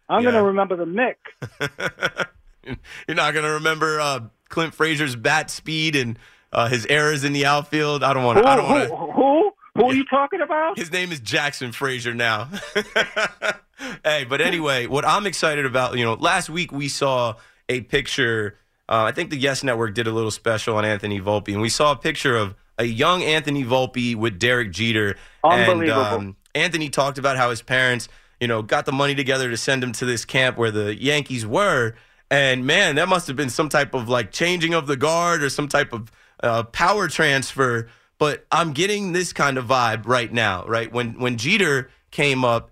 I'm 0.09 0.23
Yeah. 0.23 0.31
going 0.31 0.43
to 0.43 0.47
remember 0.49 0.77
the 0.77 0.85
Mick. 0.87 2.27
You're 3.07 3.15
not 3.15 3.33
going 3.33 3.45
to 3.45 3.53
remember 3.53 4.01
uh, 4.01 4.21
Clint 4.49 4.75
Frazier's 4.75 5.15
bat 5.15 5.51
speed 5.51 5.95
and 5.95 6.19
uh, 6.53 6.69
his 6.69 6.87
errors 6.87 7.25
in 7.25 7.33
the 7.33 7.47
outfield. 7.47 8.03
I 8.03 8.13
don't 8.13 8.25
want 8.25 8.39
to. 8.39 8.49
I 8.49 8.57
don't 8.57 8.69
want 8.69 8.91
who, 8.91 9.07
to. 9.07 9.13
Who, 9.75 9.91
are 9.91 9.95
you 9.95 10.05
talking 10.05 10.41
about? 10.41 10.79
His 10.79 10.93
name 10.93 11.13
is 11.13 11.21
Jackson 11.21 11.73
Frazier 11.73 12.15
now. 12.15 12.49
hey, 14.05 14.25
but 14.25 14.41
anyway, 14.41 14.87
what 14.87 15.05
I'm 15.05 15.27
excited 15.27 15.67
about, 15.67 15.99
you 15.99 16.05
know, 16.05 16.15
last 16.15 16.49
week 16.49 16.73
we 16.73 16.89
saw 16.89 17.35
a 17.69 17.81
picture. 17.81 18.59
Uh, 18.89 19.05
I 19.05 19.13
think 19.13 19.31
the 19.31 19.37
Yes 19.37 19.65
Network 19.65 19.95
did 19.95 20.07
a 20.07 20.13
little 20.13 20.31
special 20.31 20.77
on 20.77 20.85
Anthony 20.85 21.21
Volpe, 21.21 21.53
and 21.53 21.61
we 21.61 21.69
saw 21.69 21.93
a 21.93 21.97
picture 21.97 22.37
of 22.37 22.55
a 22.79 22.85
young 22.85 23.23
Anthony 23.23 23.65
Volpe 23.65 24.15
with 24.15 24.39
Derek 24.39 24.71
Jeter. 24.71 25.17
Unbelievable. 25.43 26.03
And, 26.03 26.15
um, 26.15 26.37
Anthony 26.55 26.89
talked 26.89 27.19
about 27.19 27.37
how 27.37 27.51
his 27.51 27.63
parents, 27.63 28.09
you 28.41 28.47
know, 28.47 28.63
got 28.63 28.87
the 28.87 28.93
money 28.93 29.15
together 29.15 29.51
to 29.51 29.57
send 29.57 29.83
him 29.83 29.93
to 29.93 30.05
this 30.05 30.25
camp 30.25 30.57
where 30.57 30.71
the 30.71 30.95
Yankees 30.95 31.47
were. 31.47 31.95
And 32.31 32.67
man, 32.67 32.97
that 32.97 33.09
must 33.09 33.27
have 33.27 33.37
been 33.37 33.51
some 33.51 33.69
type 33.69 33.95
of 33.95 34.09
like 34.09 34.33
changing 34.33 34.75
of 34.75 34.87
the 34.87 34.97
guard 34.97 35.43
or 35.43 35.51
some 35.51 35.69
type 35.69 35.93
of 35.93 36.11
uh, 36.43 36.63
power 36.65 37.09
transfer. 37.09 37.89
But 38.25 38.47
I'm 38.51 38.73
getting 38.73 39.13
this 39.13 39.35
kind 39.35 39.59
of 39.59 39.67
vibe 39.67 40.07
right 40.07 40.33
now, 40.33 40.65
right? 40.65 40.91
When 40.91 41.21
when 41.21 41.37
Jeter 41.37 41.91
came 42.11 42.43
up, 42.43 42.71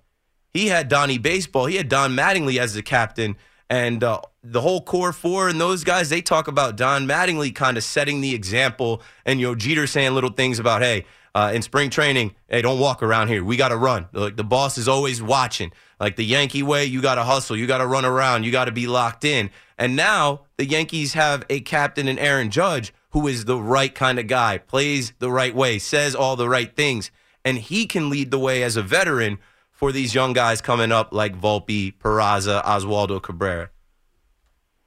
he 0.48 0.68
had 0.68 0.88
Donnie 0.88 1.18
Baseball, 1.18 1.66
he 1.66 1.76
had 1.76 1.90
Don 1.90 2.16
Mattingly 2.16 2.56
as 2.56 2.72
the 2.72 2.80
captain, 2.80 3.36
and 3.68 4.02
uh, 4.02 4.22
the 4.42 4.62
whole 4.62 4.80
core 4.80 5.12
four 5.12 5.50
and 5.50 5.60
those 5.60 5.84
guys. 5.84 6.08
They 6.08 6.22
talk 6.22 6.48
about 6.48 6.76
Don 6.76 7.06
Mattingly 7.06 7.54
kind 7.54 7.76
of 7.76 7.84
setting 7.84 8.22
the 8.22 8.34
example, 8.34 9.02
and 9.26 9.40
you 9.40 9.46
know 9.48 9.54
Jeter 9.54 9.86
saying 9.86 10.14
little 10.14 10.30
things 10.30 10.58
about, 10.58 10.80
hey, 10.80 11.04
uh, 11.34 11.52
in 11.54 11.60
spring 11.60 11.90
training, 11.90 12.34
hey, 12.48 12.62
don't 12.62 12.80
walk 12.80 13.02
around 13.02 13.28
here. 13.28 13.44
We 13.44 13.58
got 13.58 13.68
to 13.68 13.76
run. 13.76 14.08
Like 14.14 14.36
the 14.36 14.44
boss 14.44 14.78
is 14.78 14.88
always 14.88 15.22
watching. 15.22 15.70
Like 16.00 16.16
the 16.16 16.24
Yankee 16.24 16.62
way, 16.62 16.86
you 16.86 17.02
got 17.02 17.16
to 17.16 17.24
hustle. 17.24 17.58
You 17.58 17.66
got 17.66 17.78
to 17.78 17.86
run 17.86 18.06
around. 18.06 18.44
You 18.44 18.52
got 18.52 18.64
to 18.64 18.72
be 18.72 18.86
locked 18.86 19.26
in. 19.26 19.50
And 19.76 19.96
now 19.96 20.46
the 20.56 20.64
Yankees 20.64 21.12
have 21.12 21.44
a 21.50 21.60
captain 21.60 22.08
in 22.08 22.18
Aaron 22.18 22.50
Judge 22.50 22.94
who 23.12 23.28
is 23.28 23.44
the 23.44 23.58
right 23.58 23.94
kind 23.94 24.18
of 24.18 24.26
guy, 24.26 24.58
plays 24.58 25.12
the 25.18 25.30
right 25.30 25.54
way, 25.54 25.78
says 25.78 26.14
all 26.14 26.36
the 26.36 26.48
right 26.48 26.74
things, 26.74 27.10
and 27.44 27.58
he 27.58 27.86
can 27.86 28.10
lead 28.10 28.30
the 28.30 28.38
way 28.38 28.62
as 28.62 28.76
a 28.76 28.82
veteran 28.82 29.38
for 29.70 29.92
these 29.92 30.14
young 30.14 30.32
guys 30.32 30.60
coming 30.60 30.92
up 30.92 31.12
like 31.12 31.38
Volpe, 31.38 31.94
Peraza, 31.98 32.62
Oswaldo 32.64 33.22
Cabrera. 33.22 33.70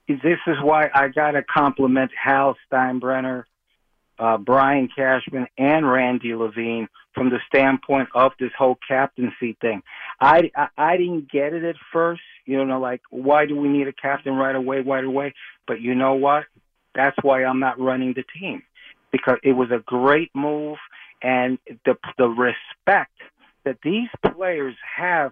This 0.08 0.40
is 0.48 0.58
why 0.62 0.90
I 0.94 1.08
got 1.08 1.32
to 1.32 1.44
compliment 1.44 2.12
Hal 2.22 2.56
Steinbrenner, 2.72 3.44
uh, 4.20 4.38
Brian 4.38 4.88
Cashman, 4.96 5.48
and 5.58 5.90
Randy 5.90 6.36
Levine 6.36 6.88
from 7.14 7.30
the 7.30 7.40
standpoint 7.48 8.10
of 8.14 8.34
this 8.40 8.52
whole 8.58 8.78
captaincy 8.88 9.58
thing. 9.60 9.82
I, 10.20 10.52
I 10.56 10.68
I 10.78 10.98
didn't 10.98 11.32
get 11.32 11.54
it 11.54 11.64
at 11.64 11.76
first, 11.92 12.22
you 12.46 12.64
know, 12.64 12.80
like 12.80 13.02
why 13.10 13.46
do 13.46 13.56
we 13.56 13.68
need 13.68 13.88
a 13.88 13.94
captain 13.94 14.36
right 14.36 14.56
away, 14.56 14.82
right 14.82 15.04
away? 15.04 15.34
But 15.68 15.82
you 15.82 15.96
know 15.96 16.14
what? 16.14 16.46
That's 16.96 17.18
why 17.22 17.44
I'm 17.44 17.60
not 17.60 17.80
running 17.80 18.14
the 18.14 18.24
team 18.40 18.64
because 19.12 19.38
it 19.44 19.54
was 19.54 19.70
a 19.72 19.80
great 19.86 20.32
move, 20.34 20.78
and 21.22 21.58
the 21.86 21.98
the 22.18 22.28
respect 22.28 23.14
that 23.66 23.78
these 23.84 24.10
players 24.34 24.76
have 24.98 25.32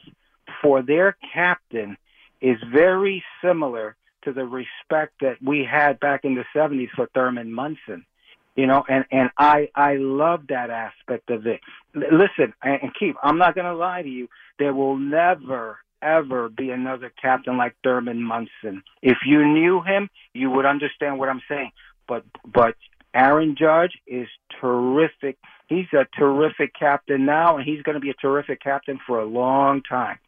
for 0.61 0.81
their 0.81 1.15
captain 1.33 1.97
is 2.41 2.57
very 2.71 3.23
similar 3.43 3.95
to 4.23 4.33
the 4.33 4.45
respect 4.45 5.13
that 5.21 5.37
we 5.41 5.67
had 5.69 5.99
back 5.99 6.21
in 6.23 6.35
the 6.35 6.45
70s 6.55 6.89
for 6.95 7.07
Thurman 7.13 7.51
Munson. 7.51 8.05
You 8.55 8.67
know, 8.67 8.83
and 8.87 9.03
and 9.11 9.31
I 9.37 9.69
I 9.73 9.95
love 9.95 10.47
that 10.49 10.69
aspect 10.69 11.31
of 11.31 11.47
it. 11.47 11.59
L- 11.95 12.03
listen, 12.11 12.53
and 12.61 12.93
Keith, 12.99 13.15
I'm 13.23 13.39
not 13.39 13.55
going 13.55 13.65
to 13.65 13.75
lie 13.75 14.03
to 14.03 14.09
you. 14.09 14.27
There 14.59 14.73
will 14.73 14.97
never 14.97 15.79
ever 16.03 16.49
be 16.49 16.69
another 16.69 17.11
captain 17.21 17.57
like 17.57 17.75
Thurman 17.83 18.21
Munson. 18.21 18.83
If 19.01 19.19
you 19.25 19.45
knew 19.45 19.81
him, 19.81 20.09
you 20.33 20.49
would 20.49 20.65
understand 20.65 21.19
what 21.19 21.29
I'm 21.29 21.41
saying. 21.47 21.71
But 22.07 22.23
but 22.45 22.75
Aaron 23.13 23.55
Judge 23.57 23.93
is 24.07 24.27
terrific. 24.59 25.37
He's 25.67 25.87
a 25.93 26.05
terrific 26.17 26.73
captain 26.77 27.25
now, 27.25 27.57
and 27.57 27.65
he's 27.65 27.81
going 27.83 27.95
to 27.95 28.01
be 28.01 28.09
a 28.09 28.15
terrific 28.15 28.61
captain 28.61 28.99
for 29.05 29.19
a 29.19 29.25
long 29.25 29.81
time. 29.81 30.19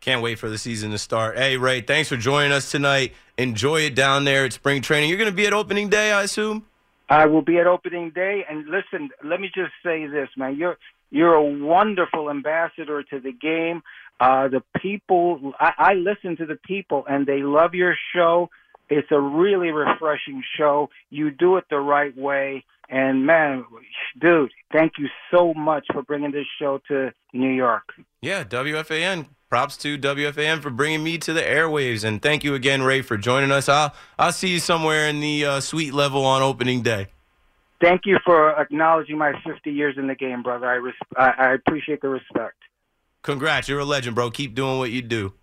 Can't 0.00 0.22
wait 0.22 0.38
for 0.38 0.48
the 0.48 0.58
season 0.58 0.90
to 0.90 0.98
start. 0.98 1.36
Hey, 1.36 1.56
Ray, 1.56 1.80
thanks 1.80 2.08
for 2.08 2.16
joining 2.16 2.50
us 2.50 2.70
tonight. 2.70 3.14
Enjoy 3.38 3.82
it 3.82 3.94
down 3.94 4.24
there 4.24 4.44
at 4.44 4.52
spring 4.52 4.82
training. 4.82 5.08
You're 5.08 5.18
going 5.18 5.30
to 5.30 5.36
be 5.36 5.46
at 5.46 5.52
opening 5.52 5.88
day, 5.88 6.12
I 6.12 6.24
assume? 6.24 6.66
I 7.08 7.26
will 7.26 7.42
be 7.42 7.58
at 7.58 7.66
opening 7.66 8.10
day. 8.10 8.44
And 8.48 8.66
listen, 8.66 9.10
let 9.22 9.40
me 9.40 9.48
just 9.54 9.72
say 9.84 10.06
this, 10.06 10.28
man. 10.36 10.56
You're 10.56 10.76
you're 11.10 11.34
a 11.34 11.44
wonderful 11.44 12.30
ambassador 12.30 13.02
to 13.02 13.20
the 13.20 13.32
game. 13.32 13.82
Uh, 14.22 14.46
the 14.46 14.62
people, 14.80 15.52
I, 15.58 15.72
I 15.76 15.94
listen 15.94 16.36
to 16.36 16.46
the 16.46 16.54
people, 16.54 17.04
and 17.08 17.26
they 17.26 17.42
love 17.42 17.74
your 17.74 17.96
show. 18.14 18.50
It's 18.88 19.10
a 19.10 19.18
really 19.18 19.72
refreshing 19.72 20.44
show. 20.56 20.90
You 21.10 21.32
do 21.32 21.56
it 21.56 21.64
the 21.68 21.80
right 21.80 22.16
way. 22.16 22.64
And 22.88 23.26
man, 23.26 23.64
dude, 24.20 24.52
thank 24.70 24.92
you 24.96 25.08
so 25.32 25.52
much 25.54 25.86
for 25.92 26.02
bringing 26.02 26.30
this 26.30 26.46
show 26.60 26.80
to 26.86 27.12
New 27.32 27.50
York. 27.50 27.94
Yeah, 28.20 28.44
WFAN 28.44 29.26
props 29.48 29.76
to 29.78 29.98
WFAN 29.98 30.60
for 30.62 30.70
bringing 30.70 31.02
me 31.02 31.18
to 31.18 31.32
the 31.32 31.42
airwaves, 31.42 32.04
and 32.04 32.22
thank 32.22 32.44
you 32.44 32.54
again, 32.54 32.82
Ray, 32.82 33.02
for 33.02 33.16
joining 33.16 33.50
us. 33.50 33.68
I'll 33.68 33.92
I'll 34.20 34.30
see 34.30 34.50
you 34.50 34.60
somewhere 34.60 35.08
in 35.08 35.18
the 35.18 35.46
uh, 35.46 35.60
suite 35.60 35.94
level 35.94 36.24
on 36.24 36.42
opening 36.42 36.82
day. 36.82 37.08
Thank 37.80 38.02
you 38.04 38.18
for 38.24 38.50
acknowledging 38.60 39.18
my 39.18 39.32
50 39.44 39.72
years 39.72 39.96
in 39.98 40.06
the 40.06 40.14
game, 40.14 40.44
brother. 40.44 40.66
I 40.66 40.74
res- 40.74 40.94
I, 41.16 41.32
I 41.38 41.54
appreciate 41.54 42.02
the 42.02 42.08
respect. 42.08 42.54
Congrats, 43.22 43.68
you're 43.68 43.78
a 43.78 43.84
legend, 43.84 44.14
bro. 44.14 44.30
Keep 44.30 44.54
doing 44.54 44.78
what 44.78 44.90
you 44.90 45.00
do. 45.00 45.34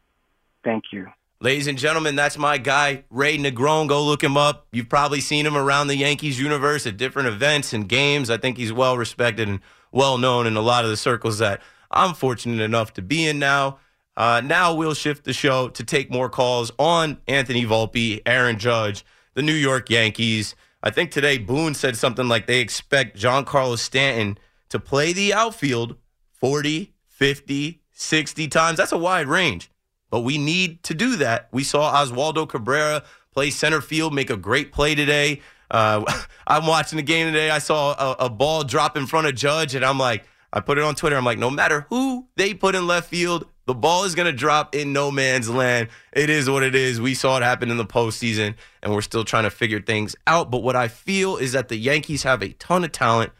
Thank 0.64 0.86
you. 0.92 1.08
Ladies 1.42 1.68
and 1.68 1.78
gentlemen, 1.78 2.18
that's 2.18 2.38
my 2.38 2.58
guy, 2.58 3.06
Ray 3.10 3.38
Negron. 3.38 3.88
Go 3.88 4.04
look 4.04 4.22
him 4.22 4.36
up. 4.36 4.68
You've 4.74 4.90
probably 4.90 5.22
seen 5.22 5.46
him 5.46 5.56
around 5.56 5.88
the 5.88 5.96
Yankees 5.96 6.38
universe 6.38 6.86
at 6.86 6.98
different 6.98 7.30
events 7.30 7.72
and 7.72 7.88
games. 7.88 8.30
I 8.30 8.36
think 8.36 8.58
he's 8.58 8.74
well 8.74 8.98
respected 8.98 9.48
and 9.48 9.62
well 9.94 10.18
known 10.18 10.46
in 10.46 10.58
a 10.58 10.62
lot 10.62 10.84
of 10.84 10.90
the 10.90 10.98
circles 10.98 11.38
that 11.38 11.62
I'm 11.90 12.14
fortunate 12.14 12.62
enough 12.62 12.92
to 12.94 13.02
be 13.02 13.26
in 13.26 13.40
now. 13.40 13.80
Uh, 14.18 14.42
now 14.44 14.74
we'll 14.74 14.94
shift 14.94 15.24
the 15.24 15.32
show 15.32 15.70
to 15.70 15.84
take 15.84 16.12
more 16.12 16.28
calls 16.28 16.74
on 16.78 17.20
Anthony 17.26 17.66
Volpe, 17.66 18.22
Aaron 18.26 18.60
Judge, 18.60 19.06
the 19.34 19.42
New 19.42 19.54
York 19.54 19.90
Yankees. 19.90 20.56
I 20.84 20.90
think 20.90 21.12
today 21.12 21.38
Boone 21.38 21.74
said 21.74 21.96
something 21.96 22.28
like 22.28 22.48
they 22.48 22.60
expect 22.60 23.18
Giancarlo 23.18 23.78
Stanton 23.78 24.38
to 24.68 24.78
play 24.78 25.14
the 25.14 25.34
outfield 25.34 25.96
40, 26.34 26.94
50, 27.20 27.82
60 27.92 28.48
times. 28.48 28.78
That's 28.78 28.94
a 28.94 28.98
wide 28.98 29.28
range, 29.28 29.70
but 30.10 30.22
we 30.22 30.38
need 30.38 30.82
to 30.84 30.94
do 30.94 31.18
that. 31.18 31.50
We 31.52 31.66
saw 31.66 31.94
Oswaldo 31.94 32.48
Cabrera 32.48 33.04
play 33.34 33.50
center 33.50 33.82
field, 33.82 34.14
make 34.14 34.30
a 34.30 34.38
great 34.38 34.72
play 34.72 34.96
today. 34.96 35.42
Uh, 35.70 36.06
I'm 36.48 36.66
watching 36.66 36.96
the 36.96 37.04
game 37.04 37.28
today. 37.28 37.50
I 37.50 37.60
saw 37.60 37.92
a, 37.92 38.26
a 38.26 38.30
ball 38.30 38.64
drop 38.64 38.96
in 38.96 39.06
front 39.06 39.28
of 39.28 39.36
Judge, 39.36 39.76
and 39.76 39.84
I'm 39.84 40.00
like, 40.00 40.24
I 40.54 40.62
put 40.62 40.78
it 40.78 40.84
on 40.86 40.96
Twitter. 40.96 41.18
I'm 41.18 41.26
like, 41.26 41.38
no 41.38 41.52
matter 41.52 41.86
who 41.90 42.26
they 42.38 42.54
put 42.54 42.74
in 42.74 42.88
left 42.88 43.10
field, 43.10 43.46
the 43.66 43.76
ball 43.76 44.06
is 44.06 44.16
going 44.16 44.26
to 44.26 44.32
drop 44.32 44.74
in 44.74 44.94
no 44.94 45.12
man's 45.12 45.50
land. 45.50 45.90
It 46.14 46.30
is 46.30 46.50
what 46.50 46.64
it 46.64 46.74
is. 46.74 47.02
We 47.02 47.16
saw 47.16 47.36
it 47.36 47.44
happen 47.44 47.70
in 47.70 47.76
the 47.76 47.86
postseason, 47.86 48.56
and 48.82 48.94
we're 48.94 49.02
still 49.02 49.26
trying 49.26 49.44
to 49.44 49.52
figure 49.52 49.82
things 49.82 50.16
out. 50.26 50.50
But 50.50 50.64
what 50.64 50.78
I 50.78 50.88
feel 50.88 51.36
is 51.36 51.52
that 51.52 51.68
the 51.68 51.76
Yankees 51.76 52.24
have 52.24 52.42
a 52.42 52.54
ton 52.54 52.86
of 52.86 52.94
talent 52.94 53.34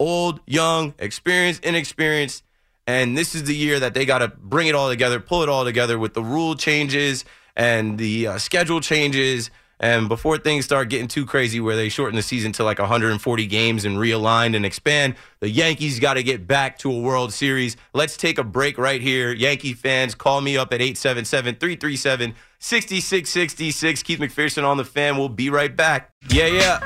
old, 0.00 0.40
young, 0.46 0.94
experienced, 0.98 1.64
inexperienced. 1.64 2.42
And 2.90 3.16
this 3.16 3.34
is 3.34 3.44
the 3.44 3.54
year 3.54 3.78
that 3.78 3.94
they 3.94 4.04
got 4.04 4.18
to 4.18 4.28
bring 4.28 4.66
it 4.66 4.74
all 4.74 4.88
together, 4.88 5.20
pull 5.20 5.42
it 5.42 5.48
all 5.48 5.64
together 5.64 5.96
with 5.98 6.14
the 6.14 6.24
rule 6.24 6.56
changes 6.56 7.24
and 7.54 7.98
the 7.98 8.26
uh, 8.26 8.38
schedule 8.38 8.80
changes 8.80 9.50
and 9.80 10.10
before 10.10 10.36
things 10.36 10.66
start 10.66 10.90
getting 10.90 11.08
too 11.08 11.24
crazy, 11.24 11.58
where 11.58 11.74
they 11.74 11.88
shorten 11.88 12.14
the 12.14 12.22
season 12.22 12.52
to 12.52 12.64
like 12.64 12.78
140 12.78 13.46
games 13.46 13.86
and 13.86 13.96
realign 13.96 14.54
and 14.54 14.66
expand, 14.66 15.14
the 15.40 15.48
Yankees 15.48 15.98
got 15.98 16.14
to 16.14 16.22
get 16.22 16.46
back 16.46 16.78
to 16.80 16.92
a 16.92 17.00
World 17.00 17.32
Series. 17.32 17.78
Let's 17.94 18.18
take 18.18 18.36
a 18.36 18.44
break 18.44 18.76
right 18.76 19.00
here. 19.00 19.32
Yankee 19.32 19.72
fans, 19.72 20.14
call 20.14 20.42
me 20.42 20.58
up 20.58 20.74
at 20.74 20.82
877 20.82 21.54
337 21.54 22.34
6666. 22.58 24.02
Keith 24.02 24.18
McPherson 24.18 24.64
on 24.64 24.76
the 24.76 24.84
fan. 24.84 25.16
We'll 25.16 25.30
be 25.30 25.48
right 25.48 25.74
back. 25.74 26.10
Yeah, 26.28 26.46
yeah. 26.46 26.80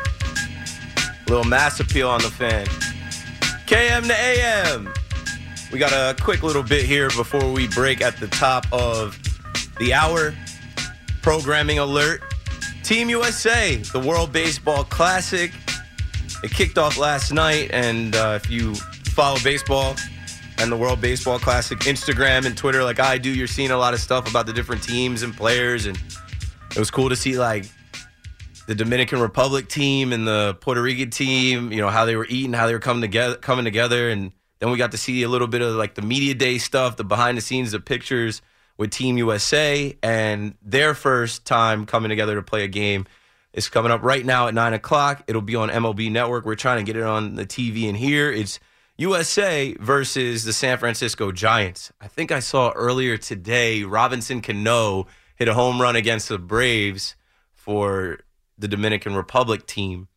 Little 1.27 1.45
mass 1.45 1.81
appeal 1.81 2.09
on 2.09 2.23
the 2.23 2.31
fan. 2.31 2.67
KM 3.67 4.07
to 4.07 4.15
AM. 4.15 5.04
We 5.75 5.81
got 5.81 5.93
a 5.93 6.15
quick 6.23 6.45
little 6.45 6.63
bit 6.63 6.85
here 6.85 7.09
before 7.17 7.51
we 7.51 7.67
break 7.67 8.01
at 8.01 8.17
the 8.21 8.29
top 8.29 8.65
of 8.73 9.19
the 9.81 9.93
hour. 9.93 10.33
Programming 11.21 11.81
alert. 11.81 12.23
Team 12.85 13.11
USA, 13.11 13.75
the 13.93 13.99
World 13.99 14.33
Baseball 14.33 14.85
Classic. 14.85 15.51
It 16.45 16.53
kicked 16.53 16.79
off 16.79 16.97
last 16.97 17.33
night, 17.33 17.71
and 17.73 18.15
uh, 18.15 18.39
if 18.41 18.49
you 18.49 18.77
follow 18.77 19.37
baseball 19.43 19.97
and 20.59 20.71
the 20.71 20.77
World 20.77 21.01
Baseball 21.01 21.41
Classic 21.41 21.77
Instagram 21.81 22.47
and 22.47 22.57
Twitter 22.57 22.85
like 22.85 23.01
I 23.01 23.19
do, 23.19 23.31
you're 23.31 23.49
seeing 23.49 23.73
a 23.73 23.77
lot 23.77 23.95
of 23.95 24.01
stuff 24.01 24.31
about 24.31 24.47
the 24.47 24.53
different 24.53 24.85
teams 24.85 25.25
and 25.25 25.37
players, 25.37 25.87
and 25.87 25.99
it 26.71 26.79
was 26.79 26.93
cool 26.93 27.09
to 27.09 27.17
see 27.17 27.37
like 27.37 27.65
the 28.69 28.77
Dominican 28.77 29.19
Republic 29.19 29.69
team 29.69 30.13
and 30.13 30.25
the 30.25 30.57
Puerto 30.61 30.81
Rican 30.81 31.11
team. 31.11 31.73
You 31.73 31.81
know 31.81 31.91
how 31.91 32.05
they 32.05 32.15
were 32.15 32.27
eating, 32.31 32.53
how 32.53 32.69
they 32.69 32.75
were 32.75 32.79
coming 32.79 33.01
together, 33.01 33.35
coming 33.35 33.65
together, 33.65 34.09
and 34.09 34.31
then 34.65 34.73
we 34.73 34.79
got 34.79 34.93
to 34.93 34.97
see 34.97 35.23
a 35.25 35.29
little 35.29 35.47
bit 35.47 35.61
of 35.61 35.75
like 35.75 35.95
the 35.95 36.01
media 36.01 36.33
day 36.33 36.57
stuff, 36.57 36.97
the 36.97 37.05
behind 37.05 37.37
the 37.37 37.43
scenes, 37.43 37.73
the 37.73 37.81
pictures 37.81 38.41
with 38.79 38.91
Team 38.91 39.19
USA 39.19 39.95
and 40.03 40.55
their 40.63 40.95
first 40.95 41.45
time 41.45 41.85
coming 41.85 42.09
together 42.09 42.35
to 42.37 42.43
play 42.43 42.65
a 42.65 42.69
game 42.69 43.05
is 43.53 43.69
coming 43.69 43.93
up 43.93 44.03
right 44.03 44.25
now 44.25 44.49
at 44.49 44.55
nine 44.55 44.73
o'clock. 44.73 45.23
It'll 45.27 45.43
be 45.43 45.55
on 45.55 45.69
MLB 45.69 46.11
Network. 46.11 46.47
We're 46.47 46.55
trying 46.55 46.79
to 46.79 46.91
get 46.91 46.99
it 46.99 47.03
on 47.03 47.35
the 47.35 47.45
TV 47.45 47.83
in 47.83 47.95
here. 47.95 48.33
It's 48.33 48.59
USA 48.97 49.75
versus 49.81 50.45
the 50.45 50.55
San 50.55 50.79
Francisco 50.79 51.31
Giants. 51.31 51.93
I 52.01 52.09
think 52.09 52.33
I 52.33 52.41
saw 52.41 52.71
earlier 52.71 53.19
today 53.19 53.83
Robinson 53.83 54.41
Cano 54.41 55.09
hit 55.37 55.47
a 55.47 55.53
home 55.53 55.79
run 55.79 55.95
against 55.95 56.31
the 56.31 56.39
Braves 56.39 57.17
for 57.53 58.21
the 58.57 58.67
Dominican 58.67 59.15
Republic 59.15 59.67
team. 59.67 60.09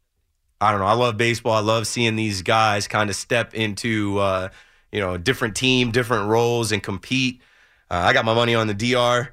I 0.60 0.72
don't 0.72 0.80
know. 0.80 0.88
I 0.88 0.94
love 0.94 1.18
baseball. 1.18 1.54
I 1.54 1.60
love 1.60 1.88
seeing 1.88 2.16
these 2.16 2.42
guys 2.42 2.88
kind 2.88 3.10
of 3.10 3.16
step 3.16 3.54
into 3.54 4.18
uh, 4.20 4.50
you 4.92 5.00
know 5.00 5.14
a 5.14 5.18
different 5.20 5.56
team, 5.56 5.92
different 5.92 6.30
roles, 6.30 6.72
and 6.72 6.82
compete. 6.82 7.42
Uh, 7.90 8.04
I 8.06 8.14
got 8.14 8.26
my 8.26 8.34
money 8.34 8.56
on 8.56 8.68
the 8.68 8.74
DR, 8.74 9.30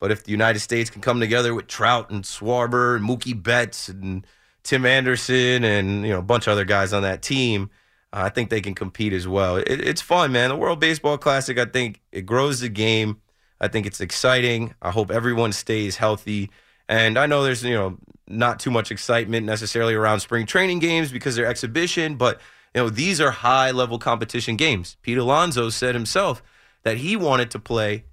but 0.00 0.10
if 0.10 0.24
the 0.24 0.32
United 0.32 0.60
States 0.60 0.90
can 0.90 1.00
come 1.00 1.20
together 1.20 1.54
with 1.54 1.66
Trout 1.68 2.10
and 2.10 2.24
Schwarber 2.24 2.96
and 2.96 3.08
Mookie 3.08 3.40
Betts 3.40 3.88
and 3.88 4.26
Tim 4.62 4.84
Anderson 4.84 5.64
and 5.64 6.04
you 6.04 6.12
know 6.12 6.18
a 6.18 6.22
bunch 6.22 6.46
of 6.46 6.52
other 6.52 6.64
guys 6.64 6.92
on 6.92 7.02
that 7.02 7.22
team, 7.22 7.70
uh, 8.12 8.22
I 8.24 8.28
think 8.30 8.50
they 8.50 8.60
can 8.60 8.74
compete 8.74 9.12
as 9.12 9.28
well. 9.28 9.56
It, 9.56 9.68
it's 9.68 10.02
fun, 10.02 10.32
man. 10.32 10.50
The 10.50 10.56
World 10.56 10.80
Baseball 10.80 11.18
Classic, 11.18 11.58
I 11.58 11.66
think 11.66 12.00
it 12.12 12.22
grows 12.22 12.60
the 12.60 12.68
game. 12.68 13.20
I 13.60 13.68
think 13.68 13.86
it's 13.86 14.00
exciting. 14.00 14.74
I 14.82 14.90
hope 14.90 15.10
everyone 15.10 15.52
stays 15.52 15.96
healthy. 15.96 16.50
And 16.88 17.18
I 17.18 17.26
know 17.26 17.44
there's 17.44 17.62
you 17.62 17.74
know 17.74 17.98
not 18.28 18.58
too 18.58 18.70
much 18.70 18.90
excitement 18.90 19.46
necessarily 19.46 19.94
around 19.94 20.20
spring 20.20 20.46
training 20.46 20.78
games 20.78 21.12
because 21.12 21.36
they're 21.36 21.46
exhibition, 21.46 22.16
but 22.16 22.40
you 22.74 22.82
know 22.82 22.88
these 22.88 23.20
are 23.20 23.30
high 23.30 23.70
level 23.70 23.98
competition 23.98 24.56
games. 24.56 24.96
Pete 25.02 25.18
Alonso 25.18 25.68
said 25.70 25.94
himself 25.94 26.42
that 26.82 26.98
he 26.98 27.16
wanted 27.16 27.50
to 27.50 27.58
play 27.58 28.04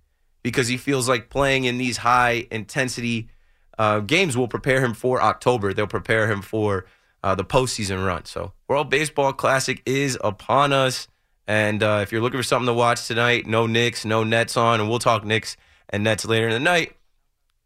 because 0.44 0.68
he 0.68 0.78
feels 0.78 1.08
like 1.08 1.30
playing 1.30 1.66
in 1.66 1.78
these 1.78 1.98
high 1.98 2.48
intensity 2.52 3.30
uh, 3.78 4.00
games 4.00 4.38
will 4.38 4.48
prepare 4.48 4.84
him 4.84 4.94
for 4.94 5.22
October. 5.22 5.74
They'll 5.74 5.88
prepare 5.88 6.30
him 6.30 6.42
for 6.42 6.86
uh, 7.24 7.36
the 7.36 7.46
postseason 7.46 8.06
run. 8.06 8.26
So, 8.26 8.54
World 8.68 8.90
Baseball 8.90 9.34
Classic 9.34 9.82
is 9.86 10.18
upon 10.24 10.74
us. 10.74 11.08
And 11.48 11.84
uh, 11.84 12.00
if 12.02 12.12
you're 12.12 12.22
looking 12.22 12.40
for 12.40 12.44
something 12.44 12.68
to 12.68 12.74
watch 12.74 13.08
tonight, 13.08 13.46
no 13.46 13.66
Knicks, 13.66 14.06
no 14.06 14.24
Nets 14.24 14.56
on, 14.56 14.80
and 14.80 14.90
we'll 14.90 15.00
talk 15.00 15.26
Knicks 15.26 15.58
and 15.90 16.04
Nets 16.04 16.26
later 16.26 16.48
in 16.48 16.54
the 16.54 16.60
night. 16.60 16.96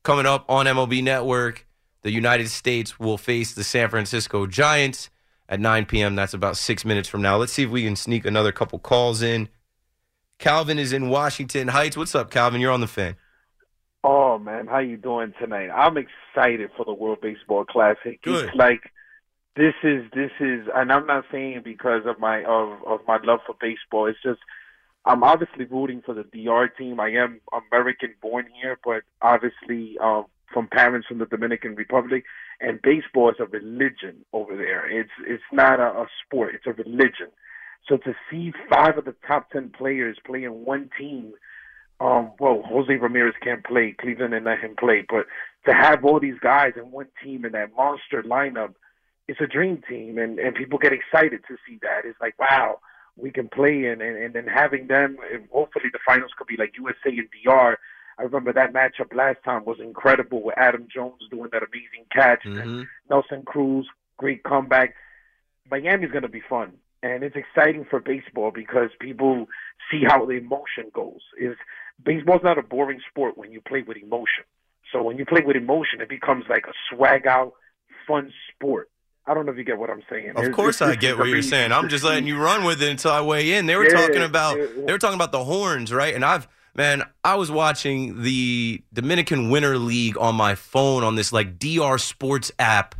Coming 0.04 0.26
up 0.26 0.46
on 0.50 0.66
MLB 0.66 1.04
Network, 1.04 1.65
the 2.06 2.12
United 2.12 2.48
States 2.50 3.00
will 3.00 3.18
face 3.18 3.56
the 3.56 3.64
San 3.64 3.90
Francisco 3.90 4.46
Giants 4.46 5.10
at 5.50 5.60
9 5.60 5.88
p.m. 5.88 6.16
That's 6.16 6.36
about 6.36 6.56
six 6.56 6.86
minutes 6.86 7.10
from 7.10 7.24
now. 7.24 7.38
Let's 7.38 7.52
see 7.52 7.64
if 7.64 7.72
we 7.72 7.84
can 7.84 7.96
sneak 7.96 8.28
another 8.28 8.52
couple 8.52 8.78
calls 8.78 9.24
in. 9.24 9.50
Calvin 10.38 10.78
is 10.78 10.94
in 10.94 11.10
Washington 11.10 11.70
Heights. 11.70 11.98
What's 11.98 12.14
up, 12.14 12.30
Calvin? 12.30 12.62
You're 12.62 12.72
on 12.72 12.82
the 12.82 12.88
fan. 12.88 13.16
Oh 14.04 14.38
man, 14.38 14.68
how 14.68 14.78
you 14.78 14.98
doing 14.98 15.34
tonight? 15.40 15.72
I'm 15.72 15.98
excited 15.98 16.70
for 16.78 16.86
the 16.86 16.94
World 16.94 17.22
Baseball 17.22 17.66
Classic. 17.66 18.22
Good. 18.22 18.50
It's 18.50 18.56
like 18.56 18.82
this 19.56 19.74
is 19.82 20.04
this 20.14 20.30
is, 20.40 20.68
and 20.76 20.92
I'm 20.92 21.08
not 21.08 21.26
saying 21.32 21.54
it 21.54 21.64
because 21.64 22.04
of 22.06 22.20
my 22.20 22.44
of 22.44 22.84
of 22.86 23.00
my 23.08 23.18
love 23.24 23.40
for 23.48 23.56
baseball. 23.60 24.06
It's 24.06 24.22
just 24.22 24.42
I'm 25.06 25.24
obviously 25.24 25.66
rooting 25.66 26.04
for 26.06 26.14
the 26.14 26.24
DR 26.24 26.68
team. 26.68 27.00
I 27.00 27.14
am 27.14 27.42
American 27.72 28.14
born 28.22 28.46
here, 28.62 28.78
but 28.86 29.02
obviously 29.24 29.98
um, 29.98 30.26
from 30.54 30.68
parents 30.68 31.08
from 31.08 31.20
the 31.20 31.26
Dominican 31.26 31.76
Republic. 31.76 32.24
And 32.60 32.82
baseball 32.82 33.30
is 33.30 33.38
a 33.40 33.46
religion 33.46 34.26
over 34.34 34.56
there. 34.56 34.90
It's 34.90 35.12
it's 35.28 35.44
not 35.52 35.80
a, 35.80 36.02
a 36.02 36.08
sport. 36.26 36.56
It's 36.56 36.68
a 36.68 36.74
religion. 36.74 37.30
So 37.88 37.98
to 37.98 38.16
see 38.30 38.52
five 38.70 38.98
of 38.98 39.06
the 39.06 39.16
top 39.28 39.52
ten 39.52 39.70
players 39.70 40.18
play 40.26 40.44
in 40.44 40.66
one 40.66 40.90
team, 40.98 41.34
um, 42.00 42.32
well, 42.40 42.64
Jose 42.66 42.94
Ramirez 42.94 43.36
can't 43.42 43.64
play. 43.64 43.96
Cleveland 44.00 44.34
and 44.34 44.46
let 44.46 44.60
him 44.60 44.76
play, 44.78 45.06
but 45.08 45.28
to 45.66 45.74
have 45.74 46.04
all 46.04 46.20
these 46.20 46.40
guys 46.42 46.74
in 46.76 46.92
one 46.92 47.08
team 47.24 47.46
in 47.46 47.54
that 47.54 47.76
monster 47.76 48.24
lineup, 48.24 48.74
it's 49.28 49.42
a 49.42 49.48
dream 49.48 49.82
team, 49.90 50.18
and 50.18 50.40
and 50.40 50.56
people 50.56 50.78
get 50.78 50.94
excited 50.94 51.42
to 51.48 51.58
see 51.68 51.80
that. 51.82 52.02
It's 52.06 52.20
like 52.22 52.38
wow, 52.40 52.80
we 53.18 53.32
can 53.32 53.50
play, 53.50 53.86
and 53.86 54.02
and, 54.02 54.18
and 54.18 54.34
then 54.34 54.48
having 54.48 54.88
them, 54.88 55.18
and 55.34 55.48
hopefully 55.52 55.86
the 55.92 56.00
finals 56.06 56.32
could 56.38 56.48
be 56.48 56.58
like 56.58 56.74
USA 56.78 57.10
and 57.10 57.28
DR. 57.44 57.78
I 58.18 58.24
remember 58.24 58.54
that 58.54 58.74
matchup 58.74 59.14
last 59.14 59.38
time 59.44 59.66
was 59.66 59.78
incredible 59.80 60.42
with 60.42 60.58
Adam 60.58 60.88
Jones 60.94 61.22
doing 61.30 61.50
that 61.52 61.64
amazing 61.64 62.06
catch, 62.12 62.46
and 62.46 62.56
mm-hmm. 62.56 62.82
Nelson 63.10 63.44
Cruz, 63.46 63.88
great 64.18 64.44
comeback. 64.44 64.96
Miami's 65.70 66.12
going 66.12 66.24
to 66.24 66.30
be 66.30 66.42
fun 66.48 66.74
and 67.06 67.24
it's 67.24 67.36
exciting 67.36 67.86
for 67.88 68.00
baseball 68.00 68.52
because 68.52 68.90
people 69.00 69.46
see 69.92 70.04
how 70.08 70.26
the 70.26 70.34
emotion 70.34 70.90
goes. 70.94 71.22
Is 71.40 71.56
baseball's 72.04 72.42
not 72.44 72.58
a 72.58 72.64
boring 72.64 73.00
sport 73.10 73.38
when 73.38 73.52
you 73.52 73.62
play 73.62 73.84
with 73.88 73.98
emotion. 73.98 74.44
So 74.92 75.04
when 75.04 75.18
you 75.18 75.26
play 75.26 75.42
with 75.46 75.56
emotion, 75.56 76.02
it 76.02 76.10
becomes 76.10 76.46
like 76.50 76.66
a 76.68 76.74
swag 76.90 77.28
out, 77.28 77.54
fun 78.08 78.32
sport. 78.54 78.90
I 79.28 79.34
don't 79.34 79.46
know 79.46 79.52
if 79.52 79.58
you 79.58 79.64
get 79.64 79.78
what 79.78 79.90
I'm 79.90 80.04
saying. 80.10 80.32
Of 80.32 80.38
It's- 80.38 80.56
course, 80.56 80.82
it's- 80.82 80.98
I 80.98 81.00
get 81.00 81.18
what 81.18 81.28
you're 81.28 81.42
saying. 81.42 81.72
I'm 81.72 81.90
just 81.90 82.04
letting 82.04 82.28
you 82.28 82.40
run 82.40 82.64
with 82.64 82.82
it 82.82 82.90
until 82.90 83.12
I 83.12 83.22
weigh 83.22 83.54
in. 83.54 83.66
They 83.68 83.76
were 83.76 83.86
Yeah, 83.86 84.02
talking 84.02 84.24
about 84.24 84.58
yeah, 84.58 84.66
they 84.86 84.92
were 84.92 85.00
talking 85.00 85.16
about 85.16 85.32
the 85.32 85.44
horns, 85.44 85.94
right? 85.94 86.14
And 86.14 86.26
I've 86.26 86.48
Man, 86.76 87.04
I 87.24 87.36
was 87.36 87.50
watching 87.50 88.22
the 88.22 88.84
Dominican 88.92 89.50
Winter 89.50 89.78
League 89.78 90.18
on 90.18 90.36
my 90.36 90.56
phone 90.56 91.04
on 91.04 91.16
this 91.16 91.32
like 91.32 91.58
DR 91.58 91.98
Sports 91.98 92.52
app 92.60 92.96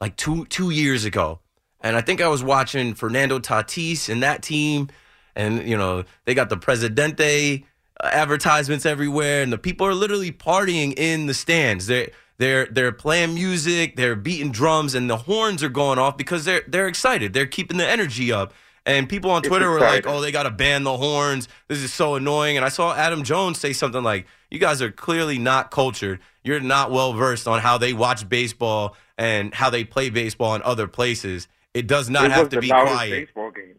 like 0.00 0.16
two 0.16 0.44
two 0.46 0.70
years 0.70 1.04
ago. 1.04 1.38
And 1.82 1.96
I 1.96 2.00
think 2.00 2.20
I 2.20 2.28
was 2.28 2.42
watching 2.42 2.94
Fernando 2.94 3.38
Tatis 3.38 4.08
and 4.08 4.22
that 4.22 4.42
team. 4.42 4.88
And, 5.34 5.66
you 5.68 5.76
know, 5.76 6.04
they 6.24 6.34
got 6.34 6.48
the 6.48 6.56
Presidente 6.56 7.64
uh, 8.02 8.10
advertisements 8.12 8.86
everywhere. 8.86 9.42
And 9.42 9.52
the 9.52 9.58
people 9.58 9.86
are 9.86 9.94
literally 9.94 10.30
partying 10.30 10.92
in 10.96 11.26
the 11.26 11.34
stands. 11.34 11.86
They're, 11.86 12.10
they're, 12.38 12.66
they're 12.66 12.92
playing 12.92 13.34
music, 13.34 13.96
they're 13.96 14.16
beating 14.16 14.50
drums, 14.50 14.94
and 14.94 15.08
the 15.08 15.16
horns 15.16 15.62
are 15.62 15.68
going 15.68 15.98
off 15.98 16.16
because 16.16 16.44
they're, 16.44 16.64
they're 16.66 16.88
excited. 16.88 17.32
They're 17.32 17.46
keeping 17.46 17.76
the 17.76 17.86
energy 17.86 18.32
up. 18.32 18.52
And 18.84 19.08
people 19.08 19.30
on 19.30 19.42
Twitter 19.42 19.70
were 19.70 19.78
like, 19.78 20.06
oh, 20.06 20.20
they 20.20 20.32
got 20.32 20.42
to 20.42 20.50
ban 20.50 20.82
the 20.82 20.96
horns. 20.96 21.48
This 21.68 21.78
is 21.78 21.94
so 21.94 22.16
annoying. 22.16 22.56
And 22.56 22.66
I 22.66 22.68
saw 22.68 22.94
Adam 22.94 23.22
Jones 23.22 23.60
say 23.60 23.72
something 23.72 24.02
like, 24.02 24.26
you 24.50 24.58
guys 24.58 24.82
are 24.82 24.90
clearly 24.90 25.38
not 25.38 25.70
cultured. 25.70 26.18
You're 26.42 26.60
not 26.60 26.90
well 26.90 27.12
versed 27.12 27.46
on 27.46 27.60
how 27.60 27.78
they 27.78 27.92
watch 27.92 28.28
baseball 28.28 28.96
and 29.16 29.54
how 29.54 29.70
they 29.70 29.84
play 29.84 30.10
baseball 30.10 30.56
in 30.56 30.62
other 30.62 30.88
places. 30.88 31.46
It 31.74 31.86
does 31.86 32.10
not 32.10 32.26
it 32.26 32.30
have 32.32 32.40
was 32.46 32.48
to 32.50 32.56
the 32.56 32.62
be 32.62 32.68
loudest 32.68 32.94
quiet. 32.94 33.10
baseball 33.10 33.50
game. 33.52 33.76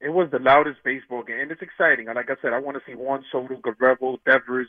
It 0.00 0.08
was 0.08 0.30
the 0.30 0.38
loudest 0.38 0.82
baseball 0.82 1.22
game, 1.22 1.40
and 1.40 1.50
it's 1.50 1.60
exciting. 1.60 2.08
And 2.08 2.16
like 2.16 2.30
I 2.30 2.36
said, 2.40 2.54
I 2.54 2.58
want 2.58 2.78
to 2.78 2.82
see 2.90 2.96
Juan 2.96 3.22
Soto, 3.30 3.56
Guerrero, 3.56 4.18
Devers, 4.24 4.68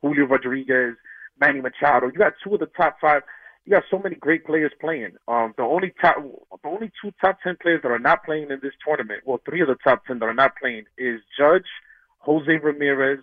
Julio 0.00 0.26
Rodriguez, 0.26 0.96
Manny 1.40 1.60
Machado. 1.60 2.06
You 2.06 2.18
got 2.18 2.34
two 2.42 2.54
of 2.54 2.60
the 2.60 2.66
top 2.66 2.96
five. 3.00 3.22
You 3.64 3.70
got 3.72 3.84
so 3.90 3.98
many 3.98 4.16
great 4.16 4.44
players 4.44 4.72
playing. 4.80 5.12
Um, 5.28 5.54
the 5.56 5.62
only 5.62 5.92
top, 6.00 6.16
the 6.16 6.68
only 6.68 6.90
two 7.00 7.12
top 7.20 7.38
ten 7.42 7.56
players 7.60 7.80
that 7.82 7.90
are 7.90 7.98
not 7.98 8.24
playing 8.24 8.50
in 8.50 8.58
this 8.62 8.72
tournament, 8.84 9.22
well, 9.24 9.40
three 9.44 9.60
of 9.60 9.68
the 9.68 9.76
top 9.84 10.04
ten 10.04 10.18
that 10.18 10.24
are 10.26 10.34
not 10.34 10.56
playing 10.56 10.84
is 10.98 11.20
Judge, 11.38 11.66
Jose 12.18 12.50
Ramirez, 12.50 13.20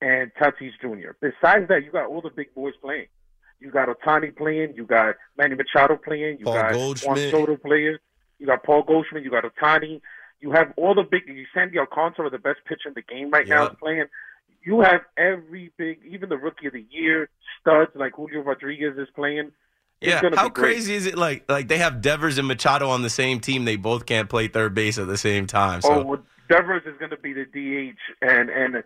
and 0.00 0.30
Tatis 0.34 0.72
Jr. 0.80 1.12
Besides 1.20 1.68
that, 1.68 1.84
you 1.84 1.90
got 1.90 2.06
all 2.06 2.20
the 2.20 2.30
big 2.30 2.54
boys 2.54 2.74
playing. 2.80 3.06
You 3.60 3.70
got 3.70 3.88
Ohtani 3.88 4.36
playing. 4.36 4.74
You 4.74 4.84
got 4.84 5.14
Manny 5.38 5.54
Machado 5.54 5.96
playing. 5.96 6.38
You 6.38 6.44
Paul 6.44 6.54
got 6.54 6.72
Juan 6.72 6.78
Goldschmidt. 6.80 7.30
Soto 7.30 7.56
playing. 7.56 7.96
You 8.38 8.46
got 8.46 8.64
Paul 8.64 8.82
Goldschmidt. 8.82 9.22
You 9.22 9.30
got 9.30 9.44
Ohtani. 9.44 10.00
You 10.40 10.50
have 10.50 10.72
all 10.76 10.94
the 10.94 11.04
big. 11.04 11.22
You 11.28 11.44
Sandy 11.54 11.78
Alcantara, 11.78 12.28
the 12.30 12.38
best 12.38 12.58
pitcher 12.66 12.88
in 12.88 12.94
the 12.94 13.02
game 13.02 13.30
right 13.30 13.46
now, 13.46 13.66
is 13.68 13.76
playing. 13.78 14.06
You 14.64 14.80
have 14.80 15.02
every 15.16 15.72
big, 15.76 16.00
even 16.08 16.28
the 16.28 16.36
rookie 16.36 16.66
of 16.66 16.72
the 16.72 16.84
year 16.90 17.28
studs 17.60 17.92
like 17.94 18.14
Julio 18.14 18.42
Rodriguez 18.42 18.96
is 18.98 19.08
playing. 19.14 19.52
Yeah, 20.02 20.30
how 20.34 20.48
crazy 20.48 20.94
is 20.94 21.06
it? 21.06 21.16
Like, 21.16 21.50
like 21.50 21.68
they 21.68 21.78
have 21.78 22.00
Devers 22.00 22.38
and 22.38 22.48
Machado 22.48 22.88
on 22.88 23.02
the 23.02 23.10
same 23.10 23.40
team. 23.40 23.64
They 23.64 23.76
both 23.76 24.06
can't 24.06 24.28
play 24.28 24.48
third 24.48 24.74
base 24.74 24.98
at 24.98 25.06
the 25.06 25.16
same 25.18 25.46
time. 25.46 25.80
So 25.82 25.92
Oh, 25.92 26.02
well, 26.04 26.22
Devers 26.48 26.82
is 26.86 26.96
going 26.98 27.10
to 27.10 27.16
be 27.16 27.32
the 27.32 27.44
DH, 27.44 27.98
and 28.20 28.50
and 28.50 28.82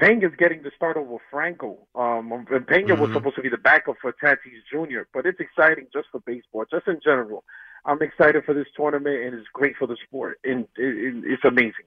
Pena's 0.00 0.34
getting 0.38 0.62
the 0.62 0.70
start 0.76 0.96
over 0.96 1.16
Franco. 1.30 1.78
Um, 1.94 2.32
and 2.50 2.66
Pena 2.66 2.94
was 2.94 3.10
Mhm. 3.10 3.14
supposed 3.14 3.36
to 3.36 3.42
be 3.42 3.48
the 3.50 3.58
backup 3.58 3.96
for 4.00 4.12
Tatis 4.12 4.38
Jr., 4.70 5.00
but 5.12 5.26
it's 5.26 5.40
exciting 5.40 5.86
just 5.92 6.08
for 6.10 6.20
baseball, 6.20 6.64
just 6.70 6.86
in 6.86 7.00
general. 7.04 7.44
I'm 7.84 8.00
excited 8.02 8.44
for 8.44 8.54
this 8.54 8.66
tournament, 8.76 9.24
and 9.24 9.34
it's 9.34 9.48
great 9.52 9.76
for 9.76 9.86
the 9.86 9.96
sport, 10.06 10.38
and 10.44 10.66
it, 10.76 10.84
it, 11.16 11.24
it's 11.26 11.44
amazing. 11.44 11.84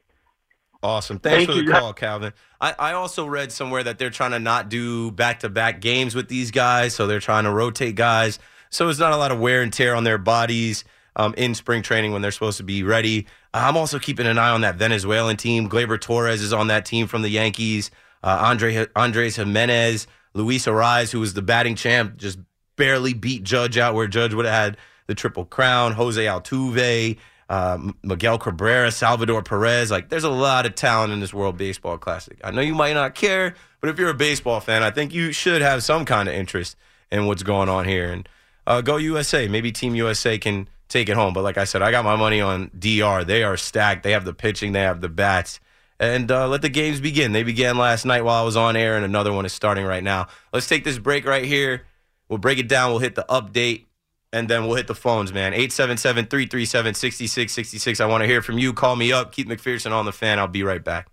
Awesome. 0.81 1.17
Thanks 1.17 1.37
Thank 1.45 1.49
for 1.49 1.55
the 1.55 1.63
you. 1.63 1.71
call, 1.71 1.93
Calvin. 1.93 2.33
I, 2.59 2.75
I 2.77 2.93
also 2.93 3.25
read 3.25 3.51
somewhere 3.53 3.83
that 3.83 3.97
they're 3.99 4.09
trying 4.09 4.31
to 4.31 4.39
not 4.39 4.67
do 4.69 5.11
back 5.11 5.39
to 5.39 5.49
back 5.49 5.79
games 5.79 6.13
with 6.13 6.27
these 6.27 6.51
guys. 6.51 6.93
So 6.93 7.07
they're 7.07 7.21
trying 7.21 7.45
to 7.45 7.51
rotate 7.51 7.95
guys. 7.95 8.37
So 8.73 8.89
it's 8.89 8.99
not 8.99 9.13
a 9.13 9.17
lot 9.17 9.31
of 9.31 9.39
wear 9.39 9.61
and 9.61 9.71
tear 9.71 9.93
on 9.93 10.03
their 10.03 10.17
bodies 10.17 10.83
um, 11.15 11.35
in 11.37 11.53
spring 11.53 11.83
training 11.83 12.11
when 12.11 12.23
they're 12.23 12.31
supposed 12.31 12.57
to 12.57 12.63
be 12.63 12.81
ready. 12.81 13.27
I'm 13.53 13.77
also 13.77 13.99
keeping 13.99 14.25
an 14.25 14.39
eye 14.39 14.49
on 14.49 14.61
that 14.61 14.77
Venezuelan 14.77 15.37
team. 15.37 15.69
Gleyber 15.69 16.01
Torres 16.01 16.41
is 16.41 16.51
on 16.51 16.67
that 16.67 16.83
team 16.83 17.05
from 17.05 17.21
the 17.21 17.29
Yankees. 17.29 17.91
Uh, 18.23 18.39
Andre 18.41 18.87
Andres 18.95 19.35
Gimenez, 19.35 20.07
Luis 20.33 20.65
Arraez, 20.65 21.11
who 21.11 21.19
was 21.19 21.35
the 21.35 21.43
batting 21.43 21.75
champ, 21.75 22.17
just 22.17 22.39
barely 22.75 23.13
beat 23.13 23.43
Judge 23.43 23.77
out 23.77 23.93
where 23.93 24.07
Judge 24.07 24.33
would 24.33 24.45
have 24.45 24.53
had 24.55 24.77
the 25.05 25.13
triple 25.13 25.45
crown. 25.45 25.91
Jose 25.91 26.25
Altuve, 26.25 27.17
uh, 27.49 27.91
Miguel 28.01 28.39
Cabrera, 28.39 28.89
Salvador 28.89 29.43
Perez. 29.43 29.91
Like, 29.91 30.09
there's 30.09 30.23
a 30.23 30.31
lot 30.31 30.65
of 30.65 30.73
talent 30.73 31.13
in 31.13 31.19
this 31.19 31.33
World 31.33 31.57
Baseball 31.57 31.99
Classic. 31.99 32.39
I 32.43 32.49
know 32.49 32.61
you 32.61 32.73
might 32.73 32.93
not 32.93 33.13
care, 33.13 33.53
but 33.81 33.91
if 33.91 33.99
you're 33.99 34.09
a 34.09 34.15
baseball 34.15 34.61
fan, 34.61 34.81
I 34.81 34.89
think 34.89 35.13
you 35.13 35.31
should 35.31 35.61
have 35.61 35.83
some 35.83 36.05
kind 36.05 36.27
of 36.27 36.33
interest 36.33 36.75
in 37.11 37.27
what's 37.27 37.43
going 37.43 37.69
on 37.69 37.85
here. 37.85 38.11
And 38.11 38.27
uh, 38.67 38.81
go 38.81 38.97
USA. 38.97 39.47
Maybe 39.47 39.71
Team 39.71 39.95
USA 39.95 40.37
can 40.37 40.67
take 40.93 41.09
it 41.09 41.15
home. 41.15 41.33
But 41.33 41.43
like 41.43 41.57
I 41.57 41.65
said, 41.65 41.81
I 41.81 41.91
got 41.91 42.05
my 42.05 42.15
money 42.15 42.41
on 42.41 42.71
DR. 42.77 43.23
They 43.25 43.43
are 43.43 43.57
stacked. 43.57 44.03
They 44.03 44.11
have 44.11 44.25
the 44.25 44.33
pitching, 44.33 44.71
they 44.71 44.81
have 44.81 45.01
the 45.01 45.09
bats. 45.09 45.59
And 45.99 46.31
uh, 46.31 46.47
let 46.47 46.61
the 46.61 46.69
games 46.69 46.99
begin. 46.99 47.31
They 47.31 47.43
began 47.43 47.77
last 47.77 48.03
night 48.05 48.23
while 48.23 48.41
I 48.41 48.45
was 48.45 48.57
on 48.57 48.75
air, 48.75 48.95
and 48.95 49.05
another 49.05 49.31
one 49.31 49.45
is 49.45 49.53
starting 49.53 49.85
right 49.85 50.03
now. 50.03 50.27
Let's 50.51 50.67
take 50.67 50.83
this 50.83 50.97
break 50.97 51.25
right 51.25 51.45
here. 51.45 51.85
We'll 52.27 52.39
break 52.39 52.57
it 52.57 52.67
down. 52.67 52.89
We'll 52.91 52.99
hit 52.99 53.15
the 53.15 53.25
update, 53.29 53.85
and 54.33 54.49
then 54.49 54.65
we'll 54.65 54.75
hit 54.75 54.87
the 54.87 54.95
phones, 54.95 55.31
man. 55.31 55.53
877 55.53 56.25
337 56.25 56.93
6666. 56.95 58.01
I 58.01 58.05
want 58.05 58.21
to 58.21 58.27
hear 58.27 58.41
from 58.41 58.57
you. 58.57 58.73
Call 58.73 58.95
me 58.95 59.13
up. 59.13 59.31
Keith 59.31 59.47
McPherson 59.47 59.91
on 59.91 60.05
the 60.05 60.11
fan. 60.11 60.39
I'll 60.39 60.47
be 60.47 60.63
right 60.63 60.83
back. 60.83 61.12